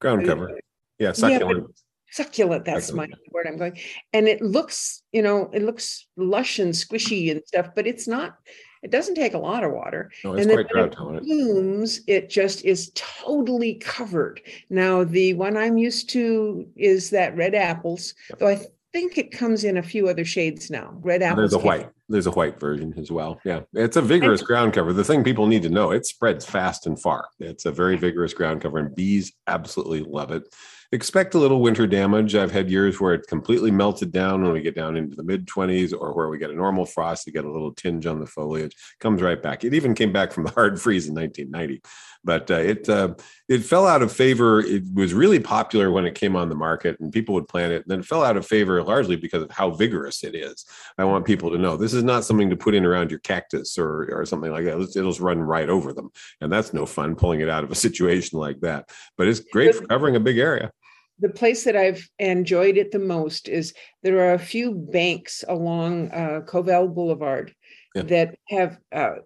ground 0.00 0.26
cover. 0.26 0.58
Yeah, 0.98 1.12
succulent. 1.12 1.66
Yeah, 1.68 1.74
succulent 2.14 2.64
that's 2.64 2.86
succulent. 2.86 3.10
my 3.10 3.18
word 3.32 3.46
i'm 3.48 3.56
going 3.56 3.76
and 4.12 4.28
it 4.28 4.40
looks 4.40 5.02
you 5.10 5.20
know 5.20 5.50
it 5.52 5.62
looks 5.62 6.06
lush 6.16 6.60
and 6.60 6.72
squishy 6.72 7.32
and 7.32 7.42
stuff 7.44 7.70
but 7.74 7.88
it's 7.88 8.06
not 8.06 8.36
it 8.84 8.90
doesn't 8.90 9.14
take 9.14 9.32
a 9.32 9.38
lot 9.38 9.64
of 9.64 9.72
water. 9.72 10.12
No, 10.22 10.34
it's 10.34 10.46
and 10.46 10.52
quite 10.52 10.68
drought 10.68 10.92
tolerant. 10.92 11.26
Blooms, 11.26 12.02
it 12.06 12.28
just 12.28 12.64
is 12.66 12.92
totally 12.94 13.76
covered. 13.76 14.42
Now, 14.68 15.04
the 15.04 15.32
one 15.34 15.56
I'm 15.56 15.78
used 15.78 16.10
to 16.10 16.68
is 16.76 17.08
that 17.10 17.34
red 17.34 17.54
apples, 17.54 18.14
yep. 18.28 18.38
though 18.38 18.48
I 18.48 18.60
think 18.92 19.16
it 19.16 19.32
comes 19.32 19.64
in 19.64 19.78
a 19.78 19.82
few 19.82 20.06
other 20.08 20.26
shades 20.26 20.70
now. 20.70 20.98
Red 21.00 21.22
apples. 21.22 21.50
There's 21.50 21.62
a 21.62 21.66
white. 21.66 21.90
There's 22.10 22.26
a 22.26 22.32
white 22.32 22.60
version 22.60 22.92
as 22.98 23.10
well. 23.10 23.40
Yeah, 23.42 23.60
it's 23.72 23.96
a 23.96 24.02
vigorous 24.02 24.42
and, 24.42 24.46
ground 24.46 24.74
cover. 24.74 24.92
The 24.92 25.02
thing 25.02 25.24
people 25.24 25.46
need 25.46 25.62
to 25.62 25.70
know, 25.70 25.90
it 25.90 26.04
spreads 26.04 26.44
fast 26.44 26.86
and 26.86 27.00
far. 27.00 27.26
It's 27.40 27.64
a 27.64 27.72
very 27.72 27.96
vigorous 27.96 28.34
ground 28.34 28.60
cover, 28.60 28.76
and 28.76 28.94
bees 28.94 29.32
absolutely 29.46 30.00
love 30.00 30.30
it 30.30 30.44
expect 30.92 31.34
a 31.34 31.38
little 31.38 31.60
winter 31.60 31.86
damage. 31.86 32.34
I've 32.34 32.52
had 32.52 32.70
years 32.70 33.00
where 33.00 33.14
it 33.14 33.26
completely 33.26 33.70
melted 33.70 34.12
down 34.12 34.42
when 34.42 34.52
we 34.52 34.62
get 34.62 34.74
down 34.74 34.96
into 34.96 35.16
the 35.16 35.22
mid 35.22 35.46
20s, 35.46 35.92
or 35.92 36.12
where 36.14 36.28
we 36.28 36.38
get 36.38 36.50
a 36.50 36.54
normal 36.54 36.86
frost, 36.86 37.26
you 37.26 37.32
get 37.32 37.44
a 37.44 37.50
little 37.50 37.72
tinge 37.72 38.06
on 38.06 38.20
the 38.20 38.26
foliage, 38.26 38.76
comes 39.00 39.22
right 39.22 39.42
back. 39.42 39.64
It 39.64 39.74
even 39.74 39.94
came 39.94 40.12
back 40.12 40.32
from 40.32 40.44
the 40.44 40.50
hard 40.50 40.80
freeze 40.80 41.08
in 41.08 41.14
1990, 41.14 41.82
but 42.24 42.50
uh, 42.50 42.54
it 42.54 42.88
uh, 42.88 43.14
it 43.48 43.58
fell 43.58 43.86
out 43.86 44.02
of 44.02 44.12
favor. 44.12 44.60
It 44.60 44.82
was 44.94 45.12
really 45.12 45.38
popular 45.38 45.90
when 45.90 46.06
it 46.06 46.14
came 46.14 46.34
on 46.34 46.48
the 46.48 46.54
market, 46.54 46.98
and 47.00 47.12
people 47.12 47.34
would 47.34 47.48
plant 47.48 47.72
it. 47.72 47.82
And 47.82 47.84
then 47.86 48.00
it 48.00 48.06
fell 48.06 48.24
out 48.24 48.36
of 48.36 48.46
favor 48.46 48.82
largely 48.82 49.16
because 49.16 49.42
of 49.42 49.50
how 49.50 49.70
vigorous 49.70 50.24
it 50.24 50.34
is. 50.34 50.64
I 50.98 51.04
want 51.04 51.26
people 51.26 51.50
to 51.50 51.58
know 51.58 51.76
this 51.76 51.94
is 51.94 52.02
not 52.02 52.24
something 52.24 52.50
to 52.50 52.56
put 52.56 52.74
in 52.74 52.84
around 52.84 53.10
your 53.10 53.20
cactus 53.20 53.78
or 53.78 54.08
or 54.10 54.24
something 54.24 54.50
like 54.50 54.64
that. 54.64 54.78
It'll, 54.80 55.10
it'll 55.10 55.24
run 55.24 55.40
right 55.40 55.68
over 55.68 55.92
them, 55.92 56.10
and 56.40 56.52
that's 56.52 56.72
no 56.72 56.86
fun 56.86 57.16
pulling 57.16 57.40
it 57.40 57.48
out 57.48 57.64
of 57.64 57.70
a 57.70 57.74
situation 57.86 58.38
like 58.38 58.60
that. 58.60 58.90
But 59.16 59.28
it's 59.28 59.40
great 59.40 59.74
for 59.74 59.86
covering 59.86 60.16
a 60.16 60.20
big 60.20 60.38
area 60.38 60.72
the 61.20 61.28
place 61.28 61.64
that 61.64 61.76
I've 61.76 62.08
enjoyed 62.18 62.76
it 62.76 62.90
the 62.90 62.98
most 62.98 63.48
is 63.48 63.72
there 64.02 64.28
are 64.28 64.34
a 64.34 64.38
few 64.38 64.74
banks 64.74 65.44
along 65.46 66.10
uh, 66.10 66.40
Covell 66.44 66.92
Boulevard 66.92 67.54
yeah. 67.94 68.02
that 68.02 68.38
have 68.48 68.78
uh, 68.92 69.16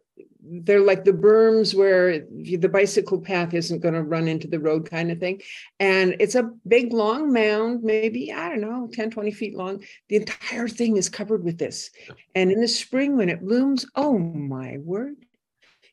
they're 0.63 0.81
like 0.81 1.05
the 1.05 1.13
berms 1.13 1.75
where 1.75 2.21
the 2.21 2.69
bicycle 2.69 3.21
path 3.21 3.55
isn't 3.55 3.81
going 3.81 3.95
to 3.95 4.03
run 4.03 4.29
into 4.29 4.49
the 4.49 4.61
road 4.61 4.89
kind 4.89 5.11
of 5.11 5.19
thing 5.19 5.41
and 5.81 6.17
it's 6.21 6.35
a 6.35 6.51
big 6.67 6.93
long 6.93 7.33
mound 7.33 7.83
maybe 7.83 8.33
i 8.33 8.49
don't 8.49 8.61
know 8.61 8.89
10 8.93 9.11
20 9.11 9.31
feet 9.31 9.57
long 9.57 9.83
the 10.09 10.17
entire 10.17 10.69
thing 10.69 10.97
is 10.97 11.09
covered 11.09 11.45
with 11.45 11.59
this 11.59 11.91
and 12.35 12.51
in 12.51 12.61
the 12.61 12.69
spring 12.69 13.17
when 13.17 13.29
it 13.29 13.41
blooms 13.41 13.87
oh 13.95 14.19
my 14.19 14.79
word 14.79 15.17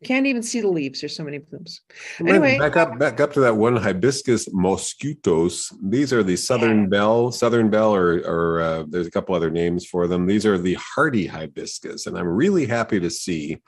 can't 0.04 0.28
even 0.28 0.44
see 0.44 0.62
the 0.62 0.68
leaves. 0.68 1.02
There's 1.02 1.16
so 1.16 1.24
many 1.24 1.40
blooms. 1.40 1.82
Anyway, 2.20 2.60
back 2.60 2.76
up, 2.76 3.00
back 3.00 3.20
up 3.20 3.34
to 3.34 3.40
that 3.42 3.56
one 3.56 3.76
hibiscus 3.76 4.48
mosquitos. 4.50 5.74
These 5.82 6.14
are 6.14 6.22
the 6.22 6.36
southern 6.36 6.82
yeah. 6.82 6.88
bell, 6.88 7.32
southern 7.32 7.70
bell, 7.70 7.96
or 7.96 8.20
or 8.20 8.62
uh, 8.62 8.84
there's 8.88 9.08
a 9.08 9.12
couple 9.12 9.36
other 9.36 9.50
names 9.50 9.86
for 9.86 10.08
them. 10.08 10.28
These 10.28 10.46
are 10.46 10.58
the 10.58 10.76
hardy 10.76 11.26
hibiscus, 11.26 12.06
and 12.06 12.18
I'm 12.18 12.28
really 12.28 12.66
happy 12.66 13.00
to 13.00 13.10
see 13.10 13.60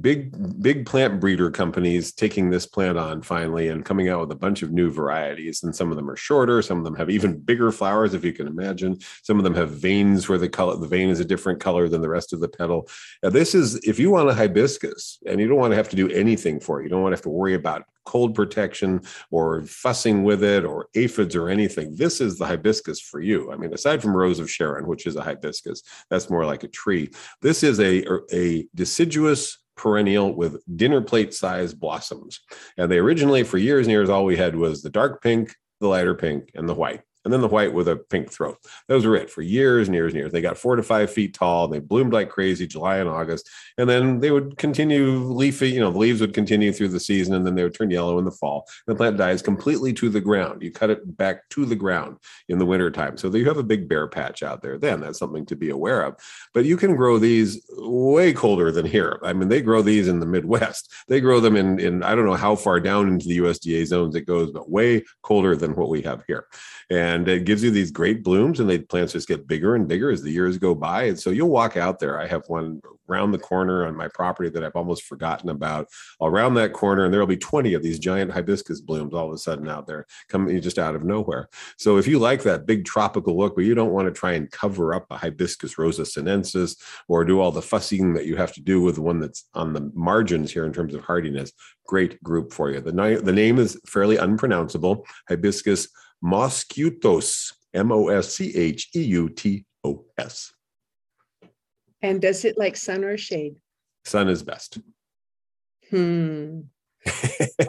big 0.00 0.62
big 0.62 0.86
plant 0.86 1.20
breeder 1.20 1.50
companies 1.50 2.10
taking 2.10 2.48
this 2.48 2.64
plant 2.64 2.96
on 2.96 3.20
finally 3.20 3.68
and 3.68 3.84
coming 3.84 4.08
out 4.08 4.20
with 4.20 4.32
a 4.32 4.34
bunch 4.34 4.62
of 4.62 4.72
new 4.72 4.90
varieties 4.90 5.62
and 5.62 5.76
some 5.76 5.90
of 5.90 5.96
them 5.96 6.08
are 6.08 6.16
shorter 6.16 6.62
some 6.62 6.78
of 6.78 6.84
them 6.84 6.94
have 6.94 7.10
even 7.10 7.38
bigger 7.38 7.70
flowers 7.70 8.14
if 8.14 8.24
you 8.24 8.32
can 8.32 8.46
imagine. 8.46 8.98
Some 9.22 9.38
of 9.38 9.44
them 9.44 9.54
have 9.54 9.70
veins 9.70 10.28
where 10.28 10.38
the 10.38 10.48
color 10.48 10.76
the 10.76 10.88
vein 10.88 11.10
is 11.10 11.20
a 11.20 11.24
different 11.24 11.60
color 11.60 11.88
than 11.88 12.00
the 12.00 12.08
rest 12.08 12.32
of 12.32 12.40
the 12.40 12.48
petal. 12.48 12.88
Now 13.22 13.30
this 13.30 13.54
is 13.54 13.76
if 13.76 13.98
you 13.98 14.10
want 14.10 14.30
a 14.30 14.34
hibiscus 14.34 15.18
and 15.26 15.40
you 15.40 15.48
don't 15.48 15.58
want 15.58 15.72
to 15.72 15.76
have 15.76 15.88
to 15.90 15.96
do 15.96 16.08
anything 16.10 16.60
for 16.60 16.80
it 16.80 16.84
you 16.84 16.88
don't 16.88 17.02
want 17.02 17.12
to 17.12 17.16
have 17.16 17.22
to 17.22 17.28
worry 17.30 17.54
about 17.54 17.84
cold 18.04 18.34
protection 18.34 19.00
or 19.30 19.62
fussing 19.62 20.24
with 20.24 20.42
it 20.42 20.64
or 20.64 20.88
aphids 20.94 21.34
or 21.34 21.48
anything. 21.48 21.94
This 21.96 22.20
is 22.20 22.38
the 22.38 22.46
hibiscus 22.46 23.00
for 23.00 23.20
you. 23.20 23.52
I 23.52 23.56
mean 23.56 23.72
aside 23.72 24.02
from 24.02 24.16
rose 24.16 24.38
of 24.38 24.50
sharon 24.50 24.86
which 24.86 25.06
is 25.06 25.16
a 25.16 25.22
hibiscus 25.22 25.82
that's 26.10 26.30
more 26.30 26.44
like 26.44 26.64
a 26.64 26.68
tree. 26.68 27.10
This 27.42 27.62
is 27.62 27.80
a 27.80 28.04
er, 28.04 28.24
a 28.32 28.66
deciduous 28.74 29.58
perennial 29.76 30.34
with 30.34 30.62
dinner 30.76 31.00
plate 31.00 31.34
size 31.34 31.74
blossoms. 31.74 32.40
And 32.78 32.90
they 32.90 32.98
originally, 32.98 33.42
for 33.42 33.58
years 33.58 33.86
and 33.86 33.92
years, 33.92 34.08
all 34.08 34.24
we 34.24 34.36
had 34.36 34.54
was 34.54 34.82
the 34.82 34.90
dark 34.90 35.22
pink, 35.22 35.54
the 35.80 35.88
lighter 35.88 36.14
pink, 36.14 36.50
and 36.54 36.68
the 36.68 36.74
white 36.74 37.02
and 37.24 37.32
then 37.32 37.40
the 37.40 37.48
white 37.48 37.72
with 37.72 37.88
a 37.88 37.96
pink 37.96 38.30
throat. 38.30 38.58
Those 38.88 39.06
were 39.06 39.16
it 39.16 39.30
for 39.30 39.42
years 39.42 39.88
and 39.88 39.94
years 39.94 40.12
and 40.12 40.20
years. 40.20 40.32
They 40.32 40.42
got 40.42 40.58
four 40.58 40.76
to 40.76 40.82
five 40.82 41.10
feet 41.10 41.34
tall. 41.34 41.68
They 41.68 41.78
bloomed 41.78 42.12
like 42.12 42.28
crazy 42.28 42.66
July 42.66 42.98
and 42.98 43.08
August. 43.08 43.48
And 43.78 43.88
then 43.88 44.20
they 44.20 44.30
would 44.30 44.58
continue 44.58 45.18
leafy, 45.18 45.70
you 45.70 45.80
know, 45.80 45.90
the 45.90 45.98
leaves 45.98 46.20
would 46.20 46.34
continue 46.34 46.72
through 46.72 46.88
the 46.88 47.00
season 47.00 47.34
and 47.34 47.46
then 47.46 47.54
they 47.54 47.62
would 47.62 47.74
turn 47.74 47.90
yellow 47.90 48.18
in 48.18 48.24
the 48.24 48.30
fall. 48.30 48.68
The 48.86 48.94
plant 48.94 49.16
dies 49.16 49.42
completely 49.42 49.92
to 49.94 50.10
the 50.10 50.20
ground. 50.20 50.62
You 50.62 50.70
cut 50.70 50.90
it 50.90 51.16
back 51.16 51.48
to 51.50 51.64
the 51.64 51.76
ground 51.76 52.18
in 52.48 52.58
the 52.58 52.66
wintertime. 52.66 53.16
So 53.16 53.34
you 53.34 53.46
have 53.46 53.58
a 53.58 53.62
big 53.62 53.88
bare 53.88 54.06
patch 54.06 54.42
out 54.42 54.62
there. 54.62 54.78
Then 54.78 55.00
that's 55.00 55.18
something 55.18 55.46
to 55.46 55.56
be 55.56 55.70
aware 55.70 56.02
of. 56.02 56.16
But 56.52 56.66
you 56.66 56.76
can 56.76 56.94
grow 56.94 57.18
these 57.18 57.64
way 57.76 58.32
colder 58.32 58.70
than 58.70 58.86
here. 58.86 59.18
I 59.22 59.32
mean, 59.32 59.48
they 59.48 59.62
grow 59.62 59.80
these 59.80 60.08
in 60.08 60.20
the 60.20 60.26
Midwest. 60.26 60.92
They 61.08 61.20
grow 61.20 61.40
them 61.40 61.56
in, 61.56 61.78
in 61.78 62.02
I 62.02 62.14
don't 62.14 62.26
know 62.26 62.34
how 62.34 62.54
far 62.56 62.80
down 62.80 63.08
into 63.08 63.28
the 63.28 63.38
USDA 63.38 63.86
zones 63.86 64.14
it 64.14 64.26
goes, 64.26 64.50
but 64.50 64.70
way 64.70 65.04
colder 65.22 65.56
than 65.56 65.74
what 65.74 65.88
we 65.88 66.02
have 66.02 66.22
here 66.26 66.46
and 66.90 67.13
it 67.28 67.44
gives 67.44 67.62
you 67.62 67.70
these 67.70 67.90
great 67.90 68.22
blooms 68.22 68.60
and 68.60 68.68
the 68.68 68.78
plants 68.78 69.12
just 69.12 69.28
get 69.28 69.46
bigger 69.46 69.74
and 69.74 69.86
bigger 69.86 70.10
as 70.10 70.22
the 70.22 70.30
years 70.30 70.58
go 70.58 70.74
by. 70.74 71.04
And 71.04 71.18
so 71.18 71.30
you'll 71.30 71.50
walk 71.50 71.76
out 71.76 71.98
there. 71.98 72.20
I 72.20 72.26
have 72.26 72.44
one 72.48 72.80
around 73.08 73.32
the 73.32 73.38
corner 73.38 73.86
on 73.86 73.94
my 73.94 74.08
property 74.08 74.48
that 74.48 74.64
i've 74.64 74.76
almost 74.76 75.02
forgotten 75.04 75.50
about. 75.50 75.88
Around 76.22 76.54
that 76.54 76.72
corner 76.72 77.04
and 77.04 77.12
there'll 77.12 77.26
be 77.26 77.36
20 77.36 77.74
of 77.74 77.82
these 77.82 77.98
giant 77.98 78.32
hibiscus 78.32 78.80
blooms 78.80 79.12
all 79.12 79.28
of 79.28 79.34
a 79.34 79.38
sudden 79.38 79.68
out 79.68 79.86
there 79.86 80.06
coming 80.28 80.58
just 80.60 80.78
out 80.78 80.94
of 80.94 81.04
nowhere. 81.04 81.48
So 81.76 81.98
if 81.98 82.06
you 82.06 82.18
like 82.18 82.42
that 82.44 82.66
big 82.66 82.84
tropical 82.84 83.36
look 83.36 83.54
but 83.54 83.64
you 83.64 83.74
don't 83.74 83.92
want 83.92 84.08
to 84.08 84.12
try 84.12 84.32
and 84.32 84.50
cover 84.50 84.94
up 84.94 85.06
a 85.10 85.16
hibiscus 85.16 85.76
rosa 85.76 86.06
sinensis 86.06 86.76
or 87.08 87.24
do 87.24 87.40
all 87.40 87.52
the 87.52 87.62
fussing 87.62 88.14
that 88.14 88.26
you 88.26 88.36
have 88.36 88.52
to 88.54 88.62
do 88.62 88.80
with 88.80 88.98
one 88.98 89.20
that's 89.20 89.44
on 89.54 89.74
the 89.74 89.90
margins 89.94 90.52
here 90.52 90.64
in 90.64 90.72
terms 90.72 90.94
of 90.94 91.04
hardiness 91.04 91.52
great 91.86 92.22
group 92.22 92.52
for 92.52 92.70
you. 92.70 92.80
The, 92.80 93.20
the 93.22 93.32
name 93.32 93.58
is 93.58 93.80
fairly 93.86 94.16
unpronounceable 94.16 95.04
hibiscus 95.28 95.88
Moscheutos, 96.24 97.52
M 97.74 97.92
O 97.92 98.08
S 98.08 98.36
C 98.36 98.56
H 98.56 98.88
E 98.94 99.02
U 99.02 99.28
T 99.28 99.64
O 99.84 100.04
S. 100.16 100.52
And 102.00 102.20
does 102.20 102.44
it 102.44 102.56
like 102.56 102.76
sun 102.76 103.04
or 103.04 103.16
shade? 103.16 103.56
Sun 104.04 104.28
is 104.28 104.42
best. 104.42 104.78
Hmm. 105.90 106.60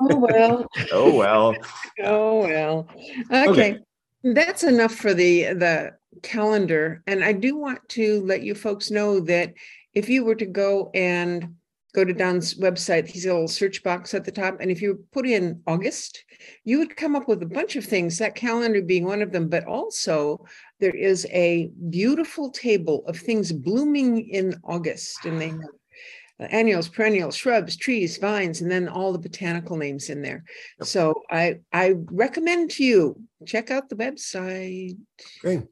oh 0.01 0.17
well. 0.17 0.65
oh 0.91 1.15
well. 1.15 1.55
oh 2.03 2.39
well. 2.39 2.87
Okay. 3.31 3.49
okay. 3.49 3.77
That's 4.23 4.63
enough 4.63 4.93
for 4.93 5.13
the 5.13 5.53
the 5.53 5.91
calendar. 6.23 7.03
And 7.07 7.23
I 7.23 7.33
do 7.33 7.57
want 7.57 7.87
to 7.89 8.21
let 8.21 8.41
you 8.41 8.55
folks 8.55 8.89
know 8.89 9.19
that 9.21 9.53
if 9.93 10.09
you 10.09 10.23
were 10.23 10.35
to 10.35 10.45
go 10.45 10.91
and 10.93 11.55
go 11.95 12.03
to 12.03 12.13
Don's 12.13 12.55
website, 12.55 13.07
he's 13.07 13.25
a 13.25 13.33
little 13.33 13.47
search 13.47 13.81
box 13.81 14.13
at 14.13 14.25
the 14.25 14.31
top. 14.31 14.57
And 14.59 14.69
if 14.69 14.81
you 14.81 15.03
put 15.13 15.25
in 15.25 15.61
August, 15.65 16.23
you 16.65 16.77
would 16.79 16.95
come 16.97 17.15
up 17.15 17.27
with 17.27 17.41
a 17.41 17.47
bunch 17.47 17.75
of 17.77 17.85
things, 17.85 18.17
that 18.17 18.35
calendar 18.35 18.81
being 18.81 19.05
one 19.05 19.21
of 19.21 19.31
them. 19.31 19.47
But 19.47 19.65
also, 19.65 20.45
there 20.79 20.95
is 20.95 21.25
a 21.31 21.71
beautiful 21.89 22.51
table 22.51 23.05
of 23.07 23.17
things 23.17 23.51
blooming 23.51 24.29
in 24.29 24.59
August. 24.63 25.25
And 25.25 25.39
they 25.39 25.49
have 25.49 26.51
annuals, 26.51 26.89
perennials, 26.89 27.35
shrubs, 27.35 27.77
trees, 27.77 28.17
vines, 28.17 28.61
and 28.61 28.69
then 28.69 28.89
all 28.89 29.13
the 29.13 29.19
botanical 29.19 29.77
names 29.77 30.09
in 30.09 30.21
there. 30.21 30.43
Yep. 30.79 30.87
So 30.87 31.23
I 31.31 31.59
I 31.71 31.95
recommend 32.11 32.71
to 32.71 32.83
you 32.83 33.21
check 33.45 33.71
out 33.71 33.89
the 33.89 33.95
website. 33.95 34.97
Great. 35.41 35.63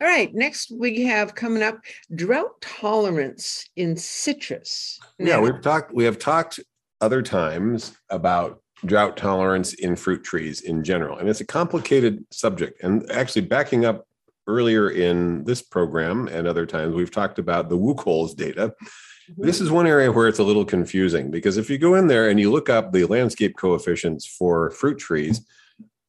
All 0.00 0.06
right, 0.06 0.32
next 0.32 0.70
we 0.70 1.04
have 1.06 1.34
coming 1.34 1.62
up 1.62 1.80
drought 2.14 2.60
tolerance 2.60 3.68
in 3.74 3.96
citrus. 3.96 5.00
Now, 5.18 5.26
yeah, 5.26 5.40
we've 5.40 5.60
talked 5.60 5.92
we 5.92 6.04
have 6.04 6.20
talked 6.20 6.60
other 7.00 7.20
times 7.20 7.96
about 8.08 8.62
drought 8.86 9.16
tolerance 9.16 9.74
in 9.74 9.96
fruit 9.96 10.22
trees 10.22 10.60
in 10.60 10.84
general, 10.84 11.18
and 11.18 11.28
it's 11.28 11.40
a 11.40 11.46
complicated 11.46 12.24
subject. 12.30 12.80
And 12.84 13.10
actually, 13.10 13.42
backing 13.42 13.84
up 13.84 14.06
earlier 14.46 14.90
in 14.90 15.42
this 15.42 15.62
program 15.62 16.28
and 16.28 16.46
other 16.46 16.64
times, 16.64 16.94
we've 16.94 17.10
talked 17.10 17.40
about 17.40 17.68
the 17.68 17.76
WUCOLS 17.76 18.36
data. 18.36 18.72
Mm-hmm. 18.78 19.44
This 19.44 19.60
is 19.60 19.68
one 19.68 19.88
area 19.88 20.12
where 20.12 20.28
it's 20.28 20.38
a 20.38 20.44
little 20.44 20.64
confusing 20.64 21.28
because 21.28 21.56
if 21.56 21.68
you 21.68 21.76
go 21.76 21.96
in 21.96 22.06
there 22.06 22.30
and 22.30 22.38
you 22.38 22.52
look 22.52 22.70
up 22.70 22.92
the 22.92 23.04
landscape 23.04 23.56
coefficients 23.56 24.24
for 24.24 24.70
fruit 24.70 24.98
trees, 24.98 25.44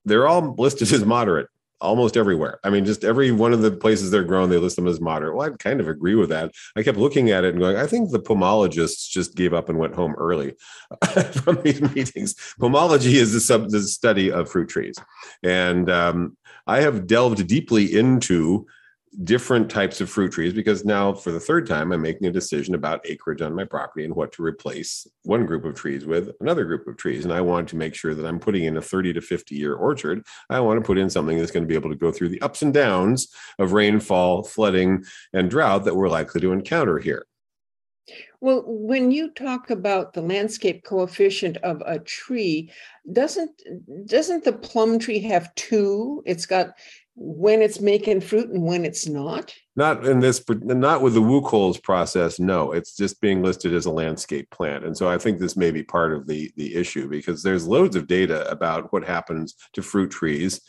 they're 0.05 0.27
all 0.27 0.53
listed 0.59 0.93
as 0.93 1.03
moderate 1.05 1.49
almost 1.81 2.17
everywhere. 2.17 2.59
I 2.63 2.69
mean, 2.69 2.85
just 2.85 3.03
every 3.03 3.31
one 3.31 3.53
of 3.53 3.61
the 3.61 3.71
places 3.71 4.11
they're 4.11 4.23
grown, 4.23 4.49
they 4.49 4.57
list 4.57 4.75
them 4.75 4.87
as 4.87 4.99
moderate. 4.99 5.35
Well, 5.35 5.51
I 5.51 5.55
kind 5.57 5.79
of 5.79 5.87
agree 5.87 6.15
with 6.15 6.29
that. 6.29 6.51
I 6.75 6.83
kept 6.83 6.97
looking 6.97 7.31
at 7.31 7.43
it 7.43 7.49
and 7.49 7.59
going, 7.59 7.77
I 7.77 7.87
think 7.87 8.11
the 8.11 8.19
pomologists 8.19 9.07
just 9.07 9.35
gave 9.35 9.53
up 9.53 9.69
and 9.69 9.79
went 9.79 9.95
home 9.95 10.13
early 10.17 10.55
from 11.31 11.61
these 11.63 11.81
meetings. 11.81 12.35
Pomology 12.59 13.13
is 13.13 13.33
the, 13.33 13.39
sub, 13.39 13.69
the 13.69 13.81
study 13.81 14.31
of 14.31 14.49
fruit 14.49 14.69
trees. 14.69 14.97
And 15.43 15.89
um, 15.89 16.37
I 16.67 16.81
have 16.81 17.07
delved 17.07 17.47
deeply 17.47 17.97
into 17.97 18.67
different 19.23 19.69
types 19.69 19.99
of 19.99 20.09
fruit 20.09 20.31
trees 20.31 20.53
because 20.53 20.85
now 20.85 21.11
for 21.11 21.31
the 21.31 21.39
third 21.39 21.67
time 21.67 21.91
i'm 21.91 22.01
making 22.01 22.27
a 22.27 22.31
decision 22.31 22.73
about 22.73 23.01
acreage 23.05 23.41
on 23.41 23.53
my 23.53 23.65
property 23.65 24.05
and 24.05 24.15
what 24.15 24.31
to 24.31 24.41
replace 24.41 25.05
one 25.23 25.45
group 25.45 25.65
of 25.65 25.75
trees 25.75 26.05
with 26.05 26.31
another 26.39 26.63
group 26.63 26.87
of 26.87 26.95
trees. 26.95 27.25
And 27.25 27.33
i 27.33 27.41
want 27.41 27.67
to 27.69 27.75
make 27.75 27.95
sure 27.95 28.15
that 28.15 28.25
i'm 28.25 28.39
putting 28.39 28.63
in 28.63 28.77
a 28.77 28.81
30 28.81 29.13
to 29.13 29.21
50 29.21 29.55
year 29.55 29.75
orchard. 29.75 30.25
I 30.49 30.59
want 30.61 30.79
to 30.79 30.85
put 30.85 30.97
in 30.97 31.09
something 31.09 31.37
that's 31.37 31.51
going 31.51 31.63
to 31.63 31.67
be 31.67 31.75
able 31.75 31.89
to 31.89 31.95
go 31.95 32.11
through 32.11 32.29
the 32.29 32.41
ups 32.41 32.61
and 32.61 32.73
downs 32.73 33.27
of 33.57 33.73
rainfall 33.73 34.43
flooding 34.43 35.03
and 35.33 35.49
drought 35.49 35.83
that 35.85 35.95
we're 35.95 36.09
likely 36.09 36.41
to 36.41 36.51
encounter 36.51 36.99
here. 36.99 37.25
Well, 38.41 38.63
when 38.65 39.11
you 39.11 39.31
talk 39.31 39.69
about 39.69 40.13
the 40.13 40.21
landscape 40.21 40.83
coefficient 40.83 41.57
of 41.57 41.83
a 41.85 41.99
tree, 41.99 42.71
doesn't 43.11 43.61
doesn't 44.05 44.45
the 44.45 44.53
plum 44.53 44.97
tree 44.97 45.19
have 45.19 45.53
two? 45.55 46.23
It's 46.25 46.45
got 46.45 46.69
when 47.21 47.61
it's 47.61 47.81
making 47.81 48.21
fruit 48.21 48.49
and 48.49 48.63
when 48.63 48.85
it's 48.85 49.05
not? 49.05 49.53
Not 49.75 50.05
in 50.05 50.21
this, 50.21 50.41
not 50.49 51.01
with 51.01 51.13
the 51.13 51.21
WUCOLS 51.21 51.83
process. 51.83 52.39
No, 52.39 52.71
it's 52.71 52.95
just 52.95 53.19
being 53.19 53.43
listed 53.43 53.73
as 53.73 53.85
a 53.85 53.91
landscape 53.91 54.49
plant, 54.51 54.85
and 54.85 54.97
so 54.97 55.09
I 55.09 55.17
think 55.17 55.37
this 55.37 55.57
may 55.57 55.71
be 55.71 55.83
part 55.83 56.13
of 56.13 56.27
the 56.27 56.51
the 56.55 56.75
issue 56.75 57.09
because 57.09 57.43
there's 57.43 57.67
loads 57.67 57.95
of 57.95 58.07
data 58.07 58.49
about 58.49 58.91
what 58.93 59.03
happens 59.03 59.55
to 59.73 59.81
fruit 59.81 60.11
trees 60.11 60.61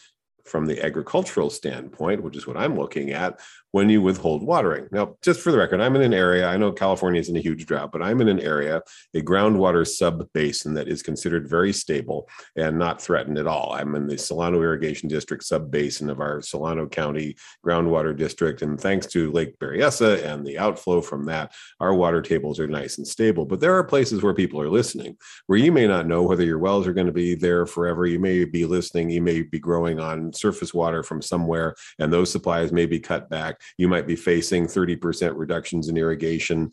from 0.44 0.66
the 0.66 0.84
agricultural 0.84 1.50
standpoint, 1.50 2.22
which 2.22 2.36
is 2.36 2.46
what 2.46 2.56
I'm 2.56 2.76
looking 2.76 3.10
at, 3.10 3.40
when 3.72 3.88
you 3.88 4.02
withhold 4.02 4.42
watering. 4.42 4.88
Now, 4.90 5.16
just 5.22 5.40
for 5.40 5.52
the 5.52 5.58
record, 5.58 5.80
I'm 5.80 5.94
in 5.94 6.02
an 6.02 6.14
area, 6.14 6.48
I 6.48 6.56
know 6.56 6.72
California 6.72 7.20
is 7.20 7.28
in 7.28 7.36
a 7.36 7.40
huge 7.40 7.66
drought, 7.66 7.92
but 7.92 8.02
I'm 8.02 8.20
in 8.20 8.28
an 8.28 8.40
area, 8.40 8.82
a 9.14 9.20
groundwater 9.20 9.86
sub 9.86 10.26
basin 10.32 10.74
that 10.74 10.88
is 10.88 11.02
considered 11.02 11.48
very 11.48 11.72
stable 11.72 12.28
and 12.56 12.78
not 12.78 13.00
threatened 13.00 13.38
at 13.38 13.46
all. 13.46 13.72
I'm 13.72 13.94
in 13.94 14.08
the 14.08 14.18
Solano 14.18 14.60
Irrigation 14.60 15.08
District 15.08 15.44
sub 15.44 15.70
basin 15.70 16.10
of 16.10 16.20
our 16.20 16.42
Solano 16.42 16.88
County 16.88 17.36
groundwater 17.64 18.16
district. 18.16 18.62
And 18.62 18.80
thanks 18.80 19.06
to 19.08 19.30
Lake 19.30 19.58
Berryessa 19.58 20.24
and 20.24 20.44
the 20.44 20.58
outflow 20.58 21.00
from 21.00 21.26
that, 21.26 21.52
our 21.78 21.94
water 21.94 22.22
tables 22.22 22.58
are 22.58 22.66
nice 22.66 22.98
and 22.98 23.06
stable. 23.06 23.44
But 23.44 23.60
there 23.60 23.76
are 23.76 23.84
places 23.84 24.22
where 24.22 24.34
people 24.34 24.60
are 24.60 24.68
listening, 24.68 25.16
where 25.46 25.58
you 25.58 25.70
may 25.70 25.86
not 25.86 26.08
know 26.08 26.22
whether 26.22 26.44
your 26.44 26.58
wells 26.58 26.88
are 26.88 26.92
going 26.92 27.06
to 27.06 27.12
be 27.12 27.34
there 27.34 27.66
forever. 27.66 28.06
You 28.06 28.18
may 28.18 28.44
be 28.44 28.64
listening, 28.64 29.10
you 29.10 29.22
may 29.22 29.42
be 29.42 29.60
growing 29.60 30.00
on 30.00 30.29
surface 30.36 30.74
water 30.74 31.02
from 31.02 31.22
somewhere, 31.22 31.74
and 31.98 32.12
those 32.12 32.30
supplies 32.30 32.72
may 32.72 32.86
be 32.86 33.00
cut 33.00 33.28
back 33.28 33.60
you 33.80 33.88
might 33.88 34.06
be 34.06 34.16
facing 34.16 34.66
30% 34.66 35.36
reductions 35.36 35.88
in 35.88 35.96
irrigation 35.96 36.70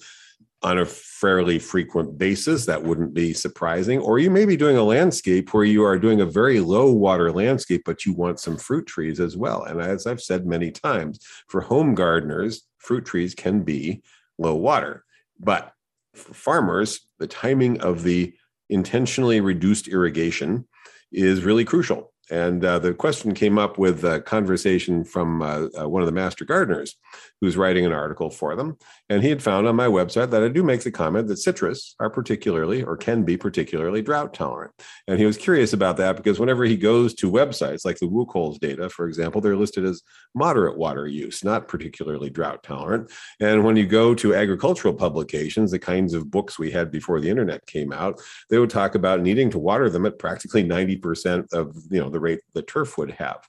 on 0.63 0.80
a 0.80 0.86
fairly 0.86 1.60
frequent 1.60 2.17
basis. 2.17 2.65
That 2.65 2.84
wouldn't 2.84 3.13
be 3.13 3.34
surprising. 3.34 4.00
Or 4.00 4.20
you 4.20 4.32
may 4.32 4.46
be 4.46 4.58
doing 4.58 4.76
a 4.76 4.84
landscape 4.84 5.54
where 5.54 5.63
you 5.63 5.84
are 5.84 6.00
doing 6.00 6.20
a 6.20 6.26
very 6.26 6.60
low 6.60 6.91
water 6.91 7.32
landscape, 7.32 7.84
but 7.86 8.06
you 8.06 8.13
want 8.13 8.39
some 8.39 8.58
fruit 8.58 8.88
trees 8.88 9.20
as 9.20 9.38
well. 9.38 9.63
And 9.63 9.80
as 9.80 10.08
I've 10.08 10.22
said 10.22 10.48
many 10.48 10.72
times, 10.72 11.20
for 11.48 11.62
home 11.62 11.93
gardeners, 11.93 12.63
fruit 12.80 13.06
trees 13.06 13.36
can 13.36 13.62
be 13.62 14.02
low 14.38 14.56
water. 14.56 15.06
But 15.39 15.72
for 16.15 16.34
farmers, 16.34 17.08
the 17.20 17.28
timing 17.28 17.80
of 17.82 18.02
the 18.02 18.34
intentionally 18.70 19.39
reduced 19.39 19.88
irrigation 19.88 20.67
is 21.12 21.43
really 21.43 21.63
crucial. 21.63 22.12
And 22.30 22.63
uh, 22.63 22.80
the 22.80 22.94
question 22.94 23.34
came 23.34 23.58
up 23.58 23.78
with 23.78 24.04
a 24.04 24.22
conversation 24.22 25.04
from 25.04 25.42
uh, 25.42 25.68
uh, 25.80 25.88
one 25.88 26.02
of 26.02 26.06
the 26.06 26.12
master 26.12 26.44
gardeners 26.44 26.96
who's 27.40 27.56
writing 27.56 27.86
an 27.86 27.94
article 27.94 28.30
for 28.30 28.56
them. 28.56 28.78
And 29.10 29.24
he 29.24 29.30
had 29.30 29.42
found 29.42 29.68
on 29.68 29.76
my 29.76 29.88
website 29.88 30.32
that 30.32 30.44
I 30.44 30.50
do 30.50 30.63
make 30.63 30.82
the 30.82 30.92
comment 30.92 31.28
that 31.28 31.38
citrus 31.38 31.96
are 32.00 32.10
particularly 32.10 32.84
or 32.84 32.98
can 32.98 33.24
be 33.24 33.38
particularly 33.38 34.02
drought 34.02 34.34
tolerant. 34.34 34.74
And 35.08 35.20
he 35.20 35.26
was 35.26 35.38
curious 35.38 35.72
about 35.72 35.98
that 35.98 36.18
because 36.18 36.40
whenever 36.40 36.66
he 36.66 36.76
goes 36.76 37.13
to 37.16 37.32
websites 37.32 37.86
like 37.86 38.00
the 38.00 38.08
WUCOLS 38.08 38.60
data, 38.60 38.90
for 38.90 39.08
example, 39.08 39.40
they're 39.40 39.56
listed 39.56 39.86
as 39.86 40.02
moderate 40.36 40.78
water 40.78 41.08
use, 41.08 41.44
not 41.44 41.68
particularly 41.68 42.30
drought 42.30 42.63
tolerant. 42.63 43.12
And 43.40 43.63
when 43.63 43.78
you 43.78 43.86
go 43.86 44.13
to 44.16 44.36
agricultural 44.36 44.94
publications, 44.94 45.72
the 45.72 45.80
kinds 45.80 46.13
of 46.13 46.30
books 46.30 46.60
we 46.60 46.72
had 46.72 46.92
before 46.92 47.22
the 47.22 47.30
internet 47.30 47.66
came 47.68 47.94
out, 47.94 48.20
they 48.50 48.60
would 48.60 48.70
talk 48.70 48.96
about 48.96 49.22
needing 49.22 49.50
to 49.52 49.60
water 49.60 49.90
them 49.90 50.06
at 50.06 50.20
practically 50.20 50.63
90% 50.63 51.54
of 51.54 51.76
you 51.90 52.00
know 52.00 52.10
the 52.17 52.21
rate 52.21 52.39
the 52.53 52.63
turf 52.63 52.97
would 52.97 53.12
have. 53.12 53.47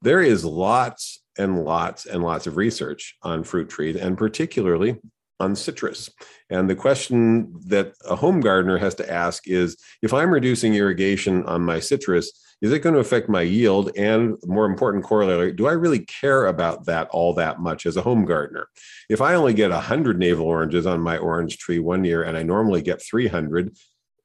There 0.00 0.22
is 0.22 0.44
lots 0.44 1.22
and 1.38 1.64
lots 1.64 2.06
and 2.06 2.22
lots 2.22 2.46
of 2.46 2.56
research 2.56 3.16
on 3.22 3.44
fruit 3.44 3.68
trees 3.68 3.96
and 3.96 4.16
particularly 4.16 4.96
on 5.38 5.54
citrus. 5.54 6.08
And 6.48 6.70
the 6.70 6.74
question 6.74 7.52
that 7.66 7.92
a 8.08 8.16
home 8.16 8.40
gardener 8.40 8.78
has 8.78 8.94
to 8.96 9.12
ask 9.12 9.46
is 9.46 9.76
if 10.00 10.14
I'm 10.14 10.32
reducing 10.32 10.74
irrigation 10.74 11.44
on 11.44 11.62
my 11.62 11.78
citrus, 11.78 12.32
is 12.62 12.72
it 12.72 12.78
going 12.78 12.94
to 12.94 13.00
affect 13.00 13.28
my 13.28 13.42
yield? 13.42 13.90
And 13.98 14.36
more 14.46 14.64
important 14.64 15.04
corollary, 15.04 15.52
do 15.52 15.66
I 15.66 15.72
really 15.72 15.98
care 15.98 16.46
about 16.46 16.86
that 16.86 17.08
all 17.10 17.34
that 17.34 17.60
much 17.60 17.84
as 17.84 17.98
a 17.98 18.02
home 18.02 18.24
gardener? 18.24 18.68
If 19.10 19.20
I 19.20 19.34
only 19.34 19.52
get 19.52 19.70
100 19.70 20.18
navel 20.18 20.46
oranges 20.46 20.86
on 20.86 21.00
my 21.00 21.18
orange 21.18 21.58
tree 21.58 21.80
one 21.80 22.04
year 22.04 22.22
and 22.22 22.34
I 22.34 22.42
normally 22.42 22.80
get 22.80 23.02
300, 23.02 23.76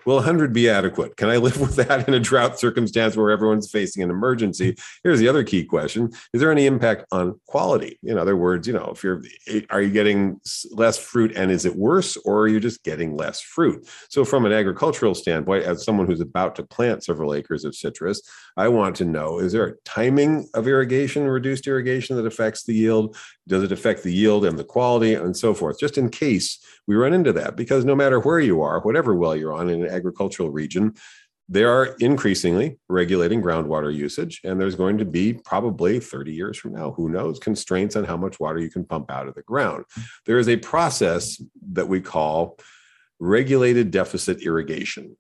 Will 0.06 0.16
100 0.16 0.54
be 0.54 0.70
adequate? 0.70 1.16
Can 1.18 1.30
I 1.30 1.38
live 1.38 1.60
with 1.62 1.76
that 1.76 2.08
in 2.08 2.14
a 2.14 2.20
drought 2.20 2.60
circumstance 2.60 3.16
where 3.16 3.32
everyone's 3.32 3.70
facing 3.70 4.04
an 4.04 4.10
emergency? 4.10 4.76
Here's 5.04 5.20
the 5.20 5.28
other 5.28 5.44
key 5.44 5.64
question 5.64 6.12
Is 6.34 6.42
there 6.42 6.52
any 6.52 6.66
impact 6.66 7.06
on 7.12 7.40
quality? 7.48 8.00
In 8.04 8.18
other 8.18 8.36
words, 8.36 8.68
you 8.68 8.74
know, 8.74 8.92
if 8.94 9.04
you're, 9.04 9.22
are 9.70 9.82
you 9.82 9.92
getting 9.92 10.40
less 10.72 10.98
fruit 10.98 11.34
and 11.36 11.52
is 11.52 11.66
it 11.66 11.76
worse 11.76 12.18
or 12.18 12.42
are 12.42 12.48
you 12.48 12.60
just 12.60 12.84
getting 12.84 13.16
less 13.16 13.42
fruit? 13.42 13.88
So, 14.10 14.26
from 14.26 14.46
an 14.46 14.52
agricultural 14.52 15.16
standpoint, 15.16 15.66
as 15.66 15.84
someone 15.84 16.08
who's 16.08 16.22
about 16.22 16.56
to 16.56 16.64
plant 16.64 17.04
several 17.04 17.34
acres 17.34 17.66
of 17.66 17.76
citrus, 17.76 18.22
I 18.58 18.68
want 18.68 18.96
to 18.98 19.06
know 19.06 19.40
is 19.40 19.54
there 19.54 19.68
a 19.68 19.76
timing 19.86 20.48
of 20.54 20.68
irrigation, 20.68 21.28
reduced 21.28 21.68
irrigation 21.68 22.16
that 22.18 22.26
affects 22.26 22.64
the 22.64 22.74
yield? 22.74 23.16
Does 23.52 23.64
it 23.64 23.74
affect 23.74 24.04
the 24.04 24.14
yield 24.14 24.46
and 24.46 24.58
the 24.58 24.64
quality 24.64 25.14
and 25.14 25.36
so 25.36 25.54
forth? 25.54 25.78
Just 25.78 25.98
in 25.98 26.10
case 26.10 26.58
we 26.88 26.96
run 26.96 27.12
into 27.12 27.34
that, 27.34 27.58
because 27.58 27.84
no 27.84 27.94
matter 27.94 28.18
where 28.22 28.40
you 28.40 28.62
are, 28.62 28.80
whatever 28.80 29.14
well 29.14 29.36
you're 29.36 29.52
on 29.52 29.68
in 29.68 29.84
an 29.84 29.92
agricultural 29.92 30.52
region, 30.52 30.94
they 31.50 31.66
are 31.66 31.98
increasingly 32.00 32.78
regulating 32.88 33.42
groundwater 33.42 33.94
usage. 33.94 34.40
And 34.46 34.58
there's 34.58 34.78
going 34.78 35.00
to 35.00 35.06
be 35.06 35.34
probably 35.34 36.00
30 36.00 36.32
years 36.32 36.58
from 36.58 36.72
now, 36.72 36.92
who 36.92 37.10
knows, 37.10 37.40
constraints 37.40 37.98
on 37.98 38.06
how 38.06 38.16
much 38.16 38.40
water 38.40 38.58
you 38.58 38.70
can 38.70 38.86
pump 38.86 39.12
out 39.12 39.28
of 39.28 39.36
the 39.36 39.42
ground. 39.42 39.84
There 40.26 40.40
is 40.40 40.48
a 40.48 40.56
process 40.56 41.44
that 41.74 41.90
we 41.90 42.00
call 42.00 42.58
regulated 43.20 43.92
deficit 43.92 44.44
irrigation 44.44 45.18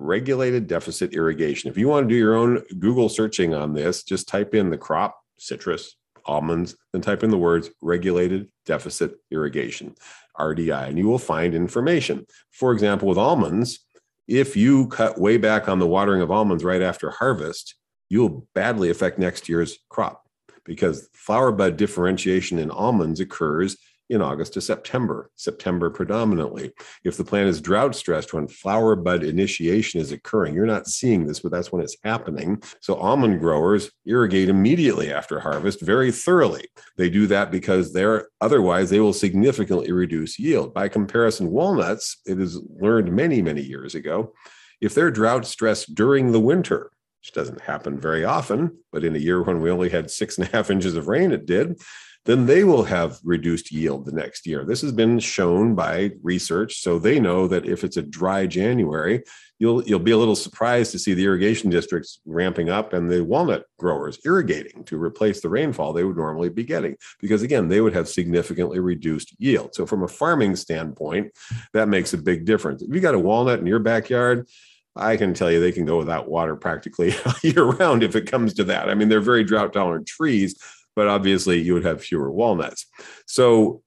regulated 0.00 0.68
deficit 0.68 1.12
irrigation. 1.12 1.68
If 1.68 1.76
you 1.76 1.88
want 1.88 2.08
to 2.08 2.14
do 2.14 2.16
your 2.16 2.36
own 2.36 2.62
Google 2.78 3.08
searching 3.08 3.52
on 3.52 3.74
this, 3.74 4.04
just 4.04 4.28
type 4.28 4.54
in 4.54 4.70
the 4.70 4.78
crop, 4.78 5.18
citrus, 5.38 5.96
almonds, 6.28 6.76
then 6.92 7.02
type 7.02 7.24
in 7.24 7.30
the 7.30 7.38
words 7.38 7.70
regulated 7.82 8.48
deficit 8.66 9.16
irrigation, 9.30 9.94
RDI, 10.38 10.88
and 10.88 10.98
you 10.98 11.08
will 11.08 11.18
find 11.18 11.54
information. 11.54 12.26
For 12.52 12.72
example, 12.72 13.08
with 13.08 13.18
almonds, 13.18 13.80
if 14.28 14.56
you 14.56 14.86
cut 14.88 15.18
way 15.18 15.38
back 15.38 15.68
on 15.68 15.78
the 15.78 15.86
watering 15.86 16.20
of 16.20 16.30
almonds 16.30 16.62
right 16.62 16.82
after 16.82 17.10
harvest, 17.10 17.74
you'll 18.10 18.46
badly 18.54 18.90
affect 18.90 19.18
next 19.18 19.48
year's 19.48 19.78
crop 19.88 20.24
because 20.64 21.08
flower 21.14 21.50
bud 21.50 21.76
differentiation 21.76 22.58
in 22.58 22.70
almonds 22.70 23.20
occurs 23.20 23.76
in 24.10 24.22
August 24.22 24.54
to 24.54 24.60
September, 24.60 25.30
September 25.36 25.90
predominantly. 25.90 26.72
If 27.04 27.16
the 27.16 27.24
plant 27.24 27.48
is 27.48 27.60
drought 27.60 27.94
stressed 27.94 28.32
when 28.32 28.48
flower 28.48 28.96
bud 28.96 29.22
initiation 29.22 30.00
is 30.00 30.12
occurring, 30.12 30.54
you're 30.54 30.66
not 30.66 30.86
seeing 30.86 31.26
this, 31.26 31.40
but 31.40 31.52
that's 31.52 31.70
when 31.70 31.82
it's 31.82 31.96
happening. 32.04 32.62
So 32.80 32.94
almond 32.94 33.40
growers 33.40 33.90
irrigate 34.06 34.48
immediately 34.48 35.12
after 35.12 35.40
harvest 35.40 35.80
very 35.80 36.10
thoroughly. 36.10 36.68
They 36.96 37.10
do 37.10 37.26
that 37.26 37.50
because 37.50 37.92
they're 37.92 38.28
otherwise 38.40 38.90
they 38.90 39.00
will 39.00 39.12
significantly 39.12 39.92
reduce 39.92 40.38
yield. 40.38 40.72
By 40.72 40.88
comparison, 40.88 41.50
walnuts, 41.50 42.18
it 42.26 42.40
is 42.40 42.60
learned 42.80 43.14
many, 43.14 43.42
many 43.42 43.62
years 43.62 43.94
ago, 43.94 44.32
if 44.80 44.94
they're 44.94 45.10
drought 45.10 45.46
stressed 45.46 45.94
during 45.94 46.32
the 46.32 46.40
winter, 46.40 46.90
which 47.20 47.32
doesn't 47.32 47.60
happen 47.60 47.98
very 47.98 48.24
often, 48.24 48.78
but 48.92 49.04
in 49.04 49.16
a 49.16 49.18
year 49.18 49.42
when 49.42 49.60
we 49.60 49.70
only 49.70 49.88
had 49.88 50.10
six 50.10 50.38
and 50.38 50.46
a 50.46 50.50
half 50.50 50.70
inches 50.70 50.94
of 50.94 51.08
rain, 51.08 51.32
it 51.32 51.46
did 51.46 51.80
then 52.28 52.44
they 52.44 52.62
will 52.62 52.82
have 52.82 53.18
reduced 53.24 53.72
yield 53.72 54.04
the 54.04 54.12
next 54.12 54.46
year. 54.46 54.62
This 54.62 54.82
has 54.82 54.92
been 54.92 55.18
shown 55.18 55.74
by 55.74 56.10
research, 56.22 56.82
so 56.82 56.98
they 56.98 57.18
know 57.18 57.48
that 57.48 57.64
if 57.64 57.84
it's 57.84 57.96
a 57.96 58.02
dry 58.02 58.46
January, 58.46 59.22
you'll 59.58 59.82
you'll 59.84 59.98
be 59.98 60.10
a 60.10 60.18
little 60.18 60.36
surprised 60.36 60.92
to 60.92 60.98
see 60.98 61.14
the 61.14 61.24
irrigation 61.24 61.70
districts 61.70 62.20
ramping 62.26 62.68
up 62.68 62.92
and 62.92 63.10
the 63.10 63.24
walnut 63.24 63.64
growers 63.78 64.18
irrigating 64.26 64.84
to 64.84 65.02
replace 65.02 65.40
the 65.40 65.48
rainfall 65.48 65.94
they 65.94 66.04
would 66.04 66.18
normally 66.18 66.50
be 66.50 66.64
getting 66.64 66.96
because 67.18 67.42
again 67.42 67.68
they 67.68 67.80
would 67.80 67.94
have 67.94 68.06
significantly 68.06 68.78
reduced 68.78 69.34
yield. 69.38 69.74
So 69.74 69.86
from 69.86 70.02
a 70.02 70.08
farming 70.08 70.56
standpoint, 70.56 71.32
that 71.72 71.88
makes 71.88 72.12
a 72.12 72.18
big 72.18 72.44
difference. 72.44 72.82
If 72.82 72.94
you 72.94 73.00
got 73.00 73.14
a 73.14 73.18
walnut 73.18 73.58
in 73.58 73.66
your 73.66 73.78
backyard, 73.78 74.46
I 74.94 75.16
can 75.16 75.32
tell 75.32 75.50
you 75.50 75.60
they 75.60 75.72
can 75.72 75.86
go 75.86 75.96
without 75.96 76.28
water 76.28 76.56
practically 76.56 77.14
year 77.42 77.64
round 77.64 78.02
if 78.02 78.16
it 78.16 78.30
comes 78.30 78.52
to 78.54 78.64
that. 78.64 78.90
I 78.90 78.94
mean, 78.94 79.08
they're 79.08 79.20
very 79.20 79.44
drought 79.44 79.72
tolerant 79.72 80.06
trees, 80.06 80.60
but 80.98 81.06
obviously 81.06 81.62
you 81.62 81.74
would 81.74 81.84
have 81.84 82.02
fewer 82.02 82.28
walnuts. 82.28 82.86
So 83.24 83.82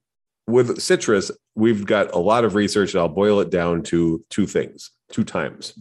with 0.46 0.80
citrus, 0.80 1.30
we've 1.54 1.84
got 1.84 2.14
a 2.14 2.18
lot 2.18 2.46
of 2.46 2.54
research, 2.54 2.94
and 2.94 3.02
I'll 3.02 3.08
boil 3.10 3.40
it 3.40 3.50
down 3.50 3.82
to 3.82 4.24
two 4.30 4.46
things, 4.46 4.92
two 5.10 5.22
times 5.22 5.74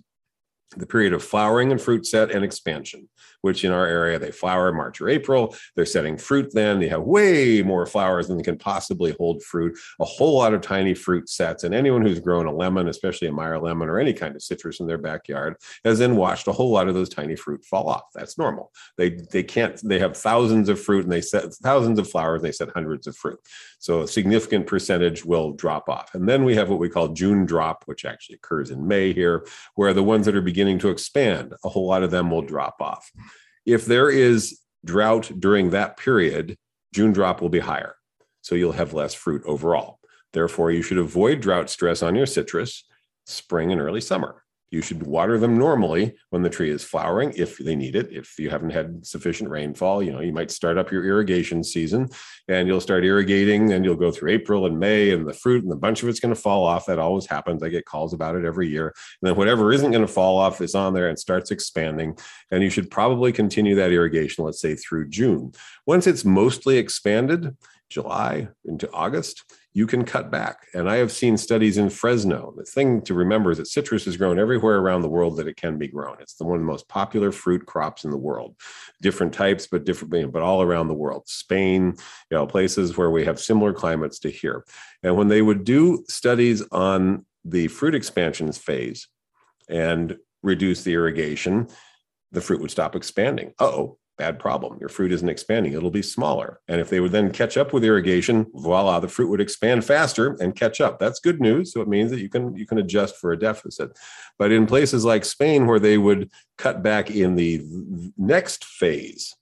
the 0.76 0.86
period 0.86 1.14
of 1.14 1.24
flowering 1.24 1.72
and 1.72 1.82
fruit 1.82 2.06
set 2.06 2.32
and 2.32 2.44
expansion, 2.44 3.08
which 3.42 3.64
in 3.64 3.72
our 3.72 3.86
area 3.86 4.20
they 4.20 4.32
flower 4.32 4.72
March 4.72 5.02
or 5.02 5.10
April. 5.10 5.56
They're 5.76 5.86
setting 5.86 6.18
fruit 6.18 6.54
then. 6.54 6.80
They 6.80 6.88
have 6.88 7.02
way 7.02 7.62
more 7.62 7.86
flowers 7.86 8.28
than 8.28 8.38
they 8.38 8.44
can 8.44 8.58
possibly 8.58 9.16
hold 9.20 9.44
fruit, 9.44 9.78
a 10.00 10.06
whole 10.06 10.38
lot 10.38 10.54
of 10.54 10.62
tiny 10.62 10.94
fruit 10.94 11.30
sets. 11.30 11.64
And 11.64 11.74
anyone 11.74 12.04
who's 12.04 12.20
grown 12.20 12.46
a 12.46 12.54
lemon, 12.54 12.88
especially 12.88 13.28
a 13.28 13.32
Meyer 13.32 13.60
lemon 13.60 13.90
or 13.90 14.00
any 14.00 14.14
kind 14.14 14.36
of 14.36 14.42
citrus 14.42 14.80
in 14.80 14.88
their 14.88 14.98
backyard, 14.98 15.56
has 15.84 16.00
then 16.00 16.16
watched 16.16 16.48
a 16.48 16.52
whole 16.52 16.72
lot 16.72 16.88
of 16.88 16.94
those 16.94 17.10
tiny 17.10 17.36
fruit 17.36 17.64
fall 17.66 17.90
off. 17.90 18.06
That's 18.14 18.38
normal. 18.38 18.72
They 18.98 19.10
they 19.32 19.44
can't, 19.44 19.80
they 19.84 20.00
have 20.00 20.16
thousands 20.18 20.70
of 20.70 20.80
fruit 20.80 21.04
and 21.04 21.12
they 21.12 21.22
set 21.22 21.54
thousands 21.56 22.00
of 22.00 22.10
flowers, 22.10 22.42
and 22.42 22.48
they 22.48 22.52
set 22.52 22.70
hundreds 22.70 23.08
of 23.08 23.16
fruit. 23.16 23.40
So 23.80 24.02
a 24.02 24.08
significant 24.08 24.68
percentage 24.68 25.26
will 25.26 25.54
drop 25.54 25.90
off. 25.90 26.14
And 26.14 26.28
then 26.28 26.44
we 26.44 26.56
have 26.56 26.70
what 26.70 26.80
we 26.80 26.90
call 26.90 27.10
June 27.10 27.46
drop, 27.46 27.84
which 27.86 28.06
actually 28.06 28.36
occurs 28.36 28.70
in 28.70 28.88
May 28.88 29.14
here, 29.14 29.46
where 29.76 29.94
the 29.94 30.04
ones 30.04 30.26
that 30.26 30.36
are 30.36 30.42
beginning 30.42 30.80
to 30.80 30.90
expand, 30.90 31.54
a 31.64 31.70
whole 31.70 31.88
lot 31.88 32.04
of 32.04 32.12
them 32.12 32.30
will 32.30 32.42
drop 32.42 32.76
off. 32.80 33.12
If 33.66 33.86
there 33.86 34.10
is 34.10 34.60
drought 34.84 35.32
during 35.40 35.70
that 35.70 35.98
period, 35.98 36.58
June 36.94 37.14
drop 37.14 37.42
will 37.42 37.50
be 37.50 37.60
higher. 37.60 37.96
So 38.42 38.56
you'll 38.56 38.72
have 38.72 38.94
less 38.94 39.14
fruit 39.14 39.44
overall. 39.46 40.00
Therefore, 40.34 40.72
you 40.72 40.82
should 40.82 40.98
avoid 40.98 41.42
drought 41.42 41.70
stress 41.70 42.02
on 42.02 42.16
your 42.16 42.26
citrus 42.26 42.86
spring 43.26 43.72
and 43.72 43.80
early 43.80 44.02
summer. 44.02 44.44
You 44.72 44.82
should 44.82 45.04
water 45.04 45.38
them 45.38 45.58
normally 45.58 46.16
when 46.30 46.44
the 46.44 46.50
tree 46.50 46.70
is 46.70 46.82
flowering 46.82 47.34
if 47.36 47.58
they 47.58 47.76
need 47.76 47.96
it. 47.96 48.12
If 48.12 48.40
you 48.40 48.50
haven't 48.50 48.70
had 48.70 49.06
sufficient 49.06 49.50
rainfall, 49.50 50.02
you 50.02 50.14
know, 50.14 50.22
you 50.22 50.32
might 50.32 50.50
start 50.50 50.78
up 50.78 50.92
your 50.92 51.06
irrigation 51.06 51.62
season 51.62 52.08
and 52.48 52.70
you'll 52.70 52.80
start 52.80 53.04
irrigating 53.04 53.74
and 53.74 53.84
you'll 53.84 53.98
go 53.98 54.12
through 54.12 54.32
April 54.32 54.66
and 54.66 54.80
May 54.80 55.12
and 55.12 55.28
the 55.28 55.34
fruit 55.34 55.64
and 55.64 55.72
the 55.72 55.76
bunch 55.76 56.02
of 56.02 56.10
it's 56.10 56.22
going 56.22 56.34
to 56.34 56.40
fall 56.40 56.66
off. 56.66 56.86
That 56.86 57.00
always 57.00 57.26
happens. 57.26 57.62
I 57.62 57.68
get 57.68 57.86
calls 57.86 58.14
about 58.14 58.38
it 58.38 58.46
every 58.46 58.70
year. 58.70 58.88
And 59.22 59.30
then 59.30 59.36
whatever 59.36 59.74
isn't 59.74 59.92
going 59.92 60.08
to 60.08 60.12
fall 60.12 60.38
off 60.38 60.62
is 60.62 60.74
on 60.74 60.94
there 60.94 61.10
and 61.10 61.20
starts 61.20 61.52
expanding. 61.52 62.18
And 62.50 62.64
you 62.64 62.70
should 62.70 62.90
probably 62.90 63.34
continue 63.34 63.76
that 63.76 63.92
irrigation, 63.92 64.46
let's 64.46 64.62
say 64.62 64.76
through 64.76 65.10
June. 65.10 65.52
Once 65.86 66.08
it's 66.08 66.24
mostly 66.24 66.78
expanded, 66.78 67.58
July 67.90 68.48
into 68.64 68.90
August, 68.92 69.44
you 69.74 69.88
can 69.88 70.04
cut 70.04 70.30
back. 70.30 70.68
And 70.74 70.90
I 70.90 70.98
have 70.98 71.12
seen 71.12 71.38
studies 71.38 71.78
in 71.78 71.90
Fresno. 71.90 72.54
The 72.58 72.66
thing 72.66 73.02
to 73.04 73.14
remember 73.14 73.52
is 73.52 73.58
that 73.58 73.68
citrus 73.68 74.06
is 74.06 74.18
grown 74.18 74.38
everywhere 74.38 74.78
around 74.78 75.02
the 75.02 75.10
world 75.10 75.38
that 75.38 75.48
it 75.48 75.56
can 75.56 75.78
be 75.78 75.88
grown. 75.88 76.18
It's 76.20 76.34
the 76.34 76.44
one 76.44 76.56
of 76.56 76.62
the 76.62 76.68
most 76.72 76.90
popular 76.90 77.32
fruit 77.32 77.66
crops 77.66 78.04
in 78.04 78.12
the 78.12 78.18
world. 78.18 78.56
Different 79.02 79.34
types, 79.34 79.68
but 79.68 79.86
different, 79.86 80.34
but 80.34 80.42
all 80.42 80.62
around 80.62 80.90
the 80.90 80.94
world. 80.94 81.24
Spain, 81.28 81.96
you 82.30 82.38
know, 82.38 82.46
places 82.46 82.98
where 82.98 83.12
we 83.12 83.24
have 83.24 83.40
similar 83.40 83.74
climates 83.74 84.20
to 84.20 84.30
here. 84.30 84.66
And 85.04 85.16
when 85.16 85.30
they 85.30 85.42
would 85.42 85.64
do 85.64 86.04
studies 86.10 86.62
on 86.72 87.26
the 87.46 87.68
fruit 87.70 87.96
expansions 87.96 88.58
phase 88.58 89.08
and 89.70 90.18
reduce 90.44 90.84
the 90.84 90.94
irrigation, 90.94 91.70
the 92.34 92.42
fruit 92.42 92.62
would 92.62 92.72
stop 92.72 92.96
expanding. 92.96 93.54
oh, 93.60 93.98
bad 94.22 94.38
problem. 94.38 94.78
Your 94.80 94.90
fruit 94.90 95.12
isn't 95.12 95.30
expanding, 95.30 95.74
it'll 95.74 95.90
be 95.90 96.04
smaller. 96.04 96.60
And 96.68 96.80
if 96.80 96.92
they 96.92 97.00
would 97.00 97.12
then 97.12 97.32
catch 97.32 97.58
up 97.58 97.74
with 97.74 97.84
irrigation, 97.84 98.46
voila, 98.54 99.00
the 99.00 99.08
fruit 99.08 99.30
would 99.32 99.42
expand 99.42 99.84
faster 99.84 100.38
and 100.40 100.56
catch 100.56 100.80
up. 100.80 101.00
That's 101.00 101.20
good 101.20 101.42
news. 101.42 101.74
So 101.74 101.82
it 101.82 101.88
means 101.88 102.12
that 102.12 102.20
you 102.20 102.30
can 102.30 102.56
you 102.56 102.68
can 102.68 102.78
adjust 102.78 103.18
for 103.18 103.32
a 103.32 103.40
deficit. 103.40 103.98
But 104.38 104.52
in 104.52 104.68
places 104.68 105.04
like 105.04 105.26
Spain 105.26 105.66
where 105.66 105.80
they 105.80 105.98
would 105.98 106.30
cut 106.60 106.84
back 106.84 107.10
in 107.10 107.36
the 107.36 107.64
next 108.16 108.64
phase, 108.64 109.36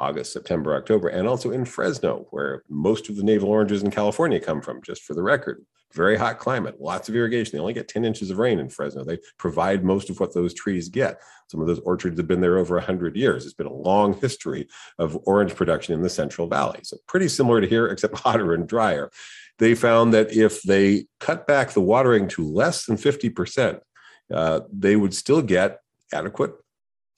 August, 0.00 0.32
September, 0.32 0.74
October, 0.74 1.08
and 1.08 1.28
also 1.28 1.50
in 1.50 1.64
Fresno, 1.64 2.26
where 2.30 2.62
most 2.68 3.08
of 3.08 3.16
the 3.16 3.22
navel 3.22 3.50
oranges 3.50 3.82
in 3.82 3.90
California 3.90 4.40
come 4.40 4.60
from, 4.60 4.82
just 4.82 5.02
for 5.02 5.14
the 5.14 5.22
record 5.22 5.64
very 5.92 6.16
hot 6.16 6.38
climate, 6.38 6.80
lots 6.80 7.08
of 7.08 7.16
irrigation. 7.16 7.52
They 7.52 7.60
only 7.60 7.72
get 7.72 7.88
10 7.88 8.04
inches 8.04 8.30
of 8.30 8.38
rain 8.38 8.58
in 8.58 8.68
Fresno. 8.68 9.04
They 9.04 9.18
provide 9.38 9.84
most 9.84 10.08
of 10.08 10.20
what 10.20 10.32
those 10.34 10.54
trees 10.54 10.88
get. 10.88 11.20
Some 11.48 11.60
of 11.60 11.66
those 11.66 11.80
orchards 11.80 12.18
have 12.18 12.28
been 12.28 12.40
there 12.40 12.58
over 12.58 12.76
100 12.76 13.16
years. 13.16 13.44
It's 13.44 13.54
been 13.54 13.66
a 13.66 13.72
long 13.72 14.14
history 14.14 14.68
of 14.98 15.18
orange 15.24 15.54
production 15.54 15.94
in 15.94 16.02
the 16.02 16.08
Central 16.08 16.46
Valley. 16.46 16.80
So, 16.84 16.96
pretty 17.08 17.28
similar 17.28 17.60
to 17.60 17.66
here, 17.66 17.86
except 17.88 18.18
hotter 18.18 18.54
and 18.54 18.68
drier. 18.68 19.10
They 19.58 19.74
found 19.74 20.14
that 20.14 20.32
if 20.32 20.62
they 20.62 21.06
cut 21.18 21.46
back 21.46 21.70
the 21.70 21.80
watering 21.80 22.28
to 22.28 22.46
less 22.46 22.86
than 22.86 22.96
50%, 22.96 23.80
uh, 24.32 24.60
they 24.72 24.96
would 24.96 25.12
still 25.12 25.42
get 25.42 25.80
adequate 26.12 26.52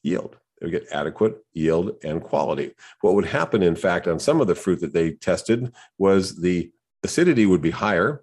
yield. 0.03 0.39
They 0.63 0.67
would 0.67 0.81
get 0.81 0.93
adequate 0.93 1.45
yield 1.55 1.97
and 2.05 2.23
quality. 2.23 2.73
What 3.01 3.15
would 3.15 3.25
happen, 3.25 3.65
in 3.65 3.75
fact, 3.75 4.07
on 4.07 4.21
some 4.21 4.41
of 4.41 4.47
the 4.47 4.55
fruit 4.55 4.81
that 4.81 4.93
they 4.93 5.11
tested 5.15 5.73
was 5.99 6.41
the 6.41 6.71
acidity 7.03 7.47
would 7.47 7.61
be 7.61 7.73
higher 7.73 8.23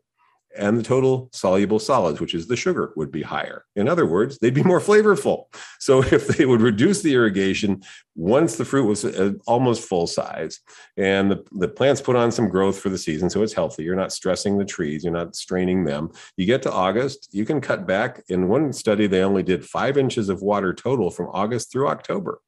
and 0.58 0.78
the 0.78 0.84
total 0.84 1.30
soluble 1.32 1.80
solids, 1.80 2.20
which 2.20 2.34
is 2.34 2.48
the 2.48 2.56
sugar, 2.56 2.92
would 2.96 3.12
be 3.12 3.22
higher. 3.22 3.66
In 3.76 3.88
other 3.88 4.06
words, 4.06 4.38
they'd 4.40 4.54
be 4.54 4.64
more 4.64 4.80
flavorful. 4.80 5.46
So 5.80 6.02
if 6.12 6.28
they 6.28 6.46
would 6.46 6.62
reduce 6.62 7.02
the 7.02 7.14
irrigation 7.14 7.84
once 8.16 8.58
the 8.58 8.66
fruit 8.66 8.86
was 8.86 9.06
uh, 9.06 9.34
almost 9.48 9.88
full 9.88 10.06
size 10.06 10.60
and 10.98 11.32
the, 11.32 11.44
the 11.54 11.68
plants 11.68 12.02
put 12.02 12.16
on 12.16 12.32
some 12.32 12.50
growth 12.50 12.80
for 12.80 12.90
the 12.90 12.98
season, 12.98 13.30
so 13.30 13.44
it's 13.44 13.54
healthy, 13.54 13.84
you're 13.84 13.96
not 13.96 14.12
stressing 14.12 14.58
the 14.58 14.66
trees, 14.66 15.04
you're 15.04 15.14
not 15.14 15.36
straining 15.36 15.86
them. 15.86 16.10
You 16.36 16.46
get 16.46 16.62
to 16.64 16.72
August, 16.72 17.30
you 17.32 17.46
can 17.46 17.62
cut 17.62 17.88
back. 17.88 18.22
In 18.28 18.48
one 18.48 18.74
study, 18.74 19.08
they 19.08 19.24
only 19.24 19.44
did 19.44 19.66
five 19.66 19.98
inches 19.98 20.30
of 20.30 20.42
water 20.42 20.74
total 20.74 21.12
from 21.12 21.28
August 21.32 21.72
through 21.72 21.88
October 21.88 22.42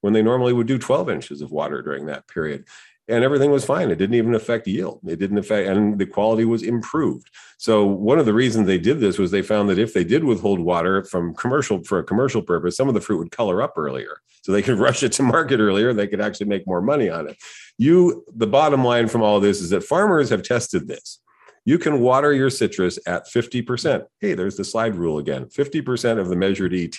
when 0.00 0.12
they 0.12 0.22
normally 0.22 0.52
would 0.52 0.66
do 0.66 0.78
12 0.78 1.10
inches 1.10 1.42
of 1.42 1.50
water 1.50 1.82
during 1.82 2.06
that 2.06 2.26
period 2.28 2.64
and 3.08 3.24
everything 3.24 3.50
was 3.50 3.64
fine. 3.64 3.90
It 3.90 3.96
didn't 3.96 4.16
even 4.16 4.34
affect 4.34 4.66
yield. 4.66 5.00
It 5.06 5.18
didn't 5.18 5.38
affect, 5.38 5.68
and 5.68 5.98
the 5.98 6.06
quality 6.06 6.44
was 6.44 6.62
improved. 6.62 7.30
So 7.56 7.84
one 7.84 8.18
of 8.18 8.26
the 8.26 8.34
reasons 8.34 8.66
they 8.66 8.78
did 8.78 9.00
this 9.00 9.18
was 9.18 9.30
they 9.30 9.42
found 9.42 9.68
that 9.70 9.78
if 9.78 9.94
they 9.94 10.04
did 10.04 10.24
withhold 10.24 10.60
water 10.60 11.04
from 11.04 11.34
commercial 11.34 11.82
for 11.84 11.98
a 11.98 12.04
commercial 12.04 12.42
purpose, 12.42 12.76
some 12.76 12.88
of 12.88 12.94
the 12.94 13.00
fruit 13.00 13.18
would 13.18 13.30
color 13.30 13.62
up 13.62 13.74
earlier, 13.76 14.20
so 14.42 14.52
they 14.52 14.62
could 14.68 14.78
rush 14.78 15.02
it 15.02 15.12
to 15.12 15.22
market 15.22 15.60
earlier. 15.60 15.92
They 15.92 16.06
could 16.06 16.20
actually 16.20 16.46
make 16.46 16.66
more 16.66 16.82
money 16.82 17.08
on 17.08 17.28
it. 17.28 17.36
You, 17.78 18.24
the 18.34 18.46
bottom 18.46 18.84
line 18.84 19.08
from 19.08 19.22
all 19.22 19.40
this 19.40 19.60
is 19.60 19.70
that 19.70 19.84
farmers 19.84 20.30
have 20.30 20.42
tested 20.42 20.88
this 20.88 21.20
you 21.68 21.78
can 21.78 22.00
water 22.00 22.32
your 22.32 22.48
citrus 22.48 22.98
at 23.06 23.26
50%. 23.26 24.06
Hey, 24.22 24.32
there's 24.32 24.56
the 24.56 24.64
slide 24.64 24.94
rule 24.94 25.18
again 25.18 25.44
50% 25.44 26.18
of 26.18 26.30
the 26.30 26.34
measured 26.34 26.72
ET 26.72 26.98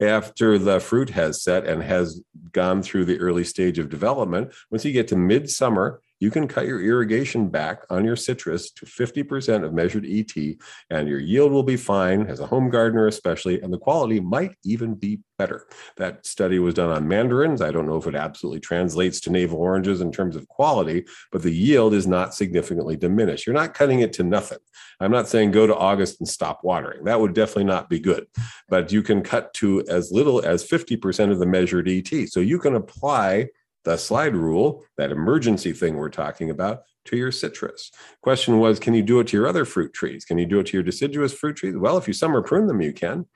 after 0.00 0.58
the 0.58 0.80
fruit 0.80 1.10
has 1.10 1.40
set 1.40 1.68
and 1.68 1.80
has 1.80 2.20
gone 2.50 2.82
through 2.82 3.04
the 3.04 3.20
early 3.20 3.44
stage 3.44 3.78
of 3.78 3.88
development. 3.88 4.52
Once 4.72 4.84
you 4.84 4.90
get 4.90 5.06
to 5.06 5.16
midsummer, 5.16 6.00
you 6.22 6.30
can 6.30 6.46
cut 6.46 6.68
your 6.68 6.80
irrigation 6.80 7.48
back 7.48 7.82
on 7.90 8.04
your 8.04 8.14
citrus 8.14 8.70
to 8.70 8.86
50% 8.86 9.64
of 9.64 9.74
measured 9.74 10.06
ET, 10.06 10.32
and 10.88 11.08
your 11.08 11.18
yield 11.18 11.50
will 11.50 11.64
be 11.64 11.76
fine 11.76 12.28
as 12.28 12.38
a 12.38 12.46
home 12.46 12.70
gardener, 12.70 13.08
especially, 13.08 13.60
and 13.60 13.72
the 13.72 13.78
quality 13.78 14.20
might 14.20 14.54
even 14.62 14.94
be 14.94 15.18
better. 15.36 15.66
That 15.96 16.24
study 16.24 16.60
was 16.60 16.74
done 16.74 16.90
on 16.90 17.08
mandarins. 17.08 17.60
I 17.60 17.72
don't 17.72 17.88
know 17.88 17.96
if 17.96 18.06
it 18.06 18.14
absolutely 18.14 18.60
translates 18.60 19.18
to 19.22 19.30
navel 19.30 19.58
oranges 19.58 20.00
in 20.00 20.12
terms 20.12 20.36
of 20.36 20.46
quality, 20.46 21.06
but 21.32 21.42
the 21.42 21.50
yield 21.50 21.92
is 21.92 22.06
not 22.06 22.36
significantly 22.36 22.96
diminished. 22.96 23.44
You're 23.44 23.54
not 23.54 23.74
cutting 23.74 23.98
it 23.98 24.12
to 24.12 24.22
nothing. 24.22 24.58
I'm 25.00 25.10
not 25.10 25.26
saying 25.26 25.50
go 25.50 25.66
to 25.66 25.74
August 25.74 26.20
and 26.20 26.28
stop 26.28 26.60
watering. 26.62 27.02
That 27.02 27.18
would 27.18 27.34
definitely 27.34 27.64
not 27.64 27.90
be 27.90 27.98
good. 27.98 28.28
But 28.68 28.92
you 28.92 29.02
can 29.02 29.22
cut 29.22 29.52
to 29.54 29.84
as 29.88 30.12
little 30.12 30.40
as 30.40 30.64
50% 30.64 31.32
of 31.32 31.40
the 31.40 31.46
measured 31.46 31.88
ET. 31.88 32.28
So 32.28 32.38
you 32.38 32.60
can 32.60 32.76
apply 32.76 33.48
the 33.84 33.96
slide 33.96 34.34
rule, 34.34 34.84
that 34.96 35.10
emergency 35.12 35.72
thing 35.72 35.96
we're 35.96 36.08
talking 36.08 36.50
about, 36.50 36.82
to 37.06 37.16
your 37.16 37.32
citrus. 37.32 37.90
Question 38.22 38.58
was, 38.58 38.78
can 38.78 38.94
you 38.94 39.02
do 39.02 39.20
it 39.20 39.26
to 39.28 39.36
your 39.36 39.48
other 39.48 39.64
fruit 39.64 39.92
trees? 39.92 40.24
Can 40.24 40.38
you 40.38 40.46
do 40.46 40.60
it 40.60 40.66
to 40.66 40.76
your 40.76 40.84
deciduous 40.84 41.34
fruit 41.34 41.56
trees? 41.56 41.76
Well, 41.76 41.98
if 41.98 42.06
you 42.06 42.14
summer 42.14 42.42
prune 42.42 42.66
them, 42.66 42.80
you 42.80 42.92
can. 42.92 43.26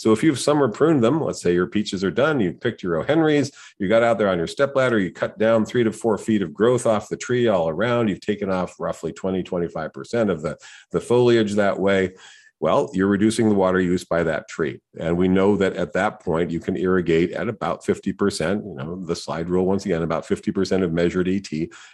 So 0.00 0.12
if 0.12 0.22
you've 0.22 0.40
summer 0.40 0.68
pruned 0.68 1.04
them, 1.04 1.20
let's 1.20 1.42
say 1.42 1.52
your 1.52 1.66
peaches 1.66 2.02
are 2.02 2.10
done, 2.10 2.40
you 2.40 2.54
picked 2.54 2.82
your 2.82 2.96
O'Henrys, 2.96 3.52
you 3.78 3.86
got 3.86 4.02
out 4.02 4.16
there 4.16 4.30
on 4.30 4.38
your 4.38 4.46
step 4.46 4.74
ladder, 4.74 4.98
you 4.98 5.12
cut 5.12 5.38
down 5.38 5.66
three 5.66 5.84
to 5.84 5.92
four 5.92 6.16
feet 6.16 6.40
of 6.40 6.54
growth 6.54 6.86
off 6.86 7.10
the 7.10 7.18
tree 7.18 7.48
all 7.48 7.68
around, 7.68 8.08
you've 8.08 8.22
taken 8.22 8.50
off 8.50 8.80
roughly 8.80 9.12
20, 9.12 9.42
25% 9.42 10.30
of 10.30 10.40
the, 10.40 10.56
the 10.90 11.02
foliage 11.02 11.52
that 11.52 11.78
way 11.78 12.14
well, 12.60 12.90
you're 12.92 13.06
reducing 13.06 13.48
the 13.48 13.54
water 13.54 13.80
use 13.80 14.04
by 14.04 14.22
that 14.22 14.46
tree. 14.48 14.80
And 14.98 15.16
we 15.16 15.28
know 15.28 15.56
that 15.56 15.76
at 15.76 15.94
that 15.94 16.20
point, 16.20 16.50
you 16.50 16.60
can 16.60 16.76
irrigate 16.76 17.32
at 17.32 17.48
about 17.48 17.82
50%, 17.84 18.64
you 18.64 18.74
know, 18.74 19.02
the 19.04 19.16
slide 19.16 19.48
rule, 19.48 19.64
once 19.64 19.86
again, 19.86 20.02
about 20.02 20.26
50% 20.26 20.84
of 20.84 20.92
measured 20.92 21.26
ET, 21.26 21.50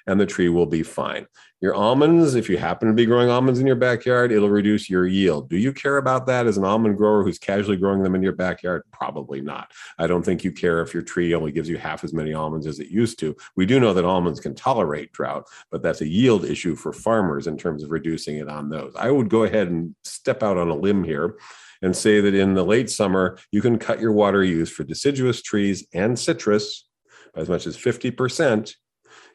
and 0.06 0.20
the 0.20 0.26
tree 0.26 0.48
will 0.48 0.66
be 0.66 0.82
fine. 0.82 1.26
Your 1.62 1.74
almonds, 1.74 2.34
if 2.34 2.50
you 2.50 2.58
happen 2.58 2.88
to 2.88 2.94
be 2.94 3.06
growing 3.06 3.30
almonds 3.30 3.60
in 3.60 3.66
your 3.66 3.76
backyard, 3.76 4.30
it'll 4.30 4.50
reduce 4.50 4.90
your 4.90 5.06
yield. 5.06 5.48
Do 5.48 5.56
you 5.56 5.72
care 5.72 5.96
about 5.96 6.26
that 6.26 6.46
as 6.46 6.58
an 6.58 6.64
almond 6.64 6.98
grower 6.98 7.24
who's 7.24 7.38
casually 7.38 7.78
growing 7.78 8.02
them 8.02 8.14
in 8.14 8.22
your 8.22 8.34
backyard? 8.34 8.82
Probably 8.92 9.40
not. 9.40 9.72
I 9.98 10.06
don't 10.06 10.22
think 10.22 10.44
you 10.44 10.52
care 10.52 10.82
if 10.82 10.92
your 10.92 11.02
tree 11.02 11.34
only 11.34 11.52
gives 11.52 11.68
you 11.68 11.78
half 11.78 12.04
as 12.04 12.12
many 12.12 12.34
almonds 12.34 12.66
as 12.66 12.78
it 12.78 12.88
used 12.88 13.18
to. 13.20 13.34
We 13.56 13.64
do 13.64 13.80
know 13.80 13.94
that 13.94 14.04
almonds 14.04 14.38
can 14.38 14.54
tolerate 14.54 15.12
drought, 15.12 15.46
but 15.70 15.82
that's 15.82 16.02
a 16.02 16.08
yield 16.08 16.44
issue 16.44 16.76
for 16.76 16.92
farmers 16.92 17.46
in 17.46 17.56
terms 17.56 17.82
of 17.82 17.90
reducing 17.90 18.36
it 18.36 18.50
on 18.50 18.68
those. 18.68 18.92
I 18.94 19.10
would 19.10 19.30
go 19.30 19.44
ahead 19.44 19.68
and 19.68 19.94
step 20.04 20.42
out 20.42 20.55
out 20.56 20.62
on 20.62 20.70
a 20.70 20.76
limb 20.76 21.04
here 21.04 21.36
and 21.82 21.94
say 21.94 22.20
that 22.20 22.34
in 22.34 22.54
the 22.54 22.64
late 22.64 22.90
summer, 22.90 23.38
you 23.52 23.60
can 23.60 23.78
cut 23.78 24.00
your 24.00 24.12
water 24.12 24.42
use 24.42 24.70
for 24.70 24.84
deciduous 24.84 25.42
trees 25.42 25.86
and 25.92 26.18
citrus 26.18 26.88
by 27.34 27.42
as 27.42 27.48
much 27.48 27.66
as 27.66 27.76
50%, 27.76 28.74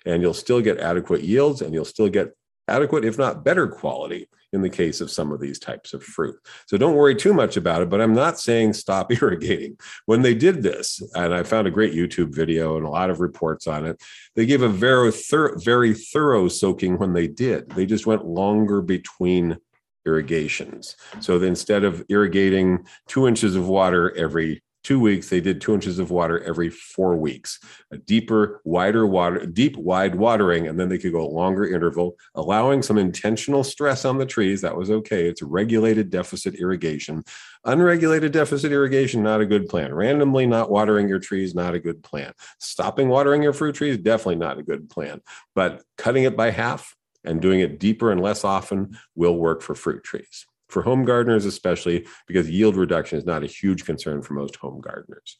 and 0.06 0.22
you'll 0.22 0.34
still 0.34 0.62
get 0.62 0.80
adequate 0.80 1.24
yields 1.24 1.62
and 1.62 1.74
you'll 1.74 1.86
still 1.86 2.10
get 2.10 2.36
adequate, 2.68 3.06
if 3.06 3.18
not 3.18 3.44
better 3.44 3.68
quality 3.68 4.28
in 4.54 4.62
the 4.62 4.70
case 4.70 5.00
of 5.00 5.10
some 5.10 5.32
of 5.32 5.40
these 5.40 5.60
types 5.60 5.94
of 5.94 6.04
fruit. 6.04 6.36
So 6.68 6.78
don't 6.78 6.96
worry 6.96 7.16
too 7.16 7.34
much 7.34 7.56
about 7.56 7.82
it, 7.82 7.90
but 7.90 8.02
I'm 8.02 8.14
not 8.14 8.40
saying 8.40 8.74
stop 8.74 9.12
irrigating. 9.22 9.78
When 10.06 10.22
they 10.22 10.34
did 10.34 10.62
this, 10.62 11.02
and 11.14 11.34
I 11.34 11.44
found 11.44 11.68
a 11.68 11.72
great 11.72 11.94
YouTube 11.94 12.36
video 12.36 12.78
and 12.78 12.86
a 12.86 12.90
lot 12.90 13.10
of 13.10 13.22
reports 13.22 13.68
on 13.68 13.86
it, 13.86 14.02
they 14.36 14.46
gave 14.46 14.62
a 14.62 14.70
very, 14.70 15.12
thorough, 15.12 15.58
very 15.58 15.94
thorough 15.94 16.48
soaking 16.48 16.98
when 16.98 17.14
they 17.14 17.28
did. 17.28 17.70
They 17.72 17.86
just 17.86 18.06
went 18.06 18.26
longer 18.26 18.82
between 18.82 19.58
irrigations. 20.06 20.96
So 21.20 21.42
instead 21.42 21.84
of 21.84 22.04
irrigating 22.10 22.86
two 23.08 23.28
inches 23.28 23.56
of 23.56 23.68
water 23.68 24.16
every 24.16 24.62
two 24.84 25.00
weeks, 25.00 25.30
they 25.30 25.40
did 25.40 25.62
two 25.62 25.74
inches 25.74 26.00
of 26.00 26.10
water 26.10 26.44
every 26.44 26.70
four 26.70 27.16
weeks, 27.16 27.60
a 27.92 27.98
deeper, 27.98 28.62
wider 28.64 29.06
water, 29.06 29.46
deep, 29.46 29.78
wide 29.78 30.16
watering, 30.16 30.68
and 30.68 30.80
then 30.80 30.90
they 30.90 30.98
could 30.98 31.12
go 31.12 31.22
a 31.22 31.28
longer 31.28 31.66
interval, 31.66 32.16
allowing 32.36 32.82
some 32.82 32.98
intentional 32.98 33.64
stress 33.64 34.06
on 34.06 34.18
the 34.18 34.26
trees. 34.26 34.62
That 34.62 34.76
was 34.76 34.90
okay. 34.90 35.28
It's 35.28 35.42
regulated 35.42 36.10
deficit 36.10 36.56
irrigation. 36.56 37.24
Unregulated 37.64 38.32
deficit 38.32 38.72
irrigation, 38.72 39.22
not 39.22 39.42
a 39.42 39.46
good 39.46 39.70
plan. 39.70 39.94
Randomly 39.94 40.48
not 40.48 40.72
watering 40.72 41.08
your 41.08 41.20
trees, 41.20 41.54
not 41.54 41.76
a 41.76 41.80
good 41.80 42.02
plan. 42.02 42.34
Stopping 42.60 43.08
watering 43.08 43.44
your 43.44 43.54
fruit 43.54 43.76
trees, 43.76 43.98
definitely 43.98 44.38
not 44.38 44.58
a 44.58 44.64
good 44.64 44.90
plan. 44.90 45.22
But 45.54 45.84
cutting 45.98 46.24
it 46.24 46.36
by 46.36 46.50
half 46.50 46.96
and 47.24 47.42
doing 47.42 47.60
it 47.60 47.80
deeper 47.80 48.12
and 48.12 48.22
less 48.22 48.44
often 48.44 48.98
will 49.16 49.38
work 49.38 49.62
for 49.62 49.76
fruit 49.76 50.04
trees 50.04 50.46
for 50.72 50.82
home 50.82 51.04
gardeners, 51.04 51.46
especially 51.46 52.08
because 52.28 52.50
yield 52.50 52.76
reduction 52.76 53.18
is 53.18 53.26
not 53.26 53.44
a 53.44 53.48
huge 53.48 53.86
concern 53.86 54.22
for 54.22 54.34
most 54.34 54.56
home 54.56 54.80
gardeners. 54.82 55.38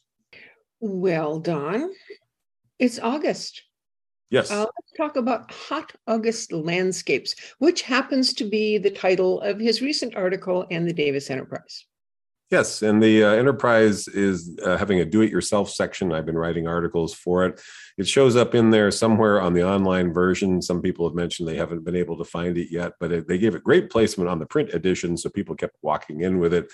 Well, 0.80 1.40
Don, 1.40 1.90
it's 2.78 2.98
August. 2.98 3.62
Yes. 4.30 4.50
Uh, 4.50 4.60
let's 4.60 4.92
talk 4.96 5.16
about 5.16 5.50
Hot 5.50 5.92
August 6.06 6.52
Landscapes, 6.52 7.34
which 7.58 7.82
happens 7.82 8.32
to 8.34 8.44
be 8.44 8.78
the 8.78 8.90
title 8.90 9.40
of 9.40 9.58
his 9.58 9.82
recent 9.82 10.16
article 10.16 10.62
in 10.64 10.86
the 10.86 10.92
Davis 10.92 11.30
Enterprise. 11.30 11.84
Yes, 12.52 12.82
and 12.82 13.02
the 13.02 13.24
uh, 13.24 13.30
enterprise 13.30 14.06
is 14.08 14.58
uh, 14.62 14.76
having 14.76 15.00
a 15.00 15.06
do-it-yourself 15.06 15.70
section. 15.70 16.12
I've 16.12 16.26
been 16.26 16.36
writing 16.36 16.68
articles 16.68 17.14
for 17.14 17.46
it. 17.46 17.58
It 17.96 18.06
shows 18.06 18.36
up 18.36 18.54
in 18.54 18.68
there 18.68 18.90
somewhere 18.90 19.40
on 19.40 19.54
the 19.54 19.66
online 19.66 20.12
version. 20.12 20.60
Some 20.60 20.82
people 20.82 21.08
have 21.08 21.16
mentioned 21.16 21.48
they 21.48 21.56
haven't 21.56 21.82
been 21.82 21.96
able 21.96 22.18
to 22.18 22.26
find 22.26 22.58
it 22.58 22.70
yet, 22.70 22.92
but 23.00 23.10
it, 23.10 23.26
they 23.26 23.38
gave 23.38 23.54
it 23.54 23.64
great 23.64 23.88
placement 23.88 24.28
on 24.28 24.38
the 24.38 24.44
print 24.44 24.68
edition, 24.74 25.16
so 25.16 25.30
people 25.30 25.54
kept 25.54 25.76
walking 25.80 26.20
in 26.20 26.40
with 26.40 26.52
it. 26.52 26.70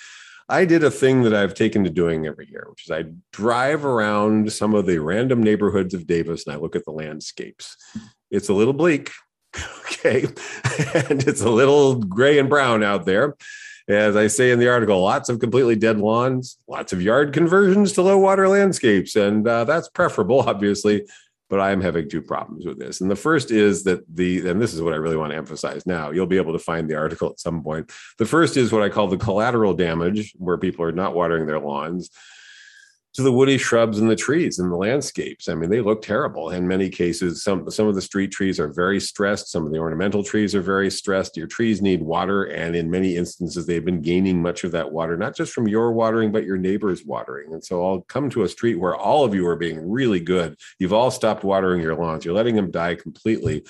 I 0.49 0.64
did 0.64 0.83
a 0.83 0.91
thing 0.91 1.22
that 1.22 1.35
I've 1.35 1.55
taken 1.55 1.85
to 1.85 1.91
doing 1.91 2.26
every 2.26 2.49
year, 2.51 2.66
which 2.68 2.87
is 2.87 2.91
I 2.91 3.05
drive 3.33 3.85
around 3.85 4.53
some 4.53 4.74
of 4.74 4.85
the 4.85 4.99
random 4.99 5.45
neighborhoods 5.45 5.95
of 5.95 6.09
Davis 6.09 6.45
and 6.45 6.57
I 6.57 6.59
look 6.59 6.74
at 6.74 6.87
the 6.87 6.91
landscapes. 6.91 7.76
It's 8.33 8.49
a 8.49 8.55
little 8.55 8.72
bleak, 8.72 9.12
okay, 9.83 10.22
and 11.09 11.22
it's 11.22 11.43
a 11.43 11.51
little 11.51 11.95
gray 11.95 12.41
and 12.41 12.49
brown 12.49 12.83
out 12.83 13.07
there 13.07 13.37
as 13.89 14.16
I 14.16 14.26
say 14.26 14.51
in 14.51 14.59
the 14.59 14.68
article, 14.68 15.01
lots 15.01 15.28
of 15.28 15.39
completely 15.39 15.74
dead 15.74 15.99
lawns, 15.99 16.59
lots 16.68 16.93
of 16.93 17.01
yard 17.01 17.32
conversions 17.32 17.93
to 17.93 18.03
low 18.03 18.18
water 18.18 18.49
landscapes. 18.49 19.16
And 19.16 19.47
uh, 19.47 19.64
that's 19.64 19.89
preferable, 19.89 20.41
obviously. 20.49 21.07
But 21.51 21.61
I 21.61 21.70
am 21.70 21.80
having 21.80 22.11
two 22.11 22.20
problems 22.20 22.66
with 22.66 22.78
this. 22.78 23.01
And 23.01 23.11
the 23.11 23.16
first 23.16 23.51
is 23.51 23.82
that 23.84 24.05
the, 24.14 24.51
and 24.51 24.61
this 24.61 24.74
is 24.74 24.82
what 24.82 24.93
I 24.93 24.97
really 24.97 25.16
want 25.16 25.32
to 25.32 25.39
emphasize 25.39 25.86
now, 25.86 26.11
you'll 26.11 26.26
be 26.26 26.36
able 26.36 26.53
to 26.53 26.59
find 26.59 26.91
the 26.91 26.97
article 26.97 27.30
at 27.30 27.41
some 27.41 27.62
point. 27.62 27.91
The 28.18 28.26
first 28.26 28.59
is 28.59 28.70
what 28.70 28.82
I 28.82 28.91
call 28.91 29.09
the 29.09 29.16
collateral 29.16 29.72
damage, 29.72 30.34
where 30.36 30.59
people 30.59 30.84
are 30.84 30.93
not 30.93 31.14
watering 31.14 31.47
their 31.47 31.59
lawns 31.59 32.11
to 33.15 33.23
the 33.23 33.33
woody 33.33 33.59
shrubs 33.59 33.99
and 33.99 34.11
the 34.11 34.17
trees 34.17 34.59
and 34.59 34.71
the 34.71 34.77
landscapes. 34.77 35.49
I 35.49 35.55
mean, 35.55 35.71
they 35.71 35.81
look 35.81 36.03
terrible 36.03 36.51
in 36.51 36.69
many 36.69 36.89
cases. 36.89 37.43
Some 37.43 37.71
some 37.71 37.89
of 37.89 37.95
the 37.95 38.03
street 38.03 38.31
trees 38.31 38.61
are 38.61 38.73
very 38.73 39.01
stressed. 39.01 39.51
Some 39.51 39.67
of 39.67 39.73
the 39.73 39.79
ornamental 39.79 40.23
trees 40.23 40.55
are 40.55 40.61
very 40.61 40.91
stressed. 40.91 41.37
Your 41.37 41.47
trees 41.47 41.81
need 41.81 42.03
water, 42.03 42.45
and 42.45 42.77
in 42.77 42.91
many 42.91 43.17
instances, 43.17 43.67
they've 43.67 43.85
been 43.85 44.03
gaining 44.03 44.41
much 44.41 44.65
of 44.65 44.73
that 44.73 44.93
water, 44.93 45.17
not 45.17 45.35
just 45.35 45.53
from 45.53 45.69
your 45.69 45.93
watering, 45.93 46.33
but 46.33 46.45
your 46.45 46.59
neighbor's 46.59 47.05
watering. 47.05 47.53
And 47.53 47.65
so, 47.65 47.85
I'll 47.85 48.03
come 48.03 48.31
to 48.31 48.43
a 48.43 48.49
street 48.49 48.77
where 48.77 48.97
all 48.97 49.25
of 49.25 49.35
you 49.35 49.47
are 49.49 49.57
being 49.57 49.89
really 49.89 50.21
good. 50.21 50.57
You've 50.79 50.93
all 50.93 51.11
stopped 51.11 51.45
watering 51.45 51.81
your 51.81 51.97
lawns. 51.97 52.25
You're 52.25 52.35
letting 52.35 52.57
them 52.57 52.71
die 52.71 52.95
completely 52.95 53.65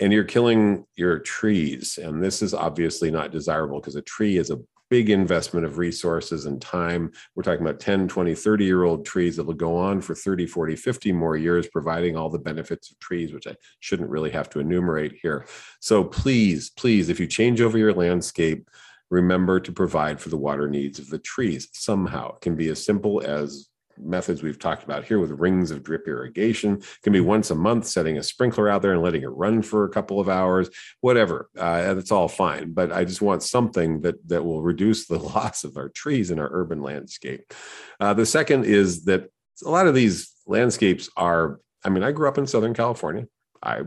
and 0.00 0.12
you're 0.12 0.24
killing 0.24 0.84
your 0.94 1.18
trees. 1.18 1.98
And 2.00 2.22
this 2.22 2.42
is 2.42 2.54
obviously 2.54 3.10
not 3.10 3.32
desirable 3.32 3.80
because 3.80 3.96
a 3.96 4.02
tree 4.02 4.36
is 4.36 4.50
a 4.50 4.58
big 4.90 5.10
investment 5.10 5.66
of 5.66 5.78
resources 5.78 6.46
and 6.46 6.60
time. 6.60 7.10
We're 7.34 7.42
talking 7.42 7.62
about 7.62 7.80
10, 7.80 8.08
20, 8.08 8.34
30 8.34 8.64
year 8.64 8.84
old 8.84 9.04
trees 9.04 9.36
that 9.36 9.44
will 9.44 9.54
go 9.54 9.76
on 9.76 10.00
for 10.00 10.14
30, 10.14 10.46
40, 10.46 10.76
50 10.76 11.12
more 11.12 11.36
years, 11.36 11.68
providing 11.68 12.16
all 12.16 12.30
the 12.30 12.38
benefits 12.38 12.90
of 12.90 12.98
trees, 12.98 13.32
which 13.32 13.46
I 13.46 13.54
shouldn't 13.80 14.10
really 14.10 14.30
have 14.30 14.48
to 14.50 14.60
enumerate 14.60 15.18
here. 15.22 15.46
So 15.80 16.04
please, 16.04 16.70
please, 16.70 17.08
if 17.08 17.20
you 17.20 17.26
change 17.26 17.60
over 17.60 17.78
your 17.78 17.92
landscape, 17.92 18.68
remember 19.10 19.60
to 19.60 19.72
provide 19.72 20.20
for 20.20 20.28
the 20.28 20.36
water 20.36 20.68
needs 20.68 20.98
of 20.98 21.08
the 21.08 21.18
trees 21.18 21.68
somehow. 21.72 22.34
It 22.34 22.40
can 22.40 22.56
be 22.56 22.68
as 22.68 22.84
simple 22.84 23.22
as 23.24 23.68
methods 24.02 24.42
we've 24.42 24.58
talked 24.58 24.84
about 24.84 25.04
here 25.04 25.18
with 25.18 25.30
rings 25.30 25.70
of 25.70 25.82
drip 25.82 26.06
irrigation. 26.06 26.74
It 26.76 27.02
can 27.02 27.12
be 27.12 27.20
once 27.20 27.50
a 27.50 27.54
month, 27.54 27.86
setting 27.86 28.18
a 28.18 28.22
sprinkler 28.22 28.68
out 28.68 28.82
there 28.82 28.92
and 28.92 29.02
letting 29.02 29.22
it 29.22 29.28
run 29.28 29.62
for 29.62 29.84
a 29.84 29.88
couple 29.88 30.20
of 30.20 30.28
hours, 30.28 30.70
whatever. 31.00 31.48
Uh, 31.56 31.94
that's 31.94 32.12
all 32.12 32.28
fine. 32.28 32.72
But 32.72 32.92
I 32.92 33.04
just 33.04 33.22
want 33.22 33.42
something 33.42 34.00
that 34.02 34.26
that 34.28 34.44
will 34.44 34.62
reduce 34.62 35.06
the 35.06 35.18
loss 35.34 35.64
of 35.64 35.76
our 35.76 35.88
trees 35.88 36.30
in 36.30 36.38
our 36.38 36.48
urban 36.50 36.82
landscape. 36.82 37.52
Uh, 38.00 38.14
the 38.14 38.26
second 38.26 38.64
is 38.64 39.04
that 39.04 39.30
a 39.64 39.70
lot 39.70 39.86
of 39.86 39.94
these 39.94 40.32
landscapes 40.46 41.08
are. 41.16 41.60
I 41.84 41.90
mean, 41.90 42.02
I 42.02 42.12
grew 42.12 42.28
up 42.28 42.38
in 42.38 42.46
Southern 42.46 42.74
California. 42.74 43.26
I, 43.62 43.80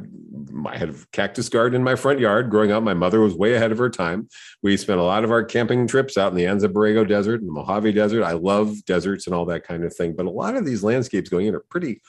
I 0.66 0.78
had 0.78 0.90
a 0.90 0.96
cactus 1.12 1.50
garden 1.50 1.76
in 1.76 1.84
my 1.84 1.96
front 1.96 2.20
yard 2.20 2.50
growing 2.50 2.72
up. 2.72 2.84
My 2.84 2.94
mother 2.94 3.22
was 3.22 3.34
way 3.34 3.54
ahead 3.54 3.72
of 3.72 3.78
her 3.78 3.90
time. 3.90 4.28
We 4.62 4.76
spent 4.78 5.00
a 5.00 5.04
lot 5.04 5.24
of 5.24 5.32
our 5.32 5.44
camping 5.44 5.88
trips 5.88 6.18
out 6.18 6.32
in 6.32 6.38
the 6.38 6.46
Anza 6.46 7.08
Desert 7.08 7.42
and 7.42 7.50
the 7.50 7.54
Mojave 7.54 7.94
Desert. 7.94 8.24
I 8.24 8.34
love 8.34 8.84
deserts 8.86 9.28
and 9.28 9.36
all 9.36 9.46
that 9.46 9.64
kind 9.64 9.84
of 9.84 9.96
thing. 9.96 10.16
But 10.16 10.26
a 10.26 10.32
lot 10.32 10.56
of 10.56 10.66
these 10.66 10.84
landscapes 10.84 11.30
going 11.30 11.48
in 11.48 11.56
are 11.56 11.64
pretty 11.70 12.02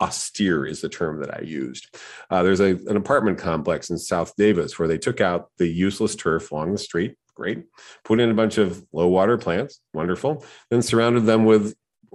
austere, 0.00 0.66
is 0.66 0.80
the 0.80 0.88
term 0.88 1.20
that 1.20 1.34
I 1.34 1.42
used. 1.42 1.96
Uh, 2.30 2.42
there's 2.42 2.60
a, 2.60 2.76
an 2.86 2.96
apartment 2.96 3.38
complex 3.38 3.90
in 3.90 3.98
South 3.98 4.34
Davis 4.36 4.78
where 4.78 4.88
they 4.88 4.98
took 4.98 5.20
out 5.20 5.50
the 5.58 5.68
useless 5.68 6.16
turf 6.16 6.50
along 6.50 6.72
the 6.72 6.78
street. 6.78 7.16
Great. 7.34 7.64
Put 8.04 8.20
in 8.20 8.30
a 8.30 8.34
bunch 8.34 8.58
of 8.58 8.84
low 8.92 9.08
water 9.08 9.38
plants. 9.38 9.80
Wonderful. 9.92 10.44
Then 10.70 10.82
surrounded 10.82 11.26
them 11.26 11.44
with 11.44 11.74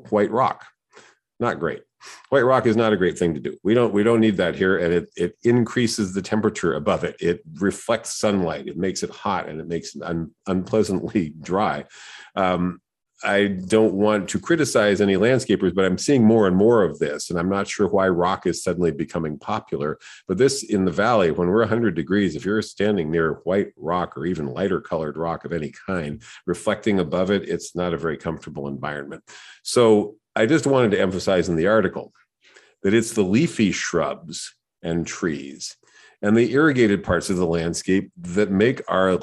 white 0.10 0.32
rock. 0.32 0.66
Not 1.39 1.60
great 1.60 1.84
white 2.30 2.41
rock 2.41 2.66
is 2.66 2.76
not 2.76 2.93
a 2.93 2.97
great 2.97 3.18
thing 3.18 3.34
to 3.34 3.39
do 3.39 3.56
we 3.64 3.74
don't 3.74 3.93
we 3.93 4.04
don't 4.04 4.20
need 4.20 4.38
that 4.38 4.56
here 4.56 4.78
and 4.78 4.93
it 4.93 5.10
it 5.16 5.38
increases 5.43 6.14
the 6.14 6.22
temperature 6.22 6.74
above 6.74 7.04
it 7.04 7.16
it 7.20 7.41
reflects 7.56 8.18
sunlight 8.18 8.68
it 8.68 8.78
makes 8.78 9.04
it 9.04 9.10
hot 9.10 9.47
and 9.47 9.60
it 9.60 9.68
makes 9.68 9.95
it 9.95 10.04
un, 10.04 10.32
unpleasantly 10.47 11.34
dry 11.41 11.86
um, 12.36 12.80
I 13.24 13.47
don't 13.47 13.95
want 13.95 14.30
to 14.30 14.39
criticize 14.39 15.02
any 15.02 15.16
landscapers, 15.16 15.76
but 15.76 15.84
I'm 15.84 15.97
seeing 15.97 16.24
more 16.24 16.47
and 16.47 16.56
more 16.56 16.84
of 16.84 17.00
this. 17.00 17.30
And 17.30 17.38
I'm 17.38 17.50
not 17.50 17.68
sure 17.68 17.88
why 17.88 18.08
rock 18.08 18.45
is 18.45 18.64
suddenly 18.64 18.91
becoming 18.91 19.38
popular. 19.38 20.00
But 20.28 20.38
this 20.38 20.64
in 20.64 20.86
the 20.86 20.91
valley, 20.91 21.32
when 21.32 21.50
we're 21.50 21.60
100 21.60 21.95
degrees, 21.95 22.36
if 22.36 22.45
you're 22.45 22.62
standing 22.62 23.12
near 23.12 23.41
white 23.43 23.74
rock 23.76 24.18
or 24.18 24.26
even 24.26 24.47
lighter 24.47 24.80
colored 24.80 25.18
rock 25.18 25.43
of 25.43 25.52
any 25.52 25.74
kind, 25.86 26.22
reflecting 26.45 27.00
above 27.00 27.30
it, 27.30 27.47
it's 27.50 27.76
not 27.76 27.93
a 27.93 27.97
very 27.97 28.18
comfortable 28.18 28.70
environment. 28.70 29.24
So 29.64 30.16
I 30.39 30.45
just 30.45 30.65
wanted 30.65 30.91
to 30.91 31.01
emphasize 31.01 31.49
in 31.49 31.57
the 31.57 31.67
article 31.67 32.13
that 32.83 32.93
it's 32.93 33.11
the 33.11 33.23
leafy 33.23 33.73
shrubs 33.73 34.55
and 34.81 35.05
trees 35.05 35.75
and 36.21 36.37
the 36.37 36.53
irrigated 36.53 37.03
parts 37.03 37.29
of 37.29 37.35
the 37.35 37.45
landscape 37.45 38.09
that 38.15 38.49
make 38.49 38.81
our 38.87 39.19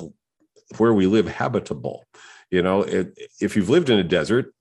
where 0.77 0.93
we 0.93 1.07
live 1.07 1.27
habitable. 1.27 2.05
You 2.51 2.61
know, 2.61 2.83
it, 2.83 3.17
if 3.41 3.57
you've 3.57 3.71
lived 3.71 3.89
in 3.89 3.99
a 3.99 4.05
desert, 4.05 4.53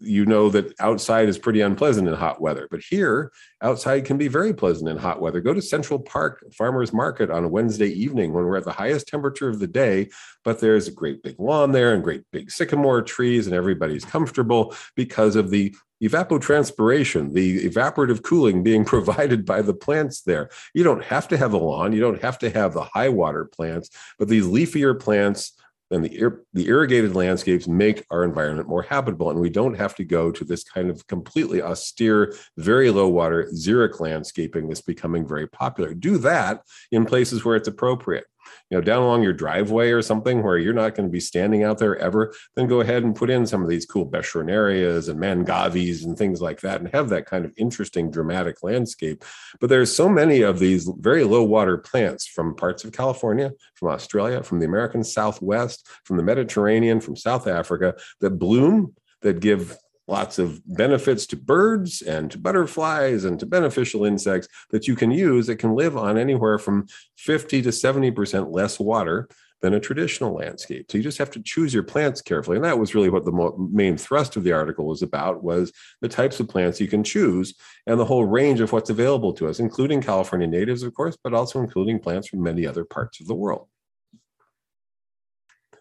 you 0.00 0.24
know 0.24 0.48
that 0.50 0.74
outside 0.80 1.28
is 1.28 1.38
pretty 1.38 1.60
unpleasant 1.60 2.08
in 2.08 2.14
hot 2.14 2.40
weather. 2.40 2.66
But 2.70 2.80
here, 2.88 3.32
outside 3.62 4.04
can 4.04 4.16
be 4.16 4.28
very 4.28 4.54
pleasant 4.54 4.88
in 4.88 4.96
hot 4.96 5.20
weather. 5.20 5.40
Go 5.40 5.54
to 5.54 5.62
Central 5.62 5.98
Park 5.98 6.44
Farmers 6.52 6.92
Market 6.92 7.30
on 7.30 7.44
a 7.44 7.48
Wednesday 7.48 7.88
evening 7.88 8.32
when 8.32 8.44
we're 8.44 8.56
at 8.56 8.64
the 8.64 8.72
highest 8.72 9.08
temperature 9.08 9.48
of 9.48 9.58
the 9.58 9.66
day, 9.66 10.08
but 10.44 10.60
there's 10.60 10.88
a 10.88 10.92
great 10.92 11.22
big 11.22 11.38
lawn 11.38 11.72
there 11.72 11.94
and 11.94 12.02
great 12.02 12.22
big 12.32 12.50
sycamore 12.50 13.02
trees, 13.02 13.46
and 13.46 13.54
everybody's 13.54 14.04
comfortable 14.04 14.74
because 14.96 15.36
of 15.36 15.50
the 15.50 15.74
evapotranspiration, 16.02 17.34
the 17.34 17.68
evaporative 17.68 18.22
cooling 18.22 18.62
being 18.62 18.84
provided 18.86 19.44
by 19.44 19.62
the 19.62 19.74
plants 19.74 20.22
there. 20.22 20.48
You 20.74 20.82
don't 20.82 21.04
have 21.04 21.28
to 21.28 21.36
have 21.36 21.52
a 21.52 21.58
lawn, 21.58 21.92
you 21.92 22.00
don't 22.00 22.22
have 22.22 22.38
to 22.38 22.50
have 22.50 22.72
the 22.72 22.84
high 22.84 23.10
water 23.10 23.44
plants, 23.44 23.90
but 24.18 24.28
these 24.28 24.46
leafier 24.46 24.98
plants 24.98 25.52
and 25.90 26.04
the, 26.04 26.20
ir- 26.20 26.42
the 26.52 26.68
irrigated 26.68 27.14
landscapes 27.14 27.66
make 27.66 28.04
our 28.10 28.24
environment 28.24 28.68
more 28.68 28.82
habitable. 28.82 29.30
And 29.30 29.40
we 29.40 29.50
don't 29.50 29.74
have 29.74 29.94
to 29.96 30.04
go 30.04 30.30
to 30.30 30.44
this 30.44 30.64
kind 30.64 30.90
of 30.90 31.06
completely 31.06 31.62
austere, 31.62 32.34
very 32.56 32.90
low 32.90 33.08
water, 33.08 33.48
xeric 33.52 34.00
landscaping 34.00 34.68
that's 34.68 34.80
becoming 34.80 35.26
very 35.26 35.46
popular. 35.46 35.94
Do 35.94 36.18
that 36.18 36.62
in 36.92 37.06
places 37.06 37.44
where 37.44 37.56
it's 37.56 37.68
appropriate. 37.68 38.24
You 38.70 38.76
know, 38.76 38.80
down 38.80 39.02
along 39.02 39.22
your 39.22 39.32
driveway 39.32 39.90
or 39.90 40.02
something 40.02 40.42
where 40.42 40.58
you're 40.58 40.72
not 40.72 40.94
going 40.94 41.08
to 41.08 41.12
be 41.12 41.20
standing 41.20 41.62
out 41.62 41.78
there 41.78 41.96
ever, 41.98 42.32
then 42.56 42.66
go 42.66 42.80
ahead 42.80 43.02
and 43.02 43.16
put 43.16 43.30
in 43.30 43.46
some 43.46 43.62
of 43.62 43.68
these 43.68 43.86
cool 43.86 44.06
beschornerias 44.06 45.08
and 45.08 45.18
mangaves 45.18 46.04
and 46.04 46.16
things 46.16 46.40
like 46.40 46.60
that 46.60 46.80
and 46.80 46.90
have 46.92 47.08
that 47.08 47.26
kind 47.26 47.44
of 47.44 47.52
interesting 47.56 48.10
dramatic 48.10 48.62
landscape. 48.62 49.24
But 49.60 49.70
there's 49.70 49.94
so 49.94 50.08
many 50.08 50.42
of 50.42 50.58
these 50.58 50.88
very 50.98 51.24
low 51.24 51.42
water 51.42 51.78
plants 51.78 52.26
from 52.26 52.54
parts 52.54 52.84
of 52.84 52.92
California, 52.92 53.52
from 53.74 53.88
Australia, 53.88 54.42
from 54.42 54.60
the 54.60 54.66
American 54.66 55.04
Southwest, 55.04 55.88
from 56.04 56.16
the 56.16 56.22
Mediterranean, 56.22 57.00
from 57.00 57.16
South 57.16 57.46
Africa 57.46 57.94
that 58.20 58.38
bloom 58.38 58.94
that 59.22 59.40
give 59.40 59.76
lots 60.10 60.38
of 60.38 60.60
benefits 60.66 61.26
to 61.26 61.36
birds 61.36 62.02
and 62.02 62.30
to 62.30 62.38
butterflies 62.38 63.24
and 63.24 63.38
to 63.40 63.46
beneficial 63.46 64.04
insects 64.04 64.48
that 64.70 64.88
you 64.88 64.96
can 64.96 65.10
use 65.10 65.46
that 65.46 65.56
can 65.56 65.74
live 65.74 65.96
on 65.96 66.18
anywhere 66.18 66.58
from 66.58 66.86
50 67.16 67.62
to 67.62 67.68
70% 67.68 68.52
less 68.52 68.80
water 68.80 69.28
than 69.62 69.74
a 69.74 69.80
traditional 69.80 70.34
landscape. 70.34 70.90
So 70.90 70.98
you 70.98 71.04
just 71.04 71.18
have 71.18 71.30
to 71.32 71.42
choose 71.42 71.74
your 71.74 71.82
plants 71.82 72.22
carefully. 72.22 72.56
And 72.56 72.64
that 72.64 72.78
was 72.78 72.94
really 72.94 73.10
what 73.10 73.24
the 73.24 73.32
mo- 73.32 73.68
main 73.70 73.96
thrust 73.96 74.36
of 74.36 74.44
the 74.44 74.52
article 74.52 74.86
was 74.86 75.02
about 75.02 75.42
was 75.42 75.70
the 76.00 76.08
types 76.08 76.40
of 76.40 76.48
plants 76.48 76.80
you 76.80 76.88
can 76.88 77.04
choose 77.04 77.54
and 77.86 78.00
the 78.00 78.04
whole 78.04 78.24
range 78.24 78.60
of 78.60 78.72
what's 78.72 78.90
available 78.90 79.34
to 79.34 79.48
us, 79.48 79.60
including 79.60 80.00
California 80.00 80.46
natives, 80.46 80.82
of 80.82 80.94
course, 80.94 81.16
but 81.22 81.34
also 81.34 81.60
including 81.60 81.98
plants 81.98 82.28
from 82.28 82.42
many 82.42 82.66
other 82.66 82.84
parts 82.84 83.20
of 83.20 83.26
the 83.26 83.34
world. 83.34 83.68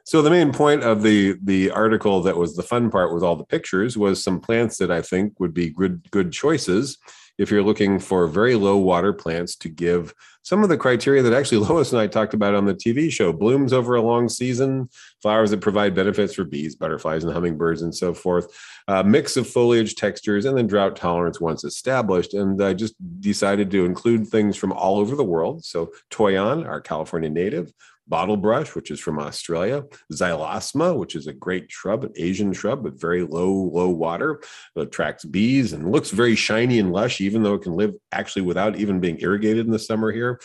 So 0.10 0.24
the 0.24 0.32
main 0.32 0.52
point 0.52 0.82
of 0.82 1.04
the 1.04 1.38
the 1.44 1.70
article 1.70 2.20
that 2.24 2.36
was 2.36 2.56
the 2.56 2.64
fun 2.64 2.90
part 2.90 3.14
with 3.14 3.22
all 3.22 3.36
the 3.36 3.44
pictures 3.44 3.96
was 3.96 4.24
some 4.24 4.42
plants 4.42 4.78
that 4.78 4.90
I 4.90 5.04
think 5.04 5.40
would 5.40 5.54
be 5.54 5.70
good 5.70 6.10
good 6.10 6.32
choices 6.32 6.98
if 7.38 7.52
you're 7.52 7.62
looking 7.62 8.00
for 8.00 8.26
very 8.26 8.56
low 8.56 8.76
water 8.76 9.14
plants 9.14 9.56
to 9.58 9.70
give 9.70 10.16
some 10.42 10.64
of 10.64 10.70
the 10.70 10.78
criteria 10.78 11.22
that 11.22 11.34
actually 11.34 11.58
Lois 11.68 11.92
and 11.92 12.02
I 12.02 12.08
talked 12.08 12.34
about 12.34 12.56
on 12.56 12.66
the 12.66 12.74
TV 12.74 13.12
show 13.12 13.32
blooms 13.32 13.72
over 13.72 13.94
a 13.94 14.02
long 14.02 14.30
season, 14.30 14.90
flowers 15.22 15.52
that 15.52 15.62
provide 15.62 15.94
benefits 15.94 16.34
for 16.34 16.44
bees, 16.44 16.76
butterflies, 16.76 17.24
and 17.24 17.32
hummingbirds, 17.32 17.84
and 17.84 17.94
so 17.94 18.16
forth, 18.16 18.48
uh, 18.88 19.04
mix 19.04 19.38
of 19.38 19.48
foliage 19.48 19.94
textures, 19.94 20.46
and 20.46 20.58
then 20.58 20.66
drought 20.66 20.96
tolerance 20.96 21.40
once 21.40 21.64
established. 21.64 22.34
And 22.34 22.64
I 22.64 22.74
just 22.74 22.96
decided 23.22 23.70
to 23.70 23.86
include 23.86 24.28
things 24.28 24.58
from 24.58 24.72
all 24.72 24.98
over 24.98 25.16
the 25.16 25.24
world. 25.24 25.64
So, 25.64 25.92
Toyon, 26.10 26.66
our 26.66 26.82
California 26.82 27.30
native, 27.30 27.72
bottlebrush, 28.10 28.76
which 28.76 28.92
is 28.92 29.00
from 29.00 29.20
Australia, 29.20 29.86
xylosma, 30.12 30.98
which 30.98 31.16
is 31.16 31.28
a 31.28 31.34
great 31.34 31.72
shrub, 31.72 32.04
an 32.04 32.14
Asian 32.18 32.52
shrub, 32.54 32.84
but 32.84 33.00
very 33.00 33.24
low, 33.24 33.52
low 33.52 33.90
water. 33.90 34.42
It 34.76 34.82
attracts 34.82 35.26
bees 35.26 35.74
and 35.74 35.92
looks 35.92 36.12
very 36.12 36.36
shiny 36.36 36.80
and 36.80 36.92
lush, 36.92 37.22
even 37.22 37.44
though 37.44 37.56
it 37.56 37.62
can 37.62 37.74
live 37.74 37.94
actually 38.12 38.42
without 38.42 38.78
even 38.78 39.00
being 39.00 39.20
irrigated 39.22 39.66
in 39.66 39.72
the 39.72 39.80
summer 39.80 40.12
here. 40.12 40.40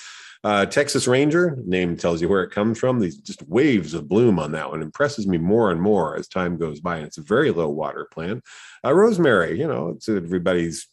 Uh, 0.45 0.67
Texas 0.67 1.09
Ranger, 1.09 1.57
name 1.65 1.97
tells 1.97 2.21
you 2.21 2.29
where 2.29 2.43
it 2.43 2.51
comes 2.51 2.79
from. 2.79 3.01
These 3.01 3.17
just 3.17 3.43
waves 3.49 3.95
of 3.95 4.09
bloom 4.09 4.39
on 4.39 4.53
that 4.53 4.71
one 4.71 4.83
impresses 4.83 5.27
me 5.27 5.39
more 5.39 5.71
and 5.71 5.81
more 5.81 6.17
as 6.17 6.29
time 6.29 6.59
goes 6.59 6.81
by. 6.81 6.99
And 6.99 7.07
it's 7.07 7.17
a 7.17 7.23
very 7.23 7.51
low 7.51 7.71
water 7.71 8.07
plant. 8.13 8.45
Uh, 8.85 8.93
rosemary, 8.93 9.59
you 9.59 9.67
know, 9.67 9.89
it's 9.89 10.07
everybody's 10.07 10.87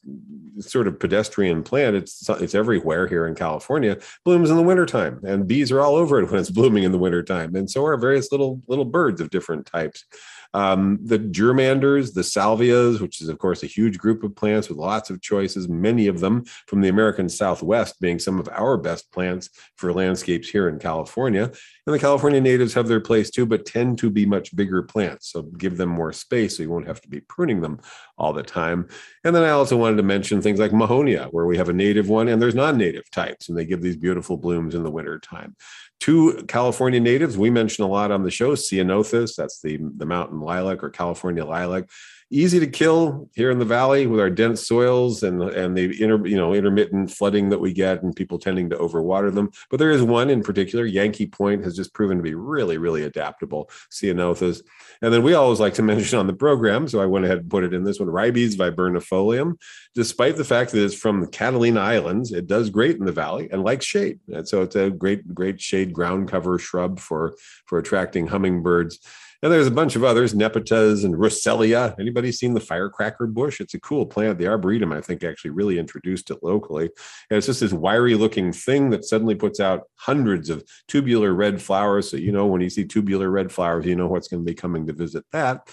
sort 0.60 0.88
of 0.88 0.98
pedestrian 1.02 1.64
plant. 1.64 1.98
It's 1.98 2.30
it's 2.30 2.56
everywhere 2.56 3.08
here 3.08 3.28
in 3.28 3.36
California. 3.36 3.98
Blooms 4.24 4.50
in 4.50 4.56
the 4.56 4.64
wintertime, 4.64 5.20
and 5.26 5.46
bees 5.46 5.70
are 5.70 5.82
all 5.82 5.96
over 5.96 6.22
it 6.22 6.32
when 6.32 6.40
it's 6.40 6.50
blooming 6.62 6.84
in 6.84 6.94
the 6.94 6.98
wintertime. 6.98 7.54
And 7.54 7.70
so 7.70 7.86
are 7.86 7.98
various 7.98 8.32
little 8.32 8.62
little 8.68 8.86
birds 8.86 9.20
of 9.20 9.32
different 9.32 9.66
types. 9.66 10.06
Um, 10.54 11.00
the 11.02 11.20
germanders, 11.20 12.14
the 12.14 12.22
salvias, 12.22 13.00
which 13.00 13.22
is, 13.22 13.30
of 13.30 13.38
course, 13.38 13.64
a 13.64 13.68
huge 13.68 13.98
group 13.98 14.24
of 14.24 14.36
plants 14.36 14.70
with 14.70 14.78
lots 14.78 15.10
of 15.10 15.22
choices, 15.22 15.70
many 15.70 16.08
of 16.08 16.20
them 16.20 16.44
from 16.68 16.82
the 16.82 16.90
American 16.90 17.30
Southwest 17.30 18.00
being 18.02 18.20
some 18.20 18.40
of 18.40 18.50
our 18.50 18.78
best 18.78 19.12
plants 19.12 19.50
for 19.78 19.94
landscapes 19.94 20.50
here 20.50 20.68
in 20.68 20.80
California. 20.80 21.52
And 21.88 21.96
the 21.96 22.00
California 22.00 22.42
natives 22.42 22.74
have 22.74 22.88
their 22.88 23.00
place 23.00 23.30
too, 23.30 23.46
but 23.46 23.66
tend 23.66 23.98
to 24.00 24.10
be 24.10 24.26
much 24.26 24.56
bigger 24.56 24.84
plants. 24.84 25.32
So 25.32 25.44
give 25.44 25.78
them 25.78 25.90
more 25.90 26.14
space 26.14 26.58
so 26.58 26.64
you 26.64 26.70
won't 26.70 26.88
have 26.88 27.02
to 27.02 27.10
be 27.10 27.22
pruning 27.22 27.62
them 27.62 27.80
all 28.22 28.32
the 28.34 28.44
time. 28.44 28.88
And 29.24 29.36
then 29.36 29.44
I 29.44 29.50
also 29.50 29.76
wanted 29.76 29.98
to 29.98 30.04
mention 30.04 30.42
things 30.42 30.60
like 30.60 30.72
Mahonia, 30.72 31.28
where 31.32 31.46
we 31.46 31.58
have 31.58 31.70
a 31.70 31.74
native 31.74 32.08
one 32.08 32.28
and 32.28 32.42
there's 32.42 32.56
non 32.56 32.78
native 32.78 33.10
types, 33.12 33.50
and 33.50 33.58
they 33.58 33.66
give 33.66 33.82
these 33.82 33.98
beautiful 33.98 34.38
blooms 34.38 34.76
in 34.76 34.84
the 34.84 34.92
winter 34.92 35.20
time 35.20 35.56
two 36.02 36.44
California 36.48 37.00
natives 37.00 37.38
we 37.38 37.52
mention 37.52 37.84
a 37.84 37.88
lot 37.88 38.12
on 38.12 38.24
the 38.24 38.32
show 38.32 38.56
Ceanothus, 38.56 39.36
that's 39.36 39.62
the, 39.62 39.78
the 39.98 40.06
mountain 40.06 40.42
lilac 40.42 40.84
or 40.84 40.90
California 40.90 41.46
lilac. 41.46 41.90
Easy 42.34 42.62
to 42.62 42.68
kill 42.68 43.30
here 43.36 43.52
in 43.52 43.60
the 43.60 43.66
valley 43.66 44.08
with 44.08 44.22
our 44.22 44.30
dense 44.30 44.66
soils 44.66 45.22
and, 45.22 45.44
and 45.44 45.76
the 45.76 46.02
inter, 46.02 46.26
you 46.26 46.38
know, 46.38 46.54
intermittent 46.54 47.12
flooding 47.12 47.50
that 47.50 47.60
we 47.60 47.74
get 47.74 48.02
and 48.04 48.16
people 48.16 48.40
tending 48.40 48.70
to 48.70 48.78
overwater 48.78 49.34
them. 49.34 49.52
But 49.70 49.80
there 49.80 49.92
is 49.92 50.02
one 50.02 50.30
in 50.30 50.42
particular, 50.42 50.86
Yankee 50.86 51.28
Point, 51.28 51.66
has 51.66 51.76
just 51.76 51.94
proven 51.94 52.16
to 52.16 52.24
be 52.24 52.34
really, 52.34 52.78
really 52.78 53.04
adaptable, 53.04 53.70
Ceanothus. 53.92 54.62
And 55.02 55.14
then 55.14 55.24
we 55.24 55.34
always 55.34 55.60
like 55.60 55.74
to 55.74 55.82
mention 55.84 56.20
on 56.20 56.28
the 56.28 56.34
program, 56.34 56.88
so 56.88 57.02
I 57.02 57.06
went 57.06 57.26
ahead 57.26 57.40
and 57.40 57.50
put 57.50 57.66
it 57.66 57.74
in 57.74 57.84
this 57.84 58.00
one, 58.00 58.10
Ribes 58.10 58.56
viburnifolium. 58.56 59.56
Despite 59.94 60.38
the 60.38 60.46
fact 60.46 60.72
that 60.72 60.86
it's 60.86 60.96
from 60.96 61.20
the 61.20 61.28
Catalina 61.28 61.82
Islands, 61.82 62.32
it 62.32 62.48
does 62.48 62.70
great 62.70 62.96
in 62.96 63.04
the 63.04 63.12
valley 63.12 63.50
and 63.52 63.62
likes 63.62 63.86
shade. 63.86 64.22
And 64.34 64.48
so 64.48 64.62
it's 64.62 64.78
a 64.78 64.90
great, 64.90 65.34
great 65.34 65.60
shade 65.60 65.92
ground 65.92 66.30
cover 66.30 66.58
shrub 66.58 66.98
for, 66.98 67.36
for 67.66 67.78
attracting 67.78 68.28
hummingbirds. 68.28 69.00
And 69.44 69.52
there's 69.52 69.68
a 69.68 69.72
bunch 69.72 69.96
of 69.96 70.04
others, 70.04 70.36
Nepetas 70.36 71.04
and 71.04 71.16
Russelia. 71.16 72.00
Anybody 72.00 72.32
seen 72.32 72.54
the 72.54 72.60
firecracker 72.60 73.26
bush? 73.26 73.60
It's 73.60 73.74
a 73.74 73.80
cool 73.80 74.06
plant. 74.06 74.38
The 74.38 74.48
Arboretum, 74.48 74.92
I 74.92 75.02
think, 75.02 75.24
actually 75.24 75.50
really 75.52 75.80
introduced 75.80 76.30
it 76.30 76.44
locally. 76.44 76.90
And 77.30 77.38
it's 77.38 77.48
just 77.48 77.62
this 77.62 77.74
wiry 77.74 78.14
looking 78.14 78.54
thing 78.54 78.92
that 78.92 79.04
suddenly 79.04 79.34
puts 79.34 79.60
out 79.60 79.88
hundreds 79.96 80.52
of 80.52 80.64
tubular 80.88 81.34
red 81.34 81.60
flowers. 81.60 82.10
So, 82.12 82.18
you 82.18 82.32
know, 82.32 82.46
when 82.46 82.62
you 82.62 82.70
see 82.70 82.86
tubular 82.86 83.32
red 83.32 83.52
flowers, 83.52 83.86
you 83.88 83.96
know 83.96 84.08
what's 84.08 84.28
going 84.28 84.46
to 84.46 84.50
be 84.50 84.56
coming 84.56 84.86
to 84.86 84.94
visit 84.94 85.26
that. 85.32 85.68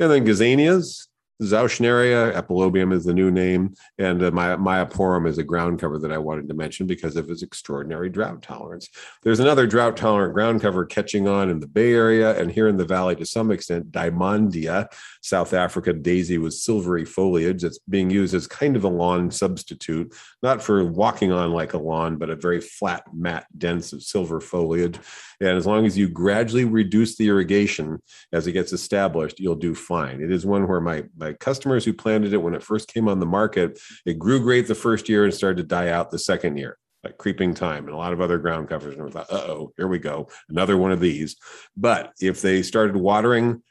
And 0.00 0.10
then 0.10 0.26
gazanias, 0.26 1.06
Zauschneria 1.42 2.32
epilobium 2.34 2.92
is 2.92 3.04
the 3.04 3.12
new 3.12 3.30
name, 3.30 3.74
and 3.98 4.22
uh, 4.22 4.30
My- 4.30 4.56
Myoporum 4.56 5.26
is 5.26 5.38
a 5.38 5.42
ground 5.42 5.80
cover 5.80 5.98
that 5.98 6.12
I 6.12 6.18
wanted 6.18 6.48
to 6.48 6.54
mention 6.54 6.86
because 6.86 7.16
of 7.16 7.28
its 7.30 7.42
extraordinary 7.42 8.08
drought 8.08 8.42
tolerance. 8.42 8.88
There's 9.22 9.40
another 9.40 9.66
drought 9.66 9.96
tolerant 9.96 10.34
ground 10.34 10.60
cover 10.60 10.84
catching 10.84 11.26
on 11.26 11.50
in 11.50 11.60
the 11.60 11.66
Bay 11.66 11.92
Area 11.92 12.38
and 12.40 12.50
here 12.50 12.68
in 12.68 12.76
the 12.76 12.84
valley 12.84 13.16
to 13.16 13.26
some 13.26 13.50
extent, 13.50 13.90
Dymondia, 13.90 14.86
South 15.20 15.52
Africa 15.52 15.92
daisy 15.92 16.38
with 16.38 16.54
silvery 16.54 17.04
foliage 17.04 17.62
that's 17.62 17.78
being 17.88 18.10
used 18.10 18.34
as 18.34 18.46
kind 18.46 18.76
of 18.76 18.84
a 18.84 18.88
lawn 18.88 19.30
substitute, 19.30 20.14
not 20.42 20.62
for 20.62 20.84
walking 20.84 21.32
on 21.32 21.52
like 21.52 21.74
a 21.74 21.78
lawn, 21.78 22.16
but 22.16 22.30
a 22.30 22.36
very 22.36 22.60
flat, 22.60 23.04
matte, 23.12 23.46
dense 23.56 23.92
of 23.92 24.02
silver 24.02 24.40
foliage. 24.40 24.98
And 25.40 25.56
as 25.56 25.66
long 25.66 25.86
as 25.86 25.98
you 25.98 26.08
gradually 26.08 26.64
reduce 26.64 27.16
the 27.16 27.28
irrigation 27.28 28.00
as 28.32 28.46
it 28.46 28.52
gets 28.52 28.72
established, 28.72 29.40
you'll 29.40 29.56
do 29.56 29.74
fine. 29.74 30.22
It 30.22 30.30
is 30.30 30.46
one 30.46 30.68
where 30.68 30.80
my, 30.80 31.04
my 31.16 31.31
customers 31.40 31.84
who 31.84 31.92
planted 31.92 32.32
it 32.32 32.42
when 32.42 32.54
it 32.54 32.62
first 32.62 32.92
came 32.92 33.08
on 33.08 33.20
the 33.20 33.26
market, 33.26 33.78
it 34.06 34.18
grew 34.18 34.40
great 34.40 34.66
the 34.68 34.74
first 34.74 35.08
year 35.08 35.24
and 35.24 35.34
started 35.34 35.56
to 35.58 35.68
die 35.68 35.88
out 35.88 36.10
the 36.10 36.18
second 36.18 36.56
year 36.56 36.78
like 37.04 37.18
creeping 37.18 37.54
thyme 37.54 37.84
and 37.86 37.94
a 37.94 37.96
lot 37.96 38.12
of 38.12 38.20
other 38.20 38.38
ground 38.38 38.68
covers. 38.68 38.94
And 38.94 39.04
we 39.04 39.10
thought, 39.10 39.32
oh, 39.32 39.72
here 39.76 39.88
we 39.88 39.98
go, 39.98 40.28
another 40.48 40.76
one 40.76 40.92
of 40.92 41.00
these. 41.00 41.36
But 41.76 42.12
if 42.20 42.42
they 42.42 42.62
started 42.62 42.96
watering 42.96 43.62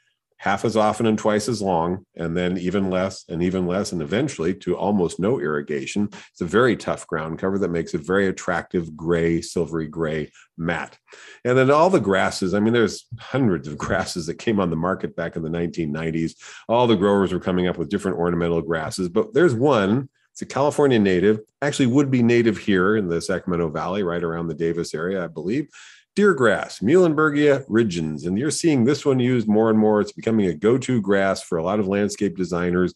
half 0.42 0.64
as 0.64 0.76
often 0.76 1.06
and 1.06 1.16
twice 1.16 1.48
as 1.48 1.62
long, 1.62 2.04
and 2.16 2.36
then 2.36 2.58
even 2.58 2.90
less 2.90 3.24
and 3.28 3.44
even 3.44 3.64
less, 3.64 3.92
and 3.92 4.02
eventually 4.02 4.52
to 4.52 4.76
almost 4.76 5.20
no 5.20 5.38
irrigation. 5.38 6.08
It's 6.32 6.40
a 6.40 6.44
very 6.44 6.76
tough 6.76 7.06
ground 7.06 7.38
cover 7.38 7.60
that 7.60 7.70
makes 7.70 7.94
a 7.94 7.98
very 7.98 8.26
attractive 8.26 8.96
gray, 8.96 9.40
silvery 9.40 9.86
gray 9.86 10.32
mat. 10.58 10.98
And 11.44 11.56
then 11.56 11.70
all 11.70 11.90
the 11.90 12.00
grasses, 12.00 12.54
I 12.54 12.58
mean, 12.58 12.72
there's 12.72 13.06
hundreds 13.20 13.68
of 13.68 13.78
grasses 13.84 14.26
that 14.26 14.34
came 14.34 14.58
on 14.58 14.70
the 14.70 14.74
market 14.74 15.14
back 15.14 15.36
in 15.36 15.44
the 15.44 15.48
1990s. 15.48 16.32
All 16.68 16.88
the 16.88 16.96
growers 16.96 17.32
were 17.32 17.38
coming 17.38 17.68
up 17.68 17.78
with 17.78 17.88
different 17.88 18.18
ornamental 18.18 18.62
grasses, 18.62 19.08
but 19.08 19.32
there's 19.34 19.54
one. 19.54 20.08
It's 20.32 20.42
a 20.42 20.46
California 20.46 20.98
native, 20.98 21.38
actually 21.60 21.86
would 21.86 22.10
be 22.10 22.22
native 22.22 22.58
here 22.58 22.96
in 22.96 23.06
the 23.06 23.20
Sacramento 23.20 23.68
Valley, 23.68 24.02
right 24.02 24.24
around 24.24 24.48
the 24.48 24.54
Davis 24.54 24.92
area, 24.92 25.22
I 25.22 25.28
believe 25.28 25.68
deer 26.14 26.34
grass, 26.34 26.80
Muhlenbergia 26.80 27.66
rigens. 27.68 28.26
And 28.26 28.38
you're 28.38 28.50
seeing 28.50 28.84
this 28.84 29.04
one 29.04 29.18
used 29.18 29.48
more 29.48 29.70
and 29.70 29.78
more. 29.78 30.00
It's 30.00 30.12
becoming 30.12 30.46
a 30.46 30.54
go 30.54 30.78
to 30.78 31.00
grass 31.00 31.42
for 31.42 31.58
a 31.58 31.62
lot 31.62 31.80
of 31.80 31.88
landscape 31.88 32.36
designers. 32.36 32.94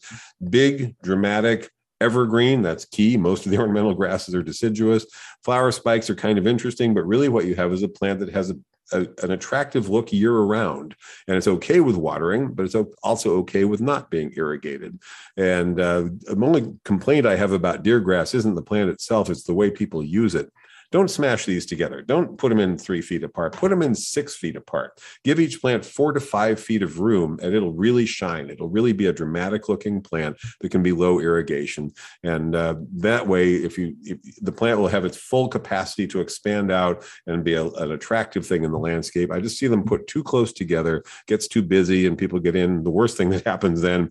Big, 0.49 0.95
dramatic, 1.01 1.69
evergreen. 1.99 2.61
That's 2.61 2.85
key. 2.85 3.17
Most 3.17 3.45
of 3.45 3.51
the 3.51 3.57
ornamental 3.59 3.93
grasses 3.93 4.35
are 4.35 4.43
deciduous. 4.43 5.05
Flower 5.43 5.71
spikes 5.71 6.09
are 6.09 6.15
kind 6.15 6.37
of 6.37 6.47
interesting, 6.47 6.93
but 6.93 7.07
really 7.07 7.29
what 7.29 7.45
you 7.45 7.55
have 7.55 7.73
is 7.73 7.83
a 7.83 7.87
plant 7.87 8.19
that 8.19 8.33
has 8.33 8.51
a 8.51 8.55
a, 8.91 9.07
an 9.23 9.31
attractive 9.31 9.89
look 9.89 10.13
year 10.13 10.33
around. 10.33 10.95
And 11.27 11.37
it's 11.37 11.47
okay 11.47 11.79
with 11.79 11.95
watering, 11.95 12.53
but 12.53 12.65
it's 12.65 12.75
also 13.03 13.37
okay 13.39 13.65
with 13.65 13.81
not 13.81 14.09
being 14.09 14.33
irrigated. 14.35 14.99
And 15.35 15.79
uh, 15.79 16.05
the 16.21 16.37
only 16.41 16.73
complaint 16.83 17.25
I 17.25 17.35
have 17.35 17.51
about 17.51 17.83
deer 17.83 17.99
grass 17.99 18.33
isn't 18.33 18.55
the 18.55 18.61
plant 18.61 18.89
itself, 18.89 19.29
it's 19.29 19.43
the 19.43 19.53
way 19.53 19.69
people 19.69 20.03
use 20.03 20.35
it. 20.35 20.51
Don't 20.91 21.09
smash 21.09 21.45
these 21.45 21.65
together. 21.65 22.01
Don't 22.01 22.37
put 22.37 22.49
them 22.49 22.59
in 22.59 22.77
three 22.77 23.01
feet 23.01 23.23
apart. 23.23 23.53
Put 23.53 23.69
them 23.69 23.81
in 23.81 23.93
six 23.93 24.35
feet 24.35 24.55
apart. 24.55 25.01
Give 25.23 25.39
each 25.39 25.59
plant 25.59 25.83
four 25.83 26.13
to 26.13 26.19
five 26.19 26.59
feet 26.59 26.81
of 26.81 26.99
room, 26.99 27.39
and 27.41 27.53
it'll 27.53 27.73
really 27.73 28.05
shine. 28.05 28.49
It'll 28.49 28.69
really 28.69 28.93
be 28.93 29.07
a 29.07 29.13
dramatic 29.13 29.67
looking 29.67 30.01
plant 30.01 30.37
that 30.61 30.71
can 30.71 30.83
be 30.83 30.93
low 30.93 31.19
irrigation. 31.19 31.91
And 32.23 32.55
uh, 32.55 32.75
that 32.97 33.27
way, 33.27 33.55
if 33.55 33.77
you 33.77 33.95
if 34.03 34.19
the 34.41 34.51
plant 34.51 34.79
will 34.79 34.87
have 34.87 35.05
its 35.05 35.17
full 35.17 35.49
capacity 35.49 36.07
to 36.07 36.21
expand 36.21 36.71
out 36.71 37.05
and 37.25 37.43
be 37.43 37.55
a, 37.55 37.65
an 37.65 37.91
attractive 37.91 38.45
thing 38.45 38.63
in 38.63 38.71
the 38.71 38.79
landscape. 38.79 39.31
I 39.31 39.39
just 39.39 39.57
see 39.57 39.67
them 39.67 39.83
put 39.83 40.07
too 40.07 40.23
close 40.23 40.53
together, 40.53 41.03
gets 41.27 41.47
too 41.47 41.61
busy, 41.61 42.07
and 42.07 42.17
people 42.17 42.39
get 42.39 42.55
in. 42.55 42.83
The 42.83 42.89
worst 42.89 43.17
thing 43.17 43.29
that 43.31 43.45
happens 43.45 43.81
then 43.81 44.09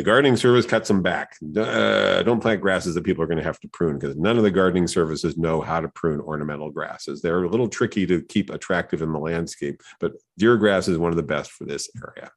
the 0.00 0.04
gardening 0.04 0.34
service 0.34 0.64
cuts 0.64 0.88
them 0.88 1.02
back. 1.02 1.36
Uh, 1.54 2.22
don't 2.22 2.40
plant 2.40 2.62
grasses 2.62 2.94
that 2.94 3.04
people 3.04 3.22
are 3.22 3.26
going 3.26 3.36
to 3.36 3.44
have 3.44 3.60
to 3.60 3.68
prune 3.68 3.98
because 3.98 4.16
none 4.16 4.38
of 4.38 4.42
the 4.42 4.50
gardening 4.50 4.86
services 4.86 5.36
know 5.36 5.60
how 5.60 5.78
to 5.78 5.88
prune 5.88 6.22
ornamental 6.22 6.70
grasses. 6.70 7.20
They're 7.20 7.44
a 7.44 7.48
little 7.50 7.68
tricky 7.68 8.06
to 8.06 8.22
keep 8.22 8.48
attractive 8.48 9.02
in 9.02 9.12
the 9.12 9.18
landscape, 9.18 9.82
but 9.98 10.12
deer 10.38 10.56
grass 10.56 10.88
is 10.88 10.96
one 10.96 11.10
of 11.10 11.16
the 11.16 11.22
best 11.22 11.52
for 11.52 11.66
this 11.66 11.90
area. 12.02 12.32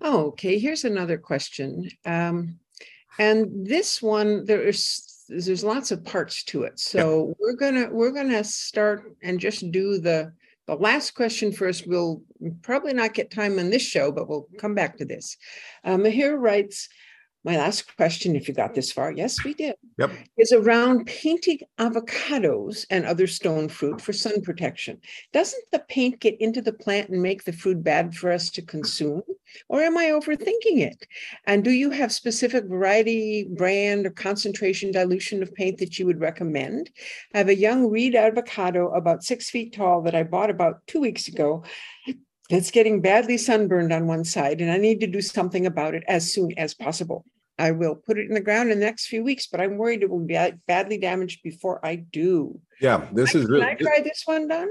Oh, 0.00 0.26
okay. 0.30 0.58
Here's 0.58 0.84
another 0.84 1.18
question. 1.18 1.88
Um, 2.04 2.58
and 3.16 3.64
this 3.64 4.02
one, 4.02 4.44
there 4.44 4.62
is 4.62 5.22
there's 5.28 5.62
lots 5.62 5.92
of 5.92 6.04
parts 6.04 6.42
to 6.46 6.64
it. 6.64 6.80
So 6.80 7.28
yeah. 7.28 7.34
we're 7.38 7.54
gonna 7.54 7.88
we're 7.92 8.10
gonna 8.10 8.42
start 8.42 9.14
and 9.22 9.38
just 9.38 9.70
do 9.70 10.00
the 10.00 10.32
the 10.76 10.82
last 10.82 11.14
question 11.14 11.52
first. 11.52 11.86
We'll 11.86 12.22
probably 12.62 12.94
not 12.94 13.14
get 13.14 13.30
time 13.30 13.58
on 13.58 13.70
this 13.70 13.82
show, 13.82 14.10
but 14.12 14.28
we'll 14.28 14.48
come 14.58 14.74
back 14.74 14.96
to 14.98 15.04
this. 15.04 15.36
Uh, 15.84 15.96
Mahir 15.96 16.38
writes, 16.38 16.88
my 17.44 17.56
last 17.56 17.96
question, 17.96 18.36
if 18.36 18.48
you 18.48 18.54
got 18.54 18.74
this 18.74 18.92
far, 18.92 19.12
yes, 19.12 19.44
we 19.44 19.52
did, 19.54 19.74
yep. 19.98 20.10
is 20.38 20.52
around 20.52 21.06
painting 21.06 21.58
avocados 21.78 22.86
and 22.90 23.04
other 23.04 23.26
stone 23.26 23.68
fruit 23.68 24.00
for 24.00 24.12
sun 24.12 24.40
protection. 24.42 24.98
Doesn't 25.32 25.64
the 25.72 25.80
paint 25.88 26.20
get 26.20 26.40
into 26.40 26.62
the 26.62 26.72
plant 26.72 27.10
and 27.10 27.22
make 27.22 27.44
the 27.44 27.52
food 27.52 27.82
bad 27.82 28.14
for 28.14 28.30
us 28.30 28.50
to 28.50 28.62
consume? 28.62 29.22
Or 29.68 29.82
am 29.82 29.98
I 29.98 30.06
overthinking 30.06 30.80
it? 30.80 31.06
And 31.46 31.62
do 31.62 31.70
you 31.70 31.90
have 31.90 32.12
specific 32.12 32.64
variety, 32.64 33.44
brand, 33.44 34.06
or 34.06 34.10
concentration 34.10 34.90
dilution 34.92 35.42
of 35.42 35.54
paint 35.54 35.78
that 35.78 35.98
you 35.98 36.06
would 36.06 36.20
recommend? 36.20 36.90
I 37.34 37.38
have 37.38 37.48
a 37.48 37.54
young 37.54 37.90
reed 37.90 38.14
avocado 38.14 38.90
about 38.92 39.24
six 39.24 39.50
feet 39.50 39.74
tall 39.74 40.02
that 40.02 40.14
I 40.14 40.22
bought 40.22 40.50
about 40.50 40.86
two 40.86 41.00
weeks 41.00 41.28
ago. 41.28 41.64
It's 42.50 42.70
getting 42.70 43.00
badly 43.00 43.38
sunburned 43.38 43.92
on 43.92 44.06
one 44.06 44.24
side, 44.24 44.60
and 44.60 44.70
I 44.70 44.76
need 44.76 45.00
to 45.00 45.06
do 45.06 45.22
something 45.22 45.66
about 45.66 45.94
it 45.94 46.04
as 46.08 46.32
soon 46.32 46.52
as 46.58 46.74
possible. 46.74 47.24
I 47.58 47.72
will 47.72 47.94
put 47.94 48.18
it 48.18 48.26
in 48.26 48.34
the 48.34 48.40
ground 48.40 48.70
in 48.70 48.78
the 48.78 48.84
next 48.84 49.06
few 49.06 49.22
weeks, 49.22 49.46
but 49.46 49.60
I'm 49.60 49.76
worried 49.76 50.02
it 50.02 50.10
will 50.10 50.20
be 50.20 50.38
badly 50.66 50.98
damaged 50.98 51.42
before 51.42 51.84
I 51.84 51.96
do. 51.96 52.60
Yeah, 52.80 53.06
this 53.12 53.34
is 53.34 53.46
really. 53.48 53.62
Can 53.62 53.70
I 53.70 53.74
try 53.74 54.00
this 54.02 54.22
one, 54.24 54.48
Don? 54.48 54.68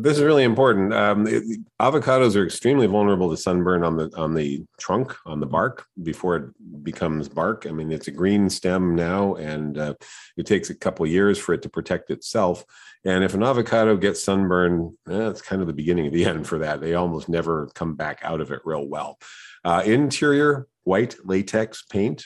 This 0.00 0.16
is 0.16 0.22
really 0.22 0.44
important. 0.44 0.94
Um, 0.94 1.26
it, 1.26 1.42
avocados 1.80 2.36
are 2.36 2.44
extremely 2.44 2.86
vulnerable 2.86 3.30
to 3.30 3.36
sunburn 3.36 3.82
on 3.82 3.96
the 3.96 4.10
on 4.16 4.34
the 4.34 4.64
trunk, 4.78 5.12
on 5.26 5.40
the 5.40 5.46
bark 5.46 5.86
before 6.00 6.36
it 6.36 6.84
becomes 6.84 7.28
bark. 7.28 7.66
I 7.66 7.72
mean, 7.72 7.90
it's 7.90 8.06
a 8.06 8.12
green 8.12 8.48
stem 8.48 8.94
now, 8.94 9.34
and 9.34 9.76
uh, 9.76 9.94
it 10.36 10.46
takes 10.46 10.70
a 10.70 10.74
couple 10.74 11.04
years 11.06 11.36
for 11.36 11.52
it 11.52 11.62
to 11.62 11.68
protect 11.68 12.10
itself. 12.10 12.64
And 13.04 13.24
if 13.24 13.34
an 13.34 13.42
avocado 13.42 13.96
gets 13.96 14.22
sunburned, 14.22 14.92
eh, 15.08 15.30
it's 15.30 15.42
kind 15.42 15.60
of 15.60 15.66
the 15.66 15.72
beginning 15.72 16.06
of 16.06 16.12
the 16.12 16.24
end 16.26 16.46
for 16.46 16.58
that. 16.58 16.80
They 16.80 16.94
almost 16.94 17.28
never 17.28 17.68
come 17.74 17.96
back 17.96 18.20
out 18.22 18.40
of 18.40 18.52
it 18.52 18.60
real 18.64 18.86
well. 18.86 19.18
Uh, 19.64 19.82
interior 19.84 20.68
white 20.88 21.14
latex 21.22 21.82
paint 21.82 22.24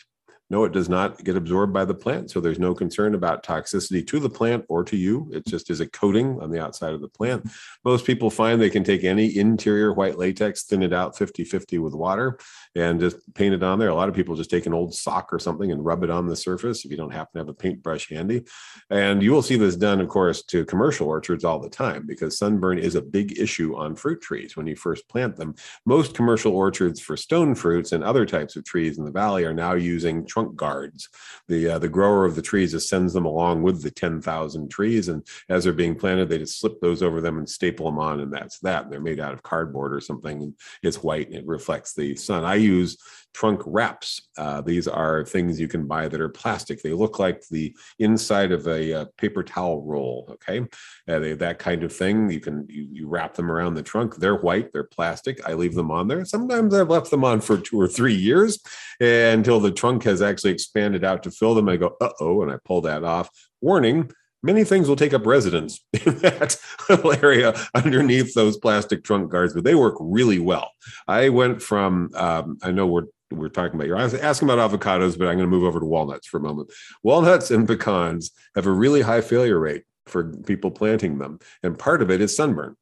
no, 0.53 0.65
it 0.65 0.73
does 0.73 0.91
not 0.91 1.25
get 1.25 1.35
absorbed 1.35 1.73
by 1.73 1.87
the 1.87 1.95
plant. 1.95 2.31
So 2.31 2.39
there's 2.39 2.59
no 2.59 2.75
concern 2.75 3.15
about 3.15 3.43
toxicity 3.43 4.07
to 4.07 4.21
the 4.21 4.29
plant 4.29 4.67
or 4.69 4.85
to 4.85 4.99
you. 4.99 5.31
It 5.33 5.47
just 5.47 5.71
is 5.71 5.81
a 5.81 5.87
coating 5.87 6.39
on 6.43 6.51
the 6.51 6.63
outside 6.63 6.93
of 6.93 7.01
the 7.01 7.09
plant. 7.09 7.51
Most 7.87 8.05
people 8.05 8.29
find 8.29 8.61
they 8.61 8.69
can 8.69 8.85
take 8.85 9.03
any 9.03 9.35
interior 9.39 9.95
white 9.95 10.19
latex, 10.19 10.65
thin 10.65 10.83
it 10.83 10.93
out 10.93 11.17
50 11.17 11.45
50 11.45 11.79
with 11.79 11.95
water, 11.95 12.39
and 12.75 13.01
just 13.01 13.17
paint 13.33 13.55
it 13.55 13.63
on 13.63 13.79
there. 13.79 13.89
A 13.89 13.95
lot 13.95 14.11
of 14.11 14.15
people 14.15 14.37
just 14.37 14.51
take 14.51 14.67
an 14.67 14.75
old 14.75 14.95
sock 14.95 15.33
or 15.33 15.39
something 15.39 15.73
and 15.73 15.87
rub 15.87 16.05
it 16.05 16.11
on 16.11 16.27
the 16.27 16.37
surface 16.37 16.85
if 16.85 16.91
you 16.91 16.99
don't 16.99 17.15
happen 17.15 17.33
to 17.33 17.39
have 17.39 17.49
a 17.49 17.55
paintbrush 17.55 18.11
handy. 18.11 18.45
And 18.91 19.23
you 19.23 19.33
will 19.33 19.41
see 19.41 19.57
this 19.57 19.75
done, 19.75 20.03
of 20.03 20.09
course, 20.09 20.43
to 20.43 20.67
commercial 20.67 21.09
orchards 21.09 21.45
all 21.45 21.61
the 21.61 21.71
time 21.71 22.07
because 22.07 22.37
sunburn 22.37 22.79
is 22.79 22.95
a 22.95 23.01
big 23.01 23.39
issue 23.39 23.75
on 23.75 23.97
fruit 23.97 24.21
trees 24.21 24.55
when 24.55 24.67
you 24.67 24.77
first 24.77 25.09
plant 25.09 25.37
them. 25.37 25.55
Most 25.87 26.15
commercial 26.15 26.55
orchards 26.55 27.01
for 27.01 27.17
stone 27.17 27.55
fruits 27.55 27.93
and 27.93 28.05
other 28.05 28.27
types 28.27 28.55
of 28.55 28.65
trees 28.65 28.99
in 28.99 29.07
the 29.07 29.11
valley 29.11 29.45
are 29.45 29.55
now 29.55 29.73
using 29.73 30.27
trunk 30.27 30.42
guards. 30.47 31.09
The 31.49 31.71
uh, 31.71 31.79
the 31.79 31.89
grower 31.89 32.25
of 32.25 32.35
the 32.35 32.43
trees 32.43 32.73
just 32.73 32.89
sends 32.89 33.13
them 33.13 33.25
along 33.25 33.63
with 33.63 33.83
the 33.83 33.91
10,000 33.91 34.71
trees. 34.71 35.09
And 35.09 35.27
as 35.49 35.65
they're 35.65 35.73
being 35.73 35.97
planted, 35.97 36.29
they 36.29 36.39
just 36.39 36.61
slip 36.61 36.81
those 36.81 37.03
over 37.03 37.21
them 37.21 37.39
and 37.39 37.49
staple 37.49 37.87
them 37.87 37.99
on. 37.99 38.21
And 38.21 38.33
that's 38.33 38.59
that. 38.61 38.91
They're 38.91 39.01
made 39.01 39.21
out 39.21 39.35
of 39.35 39.43
cardboard 39.43 39.95
or 39.95 40.01
something. 40.01 40.55
It's 40.83 41.03
white 41.03 41.29
and 41.29 41.37
it 41.37 41.47
reflects 41.47 41.95
the 41.95 42.17
sun. 42.17 42.45
I 42.45 42.57
use 42.57 42.99
trunk 43.33 43.61
wraps. 43.67 44.29
Uh, 44.37 44.61
these 44.61 44.87
are 44.87 45.25
things 45.25 45.61
you 45.61 45.69
can 45.69 45.87
buy 45.87 46.09
that 46.09 46.21
are 46.21 46.29
plastic. 46.29 46.83
They 46.83 46.93
look 46.93 47.19
like 47.19 47.47
the 47.49 47.75
inside 47.99 48.53
of 48.53 48.67
a, 48.67 48.93
uh, 48.93 49.05
paper 49.17 49.43
towel 49.43 49.83
roll. 49.83 50.29
Okay, 50.33 50.67
uh, 51.09 51.19
they, 51.19 51.33
that 51.35 51.59
kind 51.59 51.83
of 51.83 51.93
thing. 51.93 52.31
You 52.31 52.41
can 52.41 52.67
you, 52.69 52.87
you 52.91 53.09
wrap 53.09 53.35
them 53.35 53.51
around 53.51 53.75
the 53.75 53.83
trunk. 53.83 54.17
They're 54.17 54.37
white. 54.37 54.73
They're 54.73 54.85
plastic. 54.85 55.47
I 55.49 55.55
leave 55.55 55.75
them 55.75 55.91
on 55.91 56.09
there. 56.09 56.25
Sometimes 56.25 56.75
I've 56.75 56.91
left 56.91 57.11
them 57.11 57.25
on 57.25 57.41
for 57.41 57.59
two 57.59 57.81
or 57.81 57.89
three 57.89 58.15
years 58.15 58.61
until 59.01 59.61
the 59.61 59.73
trunk 59.73 60.05
has 60.05 60.23
actually 60.23 60.53
expanded 60.53 61.05
out 61.05 61.23
to 61.25 61.31
fill 61.31 61.55
them. 61.55 61.69
I 61.69 61.77
go, 61.77 61.97
uh 62.01 62.11
oh, 62.21 62.43
and 62.43 62.53
I 62.53 62.57
pull 62.65 62.83
that 62.83 63.05
off. 63.05 63.31
Warning: 63.61 64.11
many 64.43 64.65
things 64.65 64.89
will 64.89 64.97
take 64.97 65.15
up 65.15 65.27
residence 65.27 65.81
in 66.07 66.19
that 66.19 66.57
little 66.89 67.13
area 67.25 67.55
underneath 67.75 68.35
those 68.35 68.57
plastic 68.57 69.05
trunk 69.05 69.31
guards, 69.31 69.55
but 69.55 69.65
they 69.65 69.75
work 69.75 69.97
really 70.01 70.39
well. 70.39 70.71
I 71.07 71.29
went 71.29 71.63
from, 71.63 72.11
um, 72.15 72.59
I 72.63 72.73
know 72.73 72.87
we're 72.87 73.07
we're 73.37 73.49
talking 73.49 73.75
about. 73.75 73.87
You're 73.87 73.99
asking 73.99 74.49
about 74.49 74.71
avocados, 74.71 75.19
but 75.19 75.29
I'm 75.29 75.37
going 75.37 75.39
to 75.39 75.47
move 75.47 75.65
over 75.65 75.81
to 75.81 75.87
walnuts 75.87 76.27
for 76.27 76.39
a 76.39 76.41
moment. 76.41 76.71
Walnuts 77.03 77.51
and 77.51 77.67
pecans 77.67 78.31
have 78.55 78.67
a 78.67 78.73
really 78.73 79.03
high 79.03 79.21
failure 79.21 79.59
rate 79.59 79.85
for 80.07 80.33
people 80.45 80.71
planting 80.71 81.19
them, 81.19 81.39
and 81.63 81.79
part 81.79 82.03
of 82.03 82.11
it 82.11 82.21
is 82.21 82.35
sunburn 82.35 82.77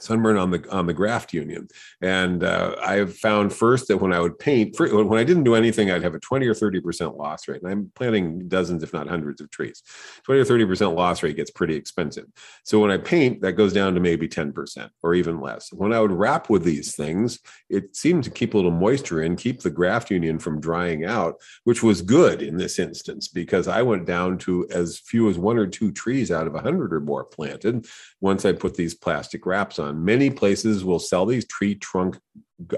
sunburn 0.00 0.36
on 0.36 0.50
the 0.50 0.68
on 0.70 0.86
the 0.86 0.94
graft 0.94 1.32
union. 1.32 1.68
And 2.00 2.44
uh, 2.44 2.76
i 2.82 3.04
found 3.06 3.52
first 3.52 3.88
that 3.88 3.98
when 3.98 4.12
i 4.12 4.20
would 4.20 4.38
paint 4.38 4.78
when 4.78 5.18
i 5.18 5.24
didn't 5.24 5.44
do 5.44 5.54
anything 5.54 5.90
i'd 5.90 6.02
have 6.02 6.14
a 6.14 6.20
20 6.20 6.46
or 6.46 6.54
30 6.54 6.80
percent 6.80 7.16
loss 7.16 7.48
rate. 7.48 7.62
And 7.62 7.70
i'm 7.70 7.92
planting 7.94 8.48
dozens 8.48 8.82
if 8.82 8.92
not 8.92 9.08
hundreds 9.08 9.40
of 9.40 9.50
trees. 9.50 9.82
20 10.24 10.40
or 10.40 10.44
30 10.44 10.66
percent 10.66 10.94
loss 10.94 11.22
rate 11.22 11.36
gets 11.36 11.50
pretty 11.50 11.74
expensive. 11.74 12.26
So 12.64 12.80
when 12.80 12.90
i 12.90 12.96
paint 12.96 13.40
that 13.42 13.52
goes 13.52 13.72
down 13.72 13.94
to 13.94 14.00
maybe 14.00 14.28
10 14.28 14.52
percent 14.52 14.92
or 15.02 15.14
even 15.14 15.40
less. 15.40 15.72
When 15.72 15.92
i 15.92 16.00
would 16.00 16.12
wrap 16.12 16.50
with 16.50 16.64
these 16.64 16.94
things 16.94 17.38
it 17.68 17.96
seemed 17.96 18.24
to 18.24 18.30
keep 18.30 18.54
a 18.54 18.56
little 18.56 18.70
moisture 18.70 19.22
in 19.22 19.36
keep 19.36 19.60
the 19.60 19.70
graft 19.70 20.10
union 20.10 20.38
from 20.38 20.60
drying 20.60 21.04
out 21.04 21.36
which 21.64 21.82
was 21.82 22.02
good 22.02 22.42
in 22.42 22.56
this 22.56 22.78
instance 22.78 23.28
because 23.28 23.68
i 23.68 23.82
went 23.82 24.06
down 24.06 24.38
to 24.38 24.66
as 24.70 24.98
few 24.98 25.28
as 25.28 25.38
one 25.38 25.58
or 25.58 25.66
two 25.66 25.90
trees 25.92 26.30
out 26.30 26.46
of 26.46 26.54
100 26.54 26.92
or 26.92 27.00
more 27.00 27.24
planted 27.24 27.86
once 28.20 28.44
i 28.44 28.52
put 28.52 28.74
these 28.74 28.94
plastic 28.94 29.46
wraps 29.46 29.78
on 29.78 29.87
Many 29.92 30.30
places 30.30 30.84
will 30.84 30.98
sell 30.98 31.26
these 31.26 31.46
tree 31.46 31.74
trunk 31.74 32.18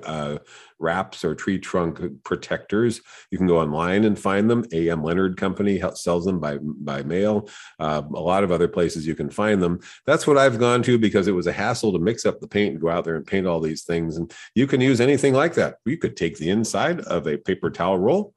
uh, 0.03 0.39
wraps 0.79 1.25
or 1.25 1.35
tree 1.35 1.59
trunk 1.59 2.01
protectors. 2.25 3.01
You 3.31 3.39
can 3.39 3.47
go 3.47 3.59
online 3.59 4.05
and 4.05 4.19
find 4.19 4.49
them. 4.51 4.65
A.M. 4.73 5.03
Leonard 5.03 5.37
Company 5.37 5.83
sells 5.95 6.25
them 6.25 6.39
by 6.39 6.59
by 6.61 7.03
mail. 7.03 7.49
Uh, 7.79 8.03
a 8.15 8.21
lot 8.21 8.45
of 8.45 8.53
other 8.53 8.69
places 8.69 9.07
you 9.07 9.15
can 9.15 9.31
find 9.31 9.63
them. 9.63 9.81
That's 10.07 10.27
what 10.27 10.39
I've 10.39 10.59
gone 10.59 10.83
to 10.85 10.99
because 10.99 11.29
it 11.29 11.35
was 11.35 11.47
a 11.47 11.53
hassle 11.53 11.93
to 11.93 11.99
mix 11.99 12.27
up 12.27 12.41
the 12.41 12.49
paint 12.49 12.73
and 12.73 12.81
go 12.81 12.91
out 12.91 13.05
there 13.05 13.17
and 13.17 13.27
paint 13.27 13.47
all 13.47 13.61
these 13.61 13.85
things. 13.85 14.17
And 14.17 14.33
you 14.55 14.67
can 14.67 14.81
use 14.81 15.01
anything 15.01 15.35
like 15.35 15.55
that. 15.55 15.77
You 15.87 15.97
could 15.97 16.17
take 16.17 16.39
the 16.39 16.51
inside 16.51 17.01
of 17.01 17.27
a 17.27 17.39
paper 17.39 17.71
towel 17.71 17.99
roll, 17.99 18.35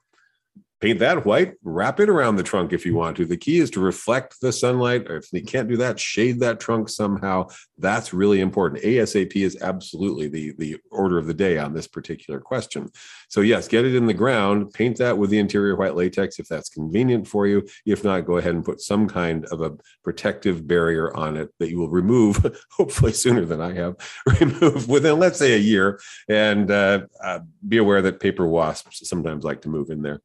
paint 0.84 1.00
that 1.00 1.26
white, 1.26 1.54
wrap 1.64 2.02
it 2.02 2.10
around 2.10 2.36
the 2.36 2.44
trunk 2.44 2.74
if 2.74 2.86
you 2.86 2.94
want 2.94 3.16
to. 3.16 3.24
The 3.26 3.38
key 3.38 3.60
is 3.60 3.72
to 3.72 3.80
reflect 3.80 4.42
the 4.42 4.52
sunlight. 4.52 5.10
Or 5.10 5.16
if 5.16 5.32
you 5.32 5.42
can't 5.42 5.70
do 5.70 5.78
that, 5.78 5.98
shade 5.98 6.42
that 6.42 6.60
trunk 6.60 6.90
somehow. 6.90 7.48
That's 7.78 8.14
really 8.14 8.42
important. 8.42 8.84
ASAP 8.84 9.34
is 9.34 9.58
absolutely 9.62 10.28
the, 10.28 10.52
the 10.58 10.76
order 10.92 11.18
of 11.18 11.26
the 11.26 11.34
day 11.34 11.58
on 11.58 11.74
this 11.74 11.88
particular 11.88 12.42
question. 12.42 12.90
So, 13.30 13.40
yes, 13.40 13.70
get 13.70 13.86
it 13.86 13.96
in 13.96 14.08
the 14.08 14.14
ground, 14.14 14.74
paint 14.74 14.98
that 14.98 15.18
with 15.18 15.30
the 15.30 15.40
interior 15.40 15.78
white 15.78 15.96
latex 15.96 16.38
if 16.38 16.50
that's 16.50 16.68
convenient 16.68 17.30
for 17.30 17.48
you. 17.48 17.66
If 17.86 18.04
not, 18.04 18.26
go 18.26 18.36
ahead 18.36 18.54
and 18.54 18.66
put 18.66 18.82
some 18.82 19.08
kind 19.08 19.46
of 19.46 19.62
a 19.62 19.78
protective 20.04 20.68
barrier 20.68 21.16
on 21.16 21.38
it 21.38 21.50
that 21.60 21.70
you 21.70 21.80
will 21.80 21.90
remove, 21.92 22.46
hopefully 22.72 23.14
sooner 23.14 23.46
than 23.46 23.62
I 23.62 23.74
have, 23.76 23.96
remove 24.42 24.90
within, 24.90 25.18
let's 25.18 25.40
say, 25.40 25.54
a 25.54 25.58
year. 25.60 26.02
And 26.28 26.70
uh, 26.70 27.06
uh, 27.24 27.40
be 27.66 27.78
aware 27.78 28.02
that 28.02 28.20
paper 28.20 28.46
wasps 28.46 29.08
sometimes 29.08 29.46
like 29.46 29.62
to 29.62 29.70
move 29.70 29.90
in 29.90 30.02
there. 30.02 30.20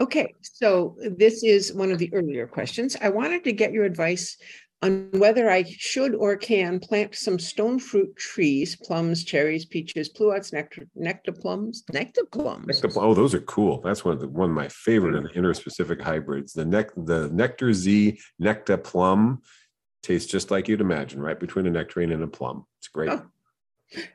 Okay, 0.00 0.34
so 0.42 0.96
this 1.16 1.42
is 1.42 1.72
one 1.72 1.90
of 1.90 1.98
the 1.98 2.12
earlier 2.12 2.46
questions. 2.46 2.96
I 3.00 3.08
wanted 3.08 3.44
to 3.44 3.52
get 3.52 3.72
your 3.72 3.84
advice 3.84 4.36
on 4.82 5.08
whether 5.12 5.50
I 5.50 5.64
should 5.64 6.14
or 6.14 6.36
can 6.36 6.78
plant 6.80 7.14
some 7.14 7.38
stone 7.38 7.78
fruit 7.78 8.14
trees, 8.16 8.76
plums, 8.76 9.24
cherries, 9.24 9.64
peaches, 9.64 10.12
pluots, 10.12 10.52
nectar, 10.52 10.86
nectar 10.94 11.32
plums, 11.32 11.82
nectar 11.92 12.26
plums. 12.26 12.66
Nectar, 12.66 12.90
oh, 13.00 13.14
those 13.14 13.34
are 13.34 13.40
cool. 13.40 13.80
That's 13.80 14.04
one 14.04 14.12
of 14.12 14.20
the 14.20 14.28
one 14.28 14.50
of 14.50 14.54
my 14.54 14.68
favorite 14.68 15.16
in 15.16 15.24
the 15.24 15.30
interspecific 15.30 16.02
hybrids. 16.02 16.52
The 16.52 16.64
the 16.96 17.30
nectar 17.32 17.72
Z 17.72 18.18
nectar 18.38 18.76
plum 18.76 19.40
tastes 20.02 20.30
just 20.30 20.50
like 20.50 20.68
you'd 20.68 20.82
imagine, 20.82 21.20
right 21.20 21.40
between 21.40 21.66
a 21.66 21.70
nectarine 21.70 22.12
and 22.12 22.22
a 22.22 22.28
plum. 22.28 22.66
It's 22.78 22.88
great. 22.88 23.10
Oh. 23.10 23.22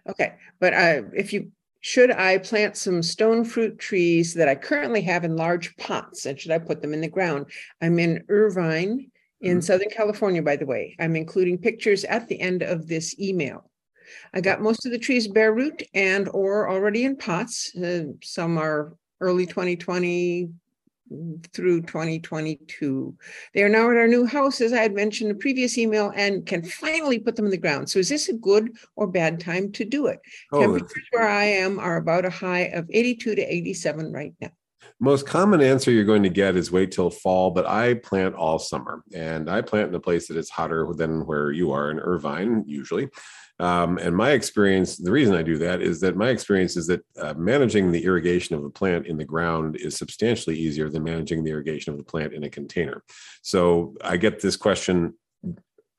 Okay, 0.07 0.35
but 0.59 0.73
uh, 0.73 1.01
if 1.15 1.33
you 1.33 1.51
should 1.81 2.11
I 2.11 2.37
plant 2.37 2.77
some 2.77 3.01
stone 3.01 3.43
fruit 3.43 3.79
trees 3.79 4.35
that 4.35 4.47
I 4.47 4.55
currently 4.55 5.01
have 5.01 5.23
in 5.23 5.35
large 5.35 5.75
pots, 5.77 6.25
and 6.27 6.39
should 6.39 6.51
I 6.51 6.59
put 6.59 6.81
them 6.81 6.93
in 6.93 7.01
the 7.01 7.09
ground? 7.09 7.47
I'm 7.81 7.97
in 7.97 8.23
Irvine 8.29 9.11
in 9.41 9.57
mm-hmm. 9.57 9.61
Southern 9.61 9.89
California, 9.89 10.43
by 10.43 10.55
the 10.55 10.65
way. 10.65 10.95
I'm 10.99 11.15
including 11.15 11.57
pictures 11.57 12.03
at 12.05 12.27
the 12.27 12.39
end 12.39 12.61
of 12.61 12.87
this 12.87 13.19
email. 13.19 13.71
I 14.33 14.41
got 14.41 14.61
most 14.61 14.85
of 14.85 14.91
the 14.91 14.99
trees 14.99 15.27
bare 15.27 15.53
root 15.53 15.81
and 15.93 16.29
or 16.29 16.69
already 16.69 17.03
in 17.03 17.15
pots. 17.15 17.75
Uh, 17.75 18.13
some 18.21 18.57
are 18.57 18.93
early 19.19 19.47
2020 19.47 20.51
through 21.53 21.81
2022. 21.81 23.15
They 23.53 23.63
are 23.63 23.69
now 23.69 23.89
at 23.89 23.97
our 23.97 24.07
new 24.07 24.25
house, 24.25 24.61
as 24.61 24.73
I 24.73 24.81
had 24.81 24.93
mentioned 24.93 25.29
in 25.29 25.37
the 25.37 25.41
previous 25.41 25.77
email, 25.77 26.11
and 26.15 26.45
can 26.45 26.63
finally 26.63 27.19
put 27.19 27.35
them 27.35 27.45
in 27.45 27.51
the 27.51 27.57
ground. 27.57 27.89
So 27.89 27.99
is 27.99 28.09
this 28.09 28.29
a 28.29 28.33
good 28.33 28.77
or 28.95 29.07
bad 29.07 29.39
time 29.39 29.71
to 29.73 29.85
do 29.85 30.07
it? 30.07 30.19
Oh, 30.51 30.61
Temperatures 30.61 31.07
where 31.11 31.27
I 31.27 31.45
am 31.45 31.79
are 31.79 31.97
about 31.97 32.25
a 32.25 32.29
high 32.29 32.69
of 32.73 32.89
82 32.89 33.35
to 33.35 33.41
87 33.41 34.11
right 34.11 34.33
now 34.39 34.51
most 35.01 35.25
common 35.25 35.61
answer 35.61 35.89
you're 35.89 36.03
going 36.03 36.21
to 36.21 36.29
get 36.29 36.55
is 36.55 36.71
wait 36.71 36.91
till 36.91 37.09
fall, 37.09 37.49
but 37.49 37.65
I 37.65 37.95
plant 37.95 38.35
all 38.35 38.59
summer 38.59 39.03
and 39.13 39.49
I 39.49 39.61
plant 39.61 39.89
in 39.89 39.95
a 39.95 39.99
place 39.99 40.27
that 40.27 40.37
is 40.37 40.51
hotter 40.51 40.87
than 40.93 41.25
where 41.25 41.51
you 41.51 41.71
are 41.71 41.89
in 41.89 41.99
Irvine, 41.99 42.63
usually. 42.67 43.09
Um, 43.61 43.99
and 43.99 44.15
my 44.15 44.31
experience, 44.31 44.97
the 44.97 45.11
reason 45.11 45.35
I 45.35 45.43
do 45.43 45.59
that 45.59 45.81
is 45.81 45.99
that 46.01 46.17
my 46.17 46.29
experience 46.29 46.75
is 46.75 46.87
that 46.87 47.05
uh, 47.15 47.35
managing 47.35 47.91
the 47.91 48.03
irrigation 48.03 48.55
of 48.55 48.65
a 48.65 48.71
plant 48.71 49.05
in 49.05 49.17
the 49.17 49.23
ground 49.23 49.75
is 49.75 49.95
substantially 49.95 50.57
easier 50.57 50.89
than 50.89 51.03
managing 51.03 51.43
the 51.43 51.51
irrigation 51.51 51.91
of 51.91 51.99
the 51.99 52.03
plant 52.03 52.33
in 52.33 52.43
a 52.43 52.49
container. 52.49 53.03
So 53.43 53.93
I 54.03 54.17
get 54.17 54.41
this 54.41 54.57
question 54.57 55.13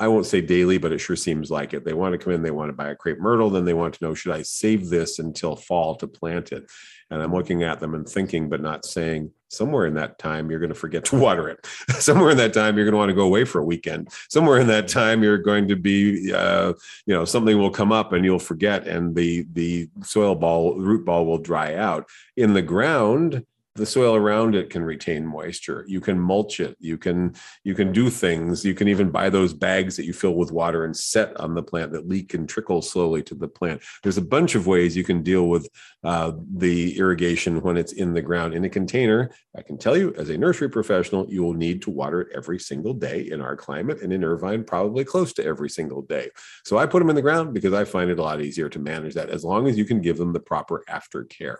I 0.03 0.09
won't 0.09 0.27
say 0.27 0.41
daily, 0.41 0.79
but 0.79 0.91
it 0.91 0.99
sure 0.99 1.15
seems 1.15 1.49
like 1.49 1.75
it. 1.75 1.85
They 1.85 1.93
want 1.93 2.11
to 2.11 2.19
come 2.19 2.33
in, 2.33 2.43
they 2.43 2.51
want 2.51 2.71
to 2.71 2.77
buy 2.77 2.89
a 2.89 2.97
crepe 2.97 3.21
myrtle, 3.21 3.51
then 3.51 3.65
they 3.65 3.73
want 3.73 3.95
to 3.95 4.05
know 4.05 4.15
should 4.15 4.33
I 4.33 4.43
save 4.43 4.89
this 4.89 5.21
until 5.21 5.55
fall 5.55 5.95
to 5.97 6.09
plant 6.09 6.51
it? 6.51 6.69
And 7.13 7.23
I'm 7.23 7.35
looking 7.35 7.63
at 7.63 7.79
them 7.79 7.95
and 7.95 8.09
thinking, 8.09 8.49
but 8.49 8.63
not 8.63 8.87
saying, 8.87 9.33
somewhere 9.49 9.85
in 9.85 9.93
that 9.95 10.19
time, 10.19 10.51
you're 10.51 10.61
going 10.61 10.73
to 10.73 10.75
forget 10.75 11.05
to 11.05 11.17
water 11.19 11.47
it. 11.51 11.67
somewhere 12.03 12.31
in 12.31 12.39
that 12.39 12.55
time, 12.55 12.75
you're 12.77 12.87
going 12.87 12.95
to 12.95 12.99
want 12.99 13.11
to 13.11 13.15
go 13.15 13.27
away 13.27 13.45
for 13.45 13.61
a 13.61 13.65
weekend. 13.65 14.09
Somewhere 14.31 14.59
in 14.59 14.67
that 14.69 14.89
time, 14.89 15.23
you're 15.23 15.37
going 15.37 15.69
to 15.69 15.77
be, 15.77 16.33
uh, 16.33 16.73
you 17.05 17.15
know, 17.15 17.27
something 17.27 17.59
will 17.59 17.71
come 17.71 17.93
up 17.93 18.15
and 18.15 18.25
you'll 18.25 18.39
forget, 18.39 18.87
and 18.87 19.15
the 19.15 19.47
the 19.53 19.91
soil 20.03 20.35
ball, 20.35 20.79
root 20.79 21.05
ball 21.05 21.27
will 21.27 21.39
dry 21.39 21.75
out. 21.75 22.09
In 22.37 22.55
the 22.55 22.63
ground, 22.63 23.45
the 23.75 23.87
soil 23.87 24.15
around 24.15 24.55
it 24.55 24.69
can 24.69 24.83
retain 24.83 25.27
moisture. 25.27 25.85
You 25.89 26.01
can 26.01 26.19
mulch 26.19 26.61
it. 26.61 26.77
You 26.79 26.99
can 26.99 27.35
you 27.65 27.75
can 27.75 27.91
do 27.91 28.11
things. 28.11 28.65
You 28.65 28.75
can 28.75 28.89
even 28.89 29.11
buy 29.11 29.31
those 29.31 29.55
bags 29.55 29.97
that 29.97 30.05
you 30.05 30.13
fill 30.13 30.35
with 30.35 30.53
water 30.53 30.85
and 30.85 30.95
set 30.95 31.39
on 31.41 31.55
the 31.55 31.63
plant 31.63 31.93
that 31.93 32.07
leak 32.07 32.35
and 32.35 32.47
trickle 32.47 32.83
slowly 32.83 33.23
to 33.25 33.35
the 33.35 33.49
plant. 33.49 33.83
There's 34.03 34.19
a 34.19 34.23
bunch 34.23 34.55
of 34.55 34.67
ways 34.67 34.97
you 34.97 35.05
can 35.05 35.23
deal 35.23 35.49
with 35.49 35.69
uh, 36.05 36.33
the 36.55 36.99
irrigation 36.99 37.63
when 37.63 37.79
it's 37.79 37.93
in 37.93 38.13
the 38.13 38.21
ground. 38.23 38.55
In 38.55 38.65
a 38.65 38.69
container 38.69 39.31
i 39.57 39.63
can 39.63 39.77
tell 39.77 39.97
you 39.97 40.15
as 40.17 40.31
a 40.31 40.37
nursery 40.37 40.69
professional 40.69 41.31
you 41.31 41.43
will 41.43 41.53
need 41.53 41.83
to 41.83 41.91
water 41.91 42.23
it 42.23 42.29
every 42.35 42.59
single 42.59 42.95
day 42.95 43.21
in 43.31 43.41
our 43.41 43.55
climate 43.55 44.01
and 44.01 44.13
in 44.13 44.25
irvine 44.25 44.65
probably 44.65 45.05
close 45.05 45.33
to 45.35 45.45
every 45.45 45.71
single 45.71 46.03
day. 46.03 46.29
So 46.65 46.77
i 46.77 46.87
put 46.87 46.99
them 46.99 47.11
in 47.11 47.17
the 47.17 47.23
ground 47.23 47.55
because 47.55 47.73
i 47.73 47.85
find 47.85 48.11
it 48.11 48.19
a 48.19 48.23
lot 48.23 48.43
easier 48.43 48.69
to 48.69 48.79
manage 48.79 49.15
that 49.15 49.31
as 49.31 49.45
long 49.45 49.67
as 49.67 49.79
you 49.79 49.85
can 49.87 50.03
give 50.03 50.19
them 50.19 50.33
the 50.33 50.41
proper 50.41 50.85
aftercare. 50.91 51.57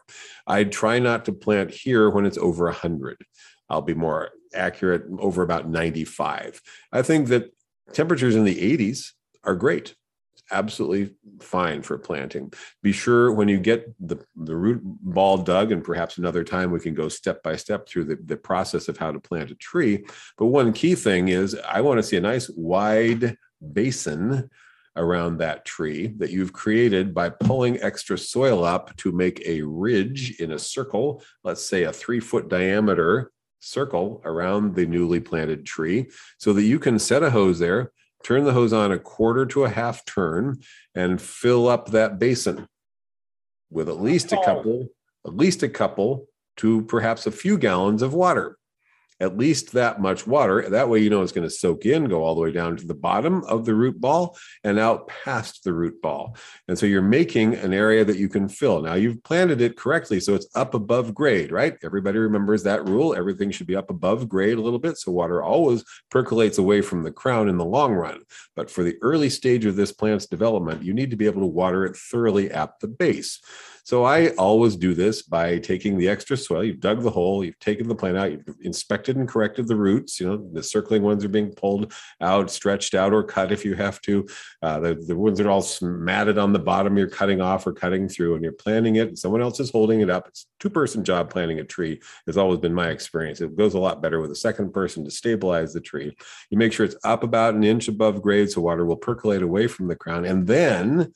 I 0.47 0.65
try 0.65 0.99
not 0.99 1.25
to 1.27 1.33
plant 1.33 1.71
here 1.71 2.02
when 2.11 2.27
it's 2.27 2.39
over 2.39 2.65
100. 2.67 3.25
I'll 3.69 3.83
be 3.83 3.95
more 3.95 4.31
accurate 4.55 5.05
over 5.19 5.43
about 5.43 5.69
95. 5.69 6.61
I 6.93 7.03
think 7.03 7.29
that 7.29 7.53
temperatures 7.93 8.37
in 8.37 8.45
the 8.45 8.77
80s 8.77 9.13
are 9.45 9.55
great. 9.55 9.95
absolutely 10.51 11.15
fine 11.41 11.83
for 11.83 11.99
planting. 11.99 12.53
Be 12.83 12.93
sure 12.93 13.33
when 13.33 13.49
you 13.49 13.59
get 13.59 13.95
the, 13.99 14.19
the 14.37 14.55
root 14.55 14.81
ball 14.85 15.39
dug, 15.39 15.73
and 15.73 15.83
perhaps 15.83 16.19
another 16.19 16.45
time 16.45 16.71
we 16.71 16.81
can 16.81 16.95
go 16.95 17.09
step 17.09 17.43
by 17.43 17.57
step 17.57 17.89
through 17.89 18.05
the, 18.05 18.19
the 18.25 18.37
process 18.37 18.89
of 18.89 18.99
how 18.99 19.11
to 19.13 19.21
plant 19.21 19.51
a 19.51 19.55
tree. 19.55 20.05
But 20.37 20.47
one 20.47 20.73
key 20.73 20.95
thing 20.95 21.29
is 21.29 21.57
I 21.67 21.81
want 21.81 21.99
to 21.99 22.03
see 22.03 22.17
a 22.17 22.21
nice 22.21 22.51
wide 22.51 23.37
basin 23.73 24.51
around 24.97 25.39
that 25.39 25.65
tree 25.65 26.09
that 26.19 26.31
you've 26.31 26.53
created 26.53 27.15
by 27.15 27.29
pulling 27.31 27.81
extra 27.83 28.19
soil 28.19 28.65
up 28.65 28.95
to 28.97 29.13
make 29.13 29.41
a 29.47 29.63
ridge 29.63 30.39
in 30.41 30.53
a 30.53 30.59
circle, 30.59 31.23
let's 31.45 31.65
say 31.65 31.85
a 31.85 31.93
three 31.93 32.21
foot 32.21 32.49
diameter 32.49 33.31
circle 33.61 34.21
around 34.25 34.75
the 34.75 34.87
newly 34.87 35.21
planted 35.21 35.65
tree, 35.65 36.11
so 36.39 36.53
that 36.53 36.65
you 36.65 36.79
can 36.79 36.99
set 36.99 37.23
a 37.23 37.31
hose 37.31 37.59
there, 37.59 37.93
turn 38.23 38.45
the 38.45 38.53
hose 38.53 38.73
on 38.73 38.93
a 38.93 38.99
quarter 38.99 39.47
to 39.47 39.65
a 39.65 39.69
half 39.69 40.05
turn, 40.05 40.61
and 40.95 41.21
fill 41.21 41.69
up 41.69 41.91
that 41.91 42.19
basin 42.19 42.67
with 43.71 43.89
at 43.89 44.01
least 44.01 44.33
a 44.33 44.43
couple, 44.45 44.89
at 45.27 45.35
least 45.35 45.63
a 45.63 45.69
couple 45.69 46.27
to 46.59 46.83
perhaps 46.83 47.27
a 47.27 47.31
few 47.31 47.57
gallons 47.57 48.03
of 48.03 48.13
water 48.13 48.59
at 49.23 49.39
least 49.39 49.73
that 49.73 50.01
much 50.01 50.27
water. 50.27 50.69
That 50.69 50.89
way, 50.89 50.99
you 50.99 51.09
know 51.09 51.23
it's 51.23 51.33
going 51.33 51.49
to 51.49 51.55
soak 51.55 51.87
in, 51.87 52.09
go 52.09 52.25
all 52.25 52.35
the 52.35 52.41
way 52.41 52.51
down 52.51 52.77
to 52.77 52.85
the 52.85 52.93
bottom 52.93 53.45
of 53.45 53.65
the 53.65 53.75
root 53.75 54.01
ball 54.01 54.37
and 54.65 54.81
out 54.81 55.07
past 55.07 55.63
the 55.63 55.73
root 55.73 56.03
ball. 56.03 56.37
And 56.67 56.77
so 56.77 56.87
you're 56.87 57.03
making 57.03 57.55
an 57.55 57.73
area 57.73 58.05
that 58.05 58.17
you 58.17 58.29
can 58.29 58.49
fill. 58.49 58.83
Now 58.83 58.95
you've 58.95 59.23
planted 59.23 59.61
it 59.61 59.77
correctly, 59.77 60.19
so 60.19 60.35
it's 60.35 60.49
up 60.57 60.75
above 60.75 61.15
grade, 61.15 61.53
right? 61.53 61.77
Everybody 61.85 62.19
remembers 62.19 62.65
that 62.65 62.89
rule. 62.89 63.15
Everything 63.15 63.53
should 63.53 63.69
be 63.69 63.77
up 63.77 63.91
above 63.91 64.29
grade 64.29 64.59
a 64.59 64.63
little 64.63 64.81
bit. 64.81 64.99
So 64.99 65.13
water 65.13 65.41
always 65.41 65.85
percolates 66.11 66.59
away 66.59 66.83
from 66.83 67.05
the 67.05 67.13
crown 67.13 67.49
in 67.49 67.59
the 67.59 67.65
long 67.65 67.95
run. 67.95 68.23
But 68.57 68.71
for 68.71 68.83
the 68.83 68.97
early 69.03 69.31
stage 69.31 69.65
of 69.67 69.77
this 69.77 69.93
plant's 69.93 70.27
development, 70.27 70.83
you 70.83 70.93
need 70.93 71.11
to 71.11 71.17
be 71.17 71.27
able 71.27 71.43
to 71.43 71.47
water 71.47 71.85
it 71.85 71.97
thoroughly 71.97 72.51
at 72.51 72.81
the 72.81 72.89
base. 72.89 73.41
So 73.85 74.05
I 74.05 74.29
always 74.37 74.77
do 74.77 74.95
this 74.95 75.23
by 75.23 75.59
taking 75.59 75.99
the 75.99 76.09
extra 76.09 76.37
soil. 76.37 76.63
You've 76.63 76.79
dug 76.79 77.03
the 77.03 77.11
hole, 77.11 77.45
you've 77.45 77.59
taken 77.59 77.89
the 77.89 77.97
plant 77.97 78.17
out, 78.17 78.31
you've 78.31 78.45
inspected 78.61 79.17
and 79.17 79.29
corrected 79.29 79.67
the 79.67 79.75
roots. 79.75 80.21
You 80.21 80.29
know, 80.29 80.49
the 80.53 80.63
circling 80.63 81.03
ones 81.03 81.25
are 81.25 81.29
being 81.29 81.53
pulled 81.53 81.93
out, 82.21 82.49
stretched 82.51 82.95
out, 82.95 83.13
or 83.13 83.25
cut 83.25 83.51
if 83.51 83.65
you 83.65 83.75
have 83.75 84.01
to. 84.03 84.27
Uh, 84.63 84.79
the, 84.79 84.95
the 84.95 85.17
ones 85.17 85.39
that 85.39 85.49
are 85.49 85.51
all 85.51 85.67
matted 85.81 86.39
on 86.39 86.53
the 86.53 86.61
bottom, 86.61 86.97
you're 86.97 87.09
cutting 87.09 87.41
off 87.41 87.67
or 87.67 87.73
cutting 87.73 88.09
through, 88.09 88.35
and 88.35 88.45
you're 88.45 88.53
planting 88.53 88.97
it. 88.97 89.19
someone 89.19 89.43
else 89.43 89.59
is 89.59 89.71
holding 89.71 90.01
it 90.01 90.11
up. 90.11 90.29
It's 90.29 90.47
two 90.61 90.71
person 90.71 91.03
job 91.03 91.29
planting 91.29 91.59
a 91.59 91.65
tree 91.65 92.01
has 92.27 92.39
always 92.39 92.61
been 92.61 92.75
my 92.75 92.91
experience. 92.91 93.41
It 93.41 93.57
goes 93.57 93.75
a 93.75 93.81
lot 93.81 94.01
better 94.01 94.21
with 94.21 94.31
a 94.31 94.37
second 94.37 94.73
person 94.73 95.05
to 95.05 95.11
stabilize 95.11 95.73
the 95.73 95.81
tree. 95.81 96.17
You 96.51 96.59
make 96.59 96.73
sure 96.73 96.87
it's 96.87 96.97
up 97.03 97.25
about 97.25 97.55
an 97.55 97.65
inch 97.65 97.89
above 97.89 98.23
grade 98.23 98.49
so 98.49 98.61
water 98.61 98.87
will 98.87 98.97
percolate 98.97 99.43
away 99.43 99.67
from 99.67 99.89
the 99.89 99.97
crown. 99.97 100.25
And 100.25 100.47
then 100.47 101.13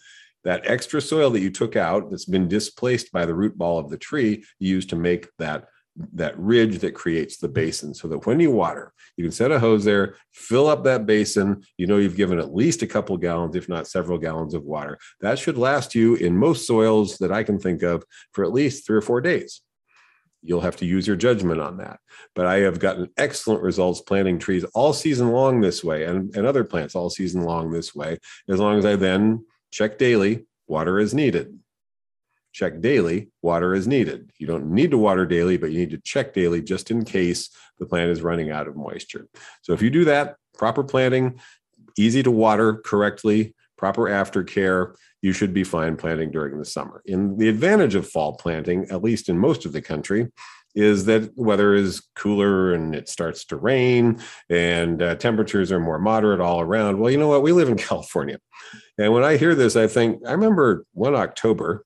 that 0.46 0.62
extra 0.64 1.00
soil 1.00 1.28
that 1.30 1.40
you 1.40 1.50
took 1.50 1.76
out 1.76 2.08
that's 2.08 2.24
been 2.24 2.48
displaced 2.48 3.12
by 3.12 3.26
the 3.26 3.34
root 3.34 3.58
ball 3.58 3.78
of 3.78 3.90
the 3.90 3.98
tree 3.98 4.44
you 4.58 4.74
use 4.74 4.86
to 4.86 4.96
make 4.96 5.28
that 5.38 5.66
that 6.12 6.38
ridge 6.38 6.78
that 6.78 6.94
creates 6.94 7.38
the 7.38 7.48
basin 7.48 7.94
so 7.94 8.06
that 8.06 8.26
when 8.26 8.38
you 8.38 8.50
water 8.50 8.92
you 9.16 9.24
can 9.24 9.32
set 9.32 9.50
a 9.50 9.58
hose 9.58 9.84
there 9.84 10.16
fill 10.32 10.68
up 10.68 10.84
that 10.84 11.06
basin. 11.06 11.62
You 11.78 11.86
know 11.86 11.96
you've 11.96 12.16
given 12.16 12.38
at 12.38 12.54
least 12.54 12.82
a 12.82 12.86
couple 12.86 13.16
gallons 13.16 13.56
if 13.56 13.68
not 13.68 13.88
several 13.88 14.18
gallons 14.18 14.54
of 14.54 14.62
water. 14.64 14.98
That 15.20 15.38
should 15.38 15.58
last 15.58 15.94
you 15.94 16.14
in 16.16 16.36
most 16.36 16.66
soils 16.66 17.18
that 17.18 17.32
i 17.32 17.42
can 17.42 17.58
think 17.58 17.82
of 17.82 18.04
for 18.32 18.44
at 18.44 18.52
least 18.52 18.86
three 18.86 18.98
or 18.98 19.02
four 19.02 19.20
days. 19.20 19.62
You'll 20.42 20.60
have 20.60 20.76
to 20.76 20.86
use 20.86 21.06
your 21.06 21.16
judgment 21.16 21.60
on 21.60 21.78
that. 21.78 21.98
But 22.34 22.46
i 22.46 22.58
have 22.58 22.78
gotten 22.78 23.08
excellent 23.16 23.62
results 23.62 24.02
planting 24.02 24.38
trees 24.38 24.64
all 24.74 24.92
season 24.92 25.32
long 25.32 25.60
this 25.60 25.82
way 25.82 26.04
and, 26.04 26.34
and 26.36 26.46
other 26.46 26.62
plants 26.62 26.94
all 26.94 27.10
season 27.10 27.42
long 27.42 27.70
this 27.70 27.94
way 27.94 28.18
as 28.48 28.60
long 28.60 28.78
as 28.78 28.84
i 28.84 28.96
then 28.96 29.44
Check 29.76 29.98
daily, 29.98 30.46
water 30.66 30.98
is 30.98 31.12
needed. 31.12 31.58
Check 32.54 32.80
daily, 32.80 33.28
water 33.42 33.74
is 33.74 33.86
needed. 33.86 34.30
You 34.38 34.46
don't 34.46 34.70
need 34.70 34.90
to 34.92 34.96
water 34.96 35.26
daily, 35.26 35.58
but 35.58 35.70
you 35.70 35.80
need 35.80 35.90
to 35.90 35.98
check 35.98 36.32
daily 36.32 36.62
just 36.62 36.90
in 36.90 37.04
case 37.04 37.50
the 37.78 37.84
plant 37.84 38.08
is 38.08 38.22
running 38.22 38.50
out 38.50 38.68
of 38.68 38.74
moisture. 38.74 39.28
So 39.60 39.74
if 39.74 39.82
you 39.82 39.90
do 39.90 40.06
that, 40.06 40.36
proper 40.56 40.82
planting, 40.82 41.38
easy 41.98 42.22
to 42.22 42.30
water 42.30 42.76
correctly, 42.86 43.54
proper 43.76 44.04
aftercare, 44.04 44.94
you 45.20 45.34
should 45.34 45.52
be 45.52 45.62
fine 45.62 45.98
planting 45.98 46.30
during 46.30 46.58
the 46.58 46.64
summer. 46.64 47.02
In 47.04 47.36
the 47.36 47.50
advantage 47.50 47.94
of 47.94 48.08
fall 48.08 48.32
planting, 48.32 48.86
at 48.90 49.02
least 49.02 49.28
in 49.28 49.36
most 49.36 49.66
of 49.66 49.74
the 49.74 49.82
country, 49.82 50.32
is 50.74 51.04
that 51.04 51.36
weather 51.36 51.74
is 51.74 52.02
cooler 52.14 52.72
and 52.72 52.94
it 52.94 53.10
starts 53.10 53.44
to 53.46 53.56
rain 53.56 54.22
and 54.48 55.02
uh, 55.02 55.16
temperatures 55.16 55.70
are 55.70 55.80
more 55.80 55.98
moderate 55.98 56.40
all 56.40 56.62
around. 56.62 56.98
Well, 56.98 57.10
you 57.10 57.18
know 57.18 57.28
what? 57.28 57.42
We 57.42 57.52
live 57.52 57.68
in 57.68 57.76
California. 57.90 58.38
And 58.98 59.12
when 59.12 59.24
I 59.24 59.36
hear 59.36 59.54
this, 59.54 59.76
I 59.76 59.86
think 59.86 60.22
I 60.26 60.32
remember 60.32 60.84
one 60.92 61.14
October 61.14 61.84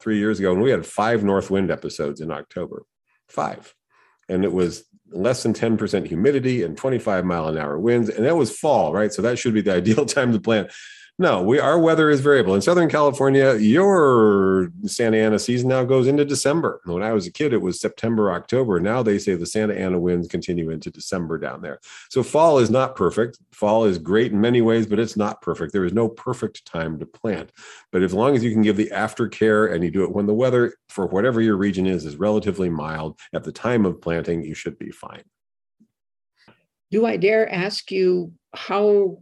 three 0.00 0.18
years 0.18 0.38
ago, 0.38 0.52
and 0.52 0.62
we 0.62 0.70
had 0.70 0.86
five 0.86 1.22
north 1.24 1.50
wind 1.50 1.70
episodes 1.70 2.20
in 2.20 2.30
October. 2.30 2.84
Five. 3.28 3.74
and 4.30 4.44
it 4.44 4.52
was 4.52 4.84
less 5.10 5.42
than 5.42 5.54
10% 5.54 6.06
humidity 6.06 6.62
and 6.62 6.76
25 6.76 7.24
mile 7.24 7.48
an 7.48 7.58
hour 7.58 7.78
winds. 7.78 8.08
And 8.08 8.24
that 8.26 8.36
was 8.36 8.56
fall, 8.56 8.92
right? 8.92 9.12
So 9.12 9.22
that 9.22 9.38
should 9.38 9.54
be 9.54 9.60
the 9.60 9.74
ideal 9.76 10.06
time 10.06 10.32
to 10.32 10.40
plant. 10.40 10.70
No, 11.20 11.42
we 11.42 11.58
our 11.58 11.80
weather 11.80 12.10
is 12.10 12.20
variable. 12.20 12.54
In 12.54 12.62
Southern 12.62 12.88
California, 12.88 13.56
your 13.56 14.70
Santa 14.84 15.16
Ana 15.16 15.40
season 15.40 15.68
now 15.68 15.82
goes 15.82 16.06
into 16.06 16.24
December. 16.24 16.80
When 16.84 17.02
I 17.02 17.12
was 17.12 17.26
a 17.26 17.32
kid, 17.32 17.52
it 17.52 17.60
was 17.60 17.80
September, 17.80 18.30
October. 18.30 18.78
Now 18.78 19.02
they 19.02 19.18
say 19.18 19.34
the 19.34 19.44
Santa 19.44 19.74
Ana 19.74 19.98
winds 19.98 20.28
continue 20.28 20.70
into 20.70 20.92
December 20.92 21.36
down 21.36 21.60
there. 21.60 21.80
So 22.08 22.22
fall 22.22 22.60
is 22.60 22.70
not 22.70 22.94
perfect. 22.94 23.40
Fall 23.50 23.84
is 23.84 23.98
great 23.98 24.30
in 24.30 24.40
many 24.40 24.62
ways, 24.62 24.86
but 24.86 25.00
it's 25.00 25.16
not 25.16 25.42
perfect. 25.42 25.72
There 25.72 25.84
is 25.84 25.92
no 25.92 26.08
perfect 26.08 26.64
time 26.64 27.00
to 27.00 27.06
plant. 27.06 27.50
But 27.90 28.04
as 28.04 28.14
long 28.14 28.36
as 28.36 28.44
you 28.44 28.52
can 28.52 28.62
give 28.62 28.76
the 28.76 28.90
aftercare 28.94 29.74
and 29.74 29.82
you 29.82 29.90
do 29.90 30.04
it 30.04 30.12
when 30.12 30.26
the 30.26 30.34
weather 30.34 30.74
for 30.88 31.08
whatever 31.08 31.40
your 31.40 31.56
region 31.56 31.84
is 31.84 32.06
is 32.06 32.14
relatively 32.14 32.68
mild 32.68 33.18
at 33.34 33.42
the 33.42 33.50
time 33.50 33.86
of 33.86 34.00
planting, 34.00 34.44
you 34.44 34.54
should 34.54 34.78
be 34.78 34.92
fine. 34.92 35.24
Do 36.92 37.06
I 37.06 37.16
dare 37.16 37.52
ask 37.52 37.90
you 37.90 38.32
how 38.54 39.18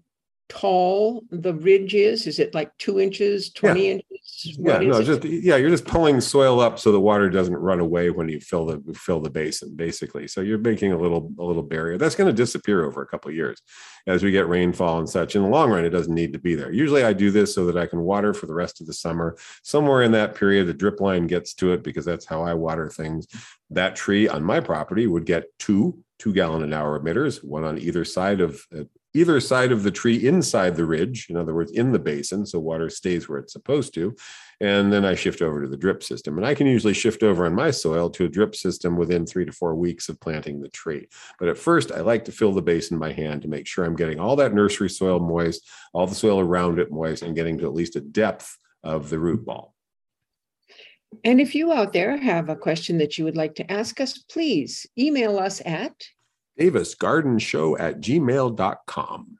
tall 0.48 1.24
the 1.30 1.54
ridge 1.54 1.94
is? 1.94 2.26
Is 2.26 2.38
it 2.38 2.54
like 2.54 2.76
two 2.78 3.00
inches, 3.00 3.50
20 3.50 3.84
yeah. 3.84 3.92
inches? 3.92 4.58
What 4.58 4.82
yeah, 4.82 4.88
no, 4.88 5.02
just 5.02 5.24
yeah, 5.24 5.56
you're 5.56 5.70
just 5.70 5.86
pulling 5.86 6.20
soil 6.20 6.60
up 6.60 6.78
so 6.78 6.92
the 6.92 7.00
water 7.00 7.30
doesn't 7.30 7.56
run 7.56 7.80
away 7.80 8.10
when 8.10 8.28
you 8.28 8.38
fill 8.38 8.66
the 8.66 8.94
fill 8.94 9.20
the 9.20 9.30
basin, 9.30 9.74
basically. 9.74 10.28
So 10.28 10.42
you're 10.42 10.58
making 10.58 10.92
a 10.92 10.98
little 10.98 11.32
a 11.38 11.42
little 11.42 11.62
barrier. 11.62 11.96
That's 11.96 12.14
going 12.14 12.28
to 12.28 12.36
disappear 12.36 12.84
over 12.84 13.02
a 13.02 13.06
couple 13.06 13.30
of 13.30 13.34
years 13.34 13.62
as 14.06 14.22
we 14.22 14.30
get 14.30 14.48
rainfall 14.48 14.98
and 14.98 15.08
such. 15.08 15.36
In 15.36 15.42
the 15.42 15.48
long 15.48 15.70
run, 15.70 15.84
it 15.84 15.90
doesn't 15.90 16.14
need 16.14 16.32
to 16.34 16.38
be 16.38 16.54
there. 16.54 16.70
Usually 16.70 17.02
I 17.02 17.12
do 17.12 17.30
this 17.30 17.54
so 17.54 17.64
that 17.66 17.76
I 17.76 17.86
can 17.86 18.00
water 18.00 18.34
for 18.34 18.46
the 18.46 18.54
rest 18.54 18.80
of 18.80 18.86
the 18.86 18.92
summer. 18.92 19.36
Somewhere 19.62 20.02
in 20.02 20.12
that 20.12 20.34
period, 20.34 20.66
the 20.66 20.74
drip 20.74 21.00
line 21.00 21.26
gets 21.26 21.54
to 21.54 21.72
it 21.72 21.82
because 21.82 22.04
that's 22.04 22.26
how 22.26 22.42
I 22.42 22.54
water 22.54 22.90
things. 22.90 23.26
That 23.70 23.96
tree 23.96 24.28
on 24.28 24.44
my 24.44 24.60
property 24.60 25.06
would 25.06 25.24
get 25.24 25.46
two 25.58 26.02
two 26.18 26.32
gallon 26.32 26.62
an 26.62 26.72
hour 26.72 26.98
emitters, 26.98 27.44
one 27.44 27.64
on 27.64 27.78
either 27.78 28.04
side 28.04 28.40
of 28.40 28.60
uh, 28.76 28.84
either 29.16 29.40
side 29.40 29.72
of 29.72 29.82
the 29.82 29.90
tree 29.90 30.26
inside 30.26 30.76
the 30.76 30.84
ridge, 30.84 31.28
in 31.30 31.36
other 31.36 31.54
words, 31.54 31.72
in 31.72 31.92
the 31.92 31.98
basin, 31.98 32.44
so 32.44 32.58
water 32.58 32.90
stays 32.90 33.28
where 33.28 33.38
it's 33.38 33.52
supposed 33.52 33.94
to. 33.94 34.14
And 34.60 34.92
then 34.92 35.04
I 35.04 35.14
shift 35.14 35.42
over 35.42 35.62
to 35.62 35.68
the 35.68 35.76
drip 35.76 36.02
system. 36.02 36.36
And 36.36 36.46
I 36.46 36.54
can 36.54 36.66
usually 36.66 36.94
shift 36.94 37.22
over 37.22 37.44
on 37.44 37.54
my 37.54 37.70
soil 37.70 38.08
to 38.10 38.24
a 38.24 38.28
drip 38.28 38.54
system 38.54 38.96
within 38.96 39.26
three 39.26 39.44
to 39.44 39.52
four 39.52 39.74
weeks 39.74 40.08
of 40.08 40.20
planting 40.20 40.60
the 40.60 40.68
tree. 40.68 41.08
But 41.38 41.48
at 41.48 41.58
first, 41.58 41.92
I 41.92 42.00
like 42.00 42.24
to 42.26 42.32
fill 42.32 42.52
the 42.52 42.62
basin 42.62 42.98
by 42.98 43.12
hand 43.12 43.42
to 43.42 43.48
make 43.48 43.66
sure 43.66 43.84
I'm 43.84 43.96
getting 43.96 44.18
all 44.18 44.36
that 44.36 44.54
nursery 44.54 44.90
soil 44.90 45.18
moist, 45.18 45.68
all 45.92 46.06
the 46.06 46.14
soil 46.14 46.40
around 46.40 46.78
it 46.78 46.90
moist, 46.90 47.22
and 47.22 47.36
getting 47.36 47.58
to 47.58 47.66
at 47.66 47.74
least 47.74 47.96
a 47.96 48.00
depth 48.00 48.56
of 48.82 49.10
the 49.10 49.18
root 49.18 49.44
ball. 49.44 49.74
And 51.24 51.40
if 51.40 51.54
you 51.54 51.72
out 51.72 51.92
there 51.92 52.16
have 52.16 52.48
a 52.48 52.56
question 52.56 52.98
that 52.98 53.16
you 53.16 53.24
would 53.24 53.36
like 53.36 53.54
to 53.56 53.72
ask 53.72 54.00
us, 54.00 54.18
please 54.18 54.86
email 54.98 55.38
us 55.38 55.62
at 55.64 55.94
davisgardenshow 56.58 57.78
at 57.78 58.00
gmail.com. 58.00 59.38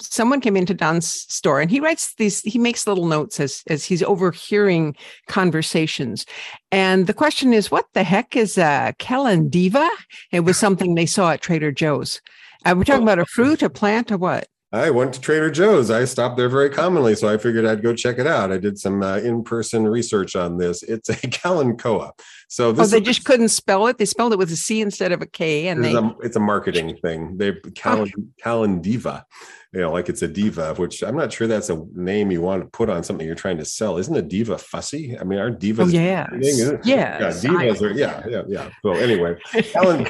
Someone 0.00 0.40
came 0.40 0.56
into 0.56 0.74
Don's 0.74 1.10
store 1.10 1.60
and 1.60 1.70
he 1.70 1.80
writes 1.80 2.14
these, 2.14 2.40
he 2.42 2.58
makes 2.58 2.86
little 2.86 3.06
notes 3.06 3.40
as, 3.40 3.62
as 3.66 3.84
he's 3.84 4.02
overhearing 4.02 4.94
conversations. 5.26 6.24
And 6.70 7.06
the 7.08 7.14
question 7.14 7.52
is, 7.52 7.70
what 7.70 7.86
the 7.94 8.04
heck 8.04 8.36
is 8.36 8.58
uh, 8.58 8.92
a 8.92 9.02
Kalandiva? 9.02 9.88
It 10.30 10.40
was 10.40 10.56
something 10.56 10.94
they 10.94 11.06
saw 11.06 11.32
at 11.32 11.40
Trader 11.40 11.72
Joe's. 11.72 12.20
Uh, 12.64 12.70
Are 12.70 12.74
we 12.76 12.84
talking 12.84 13.02
about 13.02 13.18
a 13.18 13.26
fruit, 13.26 13.62
a 13.62 13.70
plant, 13.70 14.12
or 14.12 14.18
what? 14.18 14.46
I 14.70 14.90
went 14.90 15.14
to 15.14 15.20
Trader 15.20 15.50
Joe's. 15.50 15.90
I 15.90 16.04
stopped 16.04 16.36
there 16.36 16.50
very 16.50 16.68
commonly, 16.68 17.14
so 17.14 17.26
I 17.26 17.38
figured 17.38 17.64
I'd 17.64 17.82
go 17.82 17.94
check 17.94 18.18
it 18.18 18.26
out. 18.26 18.52
I 18.52 18.58
did 18.58 18.78
some 18.78 19.02
uh, 19.02 19.16
in-person 19.16 19.88
research 19.88 20.36
on 20.36 20.58
this. 20.58 20.82
It's 20.82 21.08
a 21.08 21.14
Kalanchoe. 21.16 22.10
So 22.48 22.72
this 22.72 22.88
oh, 22.88 22.90
they 22.90 22.98
is, 22.98 23.06
just 23.06 23.24
couldn't 23.24 23.48
spell 23.48 23.86
it. 23.86 23.96
They 23.96 24.04
spelled 24.04 24.34
it 24.34 24.38
with 24.38 24.50
a 24.50 24.56
C 24.56 24.82
instead 24.82 25.12
of 25.12 25.22
a 25.22 25.26
K, 25.26 25.68
and 25.68 25.82
they. 25.82 25.94
A, 25.94 26.14
it's 26.22 26.36
a 26.36 26.40
marketing 26.40 26.98
thing. 27.02 27.38
They 27.38 27.52
Kalan, 27.52 28.10
Kalandiva 28.44 29.24
you 29.72 29.80
know, 29.80 29.92
like 29.92 30.08
it's 30.08 30.22
a 30.22 30.28
diva, 30.28 30.74
which 30.74 31.02
I'm 31.02 31.16
not 31.16 31.30
sure 31.30 31.46
that's 31.46 31.68
a 31.68 31.84
name 31.92 32.30
you 32.30 32.40
want 32.40 32.62
to 32.62 32.70
put 32.70 32.88
on 32.88 33.04
something 33.04 33.26
you're 33.26 33.34
trying 33.34 33.58
to 33.58 33.66
sell. 33.66 33.98
Isn't 33.98 34.16
a 34.16 34.22
diva 34.22 34.56
fussy? 34.56 35.18
I 35.18 35.24
mean, 35.24 35.38
our 35.38 35.50
divas. 35.50 35.80
Oh, 35.80 35.88
yeah. 35.88 36.26
Yeah. 36.40 36.78
Yeah. 36.84 37.18
Divas 37.18 37.82
are, 37.82 37.90
yeah. 37.90 38.22
Yeah. 38.26 38.42
Yeah. 38.48 38.70
So 38.82 38.92
anyway, 38.92 39.36
Helen 39.74 40.06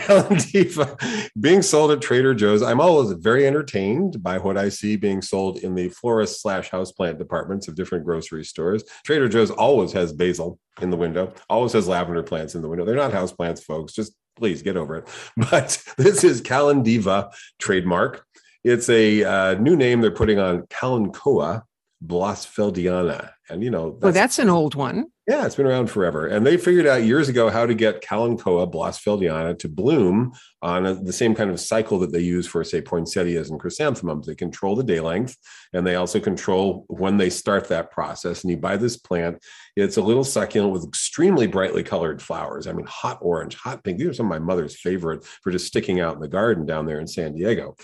Diva 0.52 0.96
being 1.40 1.62
sold 1.62 1.90
at 1.90 2.00
Trader 2.00 2.34
Joe's. 2.34 2.62
I'm 2.62 2.80
always 2.80 3.10
very 3.12 3.48
entertained 3.48 4.22
by 4.22 4.38
what 4.38 4.56
I 4.56 4.68
see 4.68 4.94
being 4.94 5.22
sold 5.22 5.58
in 5.58 5.74
the 5.74 5.88
florist 5.88 6.40
slash 6.40 6.70
houseplant 6.70 7.18
departments 7.18 7.66
of 7.66 7.74
different 7.74 8.04
grocery 8.04 8.44
stores. 8.44 8.84
Trader 9.04 9.28
Joe's 9.28 9.50
always 9.50 9.90
has 9.92 10.12
basil 10.12 10.60
in 10.80 10.90
the 10.90 10.96
window, 10.96 11.32
always 11.50 11.72
has 11.72 11.88
lavender 11.88 12.22
plants 12.22 12.54
in 12.54 12.62
the 12.62 12.68
window. 12.68 12.84
They're 12.84 12.94
not 12.94 13.10
houseplants, 13.10 13.64
folks. 13.64 13.92
Just 13.92 14.14
please 14.38 14.62
get 14.62 14.76
over 14.76 14.96
it. 14.96 15.08
But 15.50 15.82
this 15.96 16.24
is 16.24 16.40
Kalandiva 16.40 17.32
trademark. 17.58 18.24
It's 18.64 18.88
a 18.88 19.24
uh, 19.24 19.54
new 19.54 19.76
name 19.76 20.00
they're 20.00 20.10
putting 20.10 20.38
on 20.38 20.62
Kalanchoe 20.62 21.62
blossfeldiana. 22.04 23.30
And, 23.50 23.64
you 23.64 23.70
know, 23.70 23.92
that's, 23.92 24.02
well, 24.02 24.12
that's 24.12 24.38
an 24.38 24.50
old 24.50 24.74
one. 24.74 25.06
Yeah, 25.26 25.44
it's 25.44 25.56
been 25.56 25.66
around 25.66 25.90
forever. 25.90 26.26
And 26.26 26.46
they 26.46 26.56
figured 26.56 26.86
out 26.86 27.02
years 27.02 27.28
ago 27.28 27.50
how 27.50 27.66
to 27.66 27.74
get 27.74 28.02
Kalanchoe 28.02 28.70
blossfeldiana 28.72 29.58
to 29.58 29.68
bloom 29.68 30.32
on 30.62 30.86
a, 30.86 30.94
the 30.94 31.12
same 31.12 31.34
kind 31.34 31.50
of 31.50 31.60
cycle 31.60 31.98
that 31.98 32.12
they 32.12 32.20
use 32.20 32.46
for, 32.46 32.62
say, 32.62 32.80
poinsettias 32.80 33.50
and 33.50 33.60
chrysanthemums. 33.60 34.26
They 34.26 34.34
control 34.34 34.76
the 34.76 34.84
day 34.84 35.00
length 35.00 35.36
and 35.72 35.86
they 35.86 35.96
also 35.96 36.20
control 36.20 36.84
when 36.88 37.16
they 37.16 37.30
start 37.30 37.68
that 37.68 37.90
process. 37.90 38.42
And 38.42 38.50
you 38.50 38.56
buy 38.56 38.76
this 38.76 38.96
plant, 38.96 39.42
it's 39.76 39.96
a 39.96 40.02
little 40.02 40.24
succulent 40.24 40.72
with 40.72 40.86
extremely 40.86 41.46
brightly 41.46 41.82
colored 41.82 42.22
flowers. 42.22 42.66
I 42.66 42.72
mean, 42.72 42.86
hot 42.86 43.18
orange, 43.20 43.54
hot 43.56 43.82
pink. 43.82 43.98
These 43.98 44.08
are 44.08 44.14
some 44.14 44.26
of 44.26 44.30
my 44.30 44.38
mother's 44.38 44.78
favorite 44.78 45.24
for 45.24 45.50
just 45.50 45.66
sticking 45.66 46.00
out 46.00 46.14
in 46.14 46.20
the 46.20 46.28
garden 46.28 46.64
down 46.64 46.86
there 46.86 47.00
in 47.00 47.06
San 47.06 47.34
Diego 47.34 47.76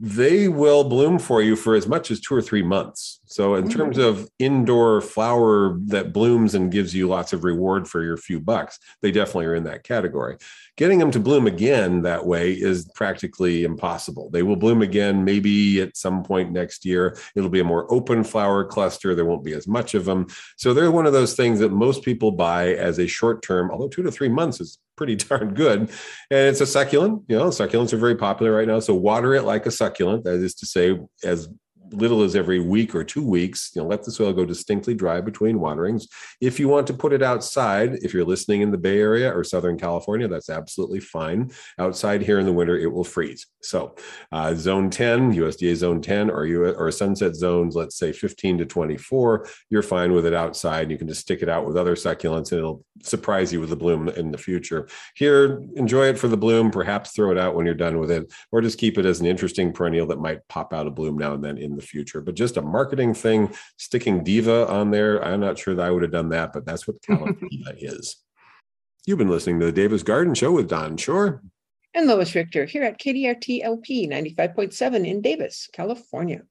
they 0.00 0.48
will 0.48 0.84
bloom 0.84 1.18
for 1.18 1.42
you 1.42 1.56
for 1.56 1.74
as 1.74 1.86
much 1.86 2.10
as 2.10 2.20
two 2.20 2.34
or 2.34 2.42
three 2.42 2.62
months. 2.62 3.20
So, 3.32 3.54
in 3.54 3.64
mm-hmm. 3.64 3.78
terms 3.78 3.98
of 3.98 4.28
indoor 4.38 5.00
flower 5.00 5.78
that 5.86 6.12
blooms 6.12 6.54
and 6.54 6.70
gives 6.70 6.94
you 6.94 7.08
lots 7.08 7.32
of 7.32 7.44
reward 7.44 7.88
for 7.88 8.02
your 8.02 8.18
few 8.18 8.38
bucks, 8.38 8.78
they 9.00 9.10
definitely 9.10 9.46
are 9.46 9.54
in 9.54 9.64
that 9.64 9.84
category. 9.84 10.36
Getting 10.76 10.98
them 10.98 11.10
to 11.12 11.20
bloom 11.20 11.46
again 11.46 12.02
that 12.02 12.26
way 12.26 12.52
is 12.52 12.90
practically 12.94 13.64
impossible. 13.64 14.28
They 14.30 14.42
will 14.42 14.56
bloom 14.56 14.82
again 14.82 15.24
maybe 15.24 15.80
at 15.80 15.96
some 15.96 16.22
point 16.22 16.52
next 16.52 16.84
year. 16.84 17.16
It'll 17.34 17.48
be 17.48 17.60
a 17.60 17.64
more 17.64 17.90
open 17.92 18.22
flower 18.22 18.64
cluster. 18.64 19.14
There 19.14 19.24
won't 19.24 19.44
be 19.44 19.54
as 19.54 19.66
much 19.66 19.94
of 19.94 20.04
them. 20.04 20.26
So, 20.58 20.74
they're 20.74 20.92
one 20.92 21.06
of 21.06 21.14
those 21.14 21.34
things 21.34 21.58
that 21.60 21.72
most 21.72 22.02
people 22.02 22.32
buy 22.32 22.74
as 22.74 22.98
a 22.98 23.06
short 23.06 23.42
term, 23.42 23.70
although 23.70 23.88
two 23.88 24.02
to 24.02 24.12
three 24.12 24.28
months 24.28 24.60
is 24.60 24.78
pretty 24.96 25.16
darn 25.28 25.54
good. 25.54 25.80
And 26.30 26.48
it's 26.48 26.60
a 26.60 26.66
succulent. 26.66 27.22
You 27.28 27.38
know, 27.38 27.48
succulents 27.48 27.92
are 27.92 27.98
very 27.98 28.16
popular 28.16 28.52
right 28.52 28.68
now. 28.68 28.80
So 28.80 28.94
water 28.94 29.34
it 29.34 29.42
like 29.42 29.66
a 29.66 29.70
succulent. 29.70 30.24
That 30.24 30.34
is 30.34 30.54
to 30.56 30.66
say, 30.66 30.98
as 31.24 31.48
little 31.92 32.22
as 32.22 32.34
every 32.34 32.60
week 32.60 32.94
or 32.94 33.04
two 33.04 33.24
weeks. 33.24 33.70
You 33.74 33.82
know, 33.82 33.88
let 33.88 34.02
the 34.02 34.10
soil 34.10 34.32
go 34.32 34.44
distinctly 34.44 34.94
dry 34.94 35.20
between 35.20 35.60
waterings. 35.60 36.08
If 36.40 36.58
you 36.58 36.68
want 36.68 36.86
to 36.88 36.94
put 36.94 37.12
it 37.12 37.22
outside, 37.22 37.94
if 38.02 38.12
you're 38.12 38.24
listening 38.24 38.62
in 38.62 38.70
the 38.70 38.78
Bay 38.78 38.98
Area 38.98 39.30
or 39.30 39.44
Southern 39.44 39.78
California, 39.78 40.28
that's 40.28 40.50
absolutely 40.50 41.00
fine. 41.00 41.50
Outside 41.78 42.22
here 42.22 42.38
in 42.38 42.46
the 42.46 42.52
winter, 42.52 42.78
it 42.78 42.92
will 42.92 43.04
freeze. 43.04 43.46
So, 43.60 43.94
uh, 44.32 44.54
zone 44.54 44.90
10, 44.90 45.34
USDA 45.34 45.76
zone 45.76 46.00
10, 46.00 46.30
or 46.30 46.46
you 46.46 46.64
or 46.64 46.90
sunset 46.90 47.36
zones, 47.36 47.76
let's 47.76 47.96
say 47.96 48.12
15 48.12 48.58
to 48.58 48.66
24, 48.66 49.48
you're 49.70 49.82
fine 49.82 50.12
with 50.12 50.26
it 50.26 50.34
outside. 50.34 50.90
You 50.90 50.98
can 50.98 51.08
just 51.08 51.20
stick 51.20 51.42
it 51.42 51.48
out 51.48 51.66
with 51.66 51.76
other 51.76 51.94
succulents, 51.94 52.50
and 52.50 52.58
it'll 52.58 52.84
surprise 53.02 53.52
you 53.52 53.60
with 53.60 53.70
the 53.70 53.76
bloom 53.76 54.08
in 54.08 54.32
the 54.32 54.38
future. 54.38 54.88
Here, 55.14 55.62
enjoy 55.76 56.06
it 56.06 56.18
for 56.18 56.28
the 56.28 56.36
bloom. 56.36 56.70
Perhaps 56.70 57.12
throw 57.12 57.30
it 57.30 57.38
out 57.38 57.54
when 57.54 57.66
you're 57.66 57.74
done 57.74 57.98
with 57.98 58.10
it, 58.10 58.32
or 58.50 58.60
just 58.60 58.78
keep 58.78 58.98
it 58.98 59.06
as 59.06 59.20
an 59.20 59.26
interesting 59.26 59.72
perennial 59.72 60.06
that 60.06 60.20
might 60.20 60.46
pop 60.48 60.72
out 60.72 60.86
a 60.86 60.90
bloom 60.90 61.16
now 61.16 61.34
and 61.34 61.44
then 61.44 61.58
in 61.58 61.76
the 61.76 61.81
the 61.82 61.86
future. 61.88 62.20
But 62.20 62.34
just 62.34 62.56
a 62.56 62.62
marketing 62.62 63.12
thing, 63.12 63.52
sticking 63.76 64.24
Diva 64.24 64.68
on 64.68 64.90
there, 64.90 65.22
I'm 65.22 65.40
not 65.40 65.58
sure 65.58 65.74
that 65.74 65.86
I 65.86 65.90
would 65.90 66.02
have 66.02 66.12
done 66.12 66.30
that, 66.30 66.52
but 66.52 66.64
that's 66.64 66.86
what 66.86 67.02
Kalandiva 67.08 67.74
is. 67.76 68.16
You've 69.06 69.18
been 69.18 69.28
listening 69.28 69.60
to 69.60 69.66
the 69.66 69.72
Davis 69.72 70.02
Garden 70.02 70.34
Show 70.34 70.52
with 70.52 70.68
Don 70.68 70.96
Shor 70.96 71.42
and 71.94 72.06
Lois 72.06 72.34
Richter 72.34 72.64
here 72.64 72.84
at 72.84 72.98
KDRT 72.98 73.62
LP 73.62 74.08
95.7 74.08 75.06
in 75.06 75.20
Davis, 75.20 75.68
California. 75.72 76.42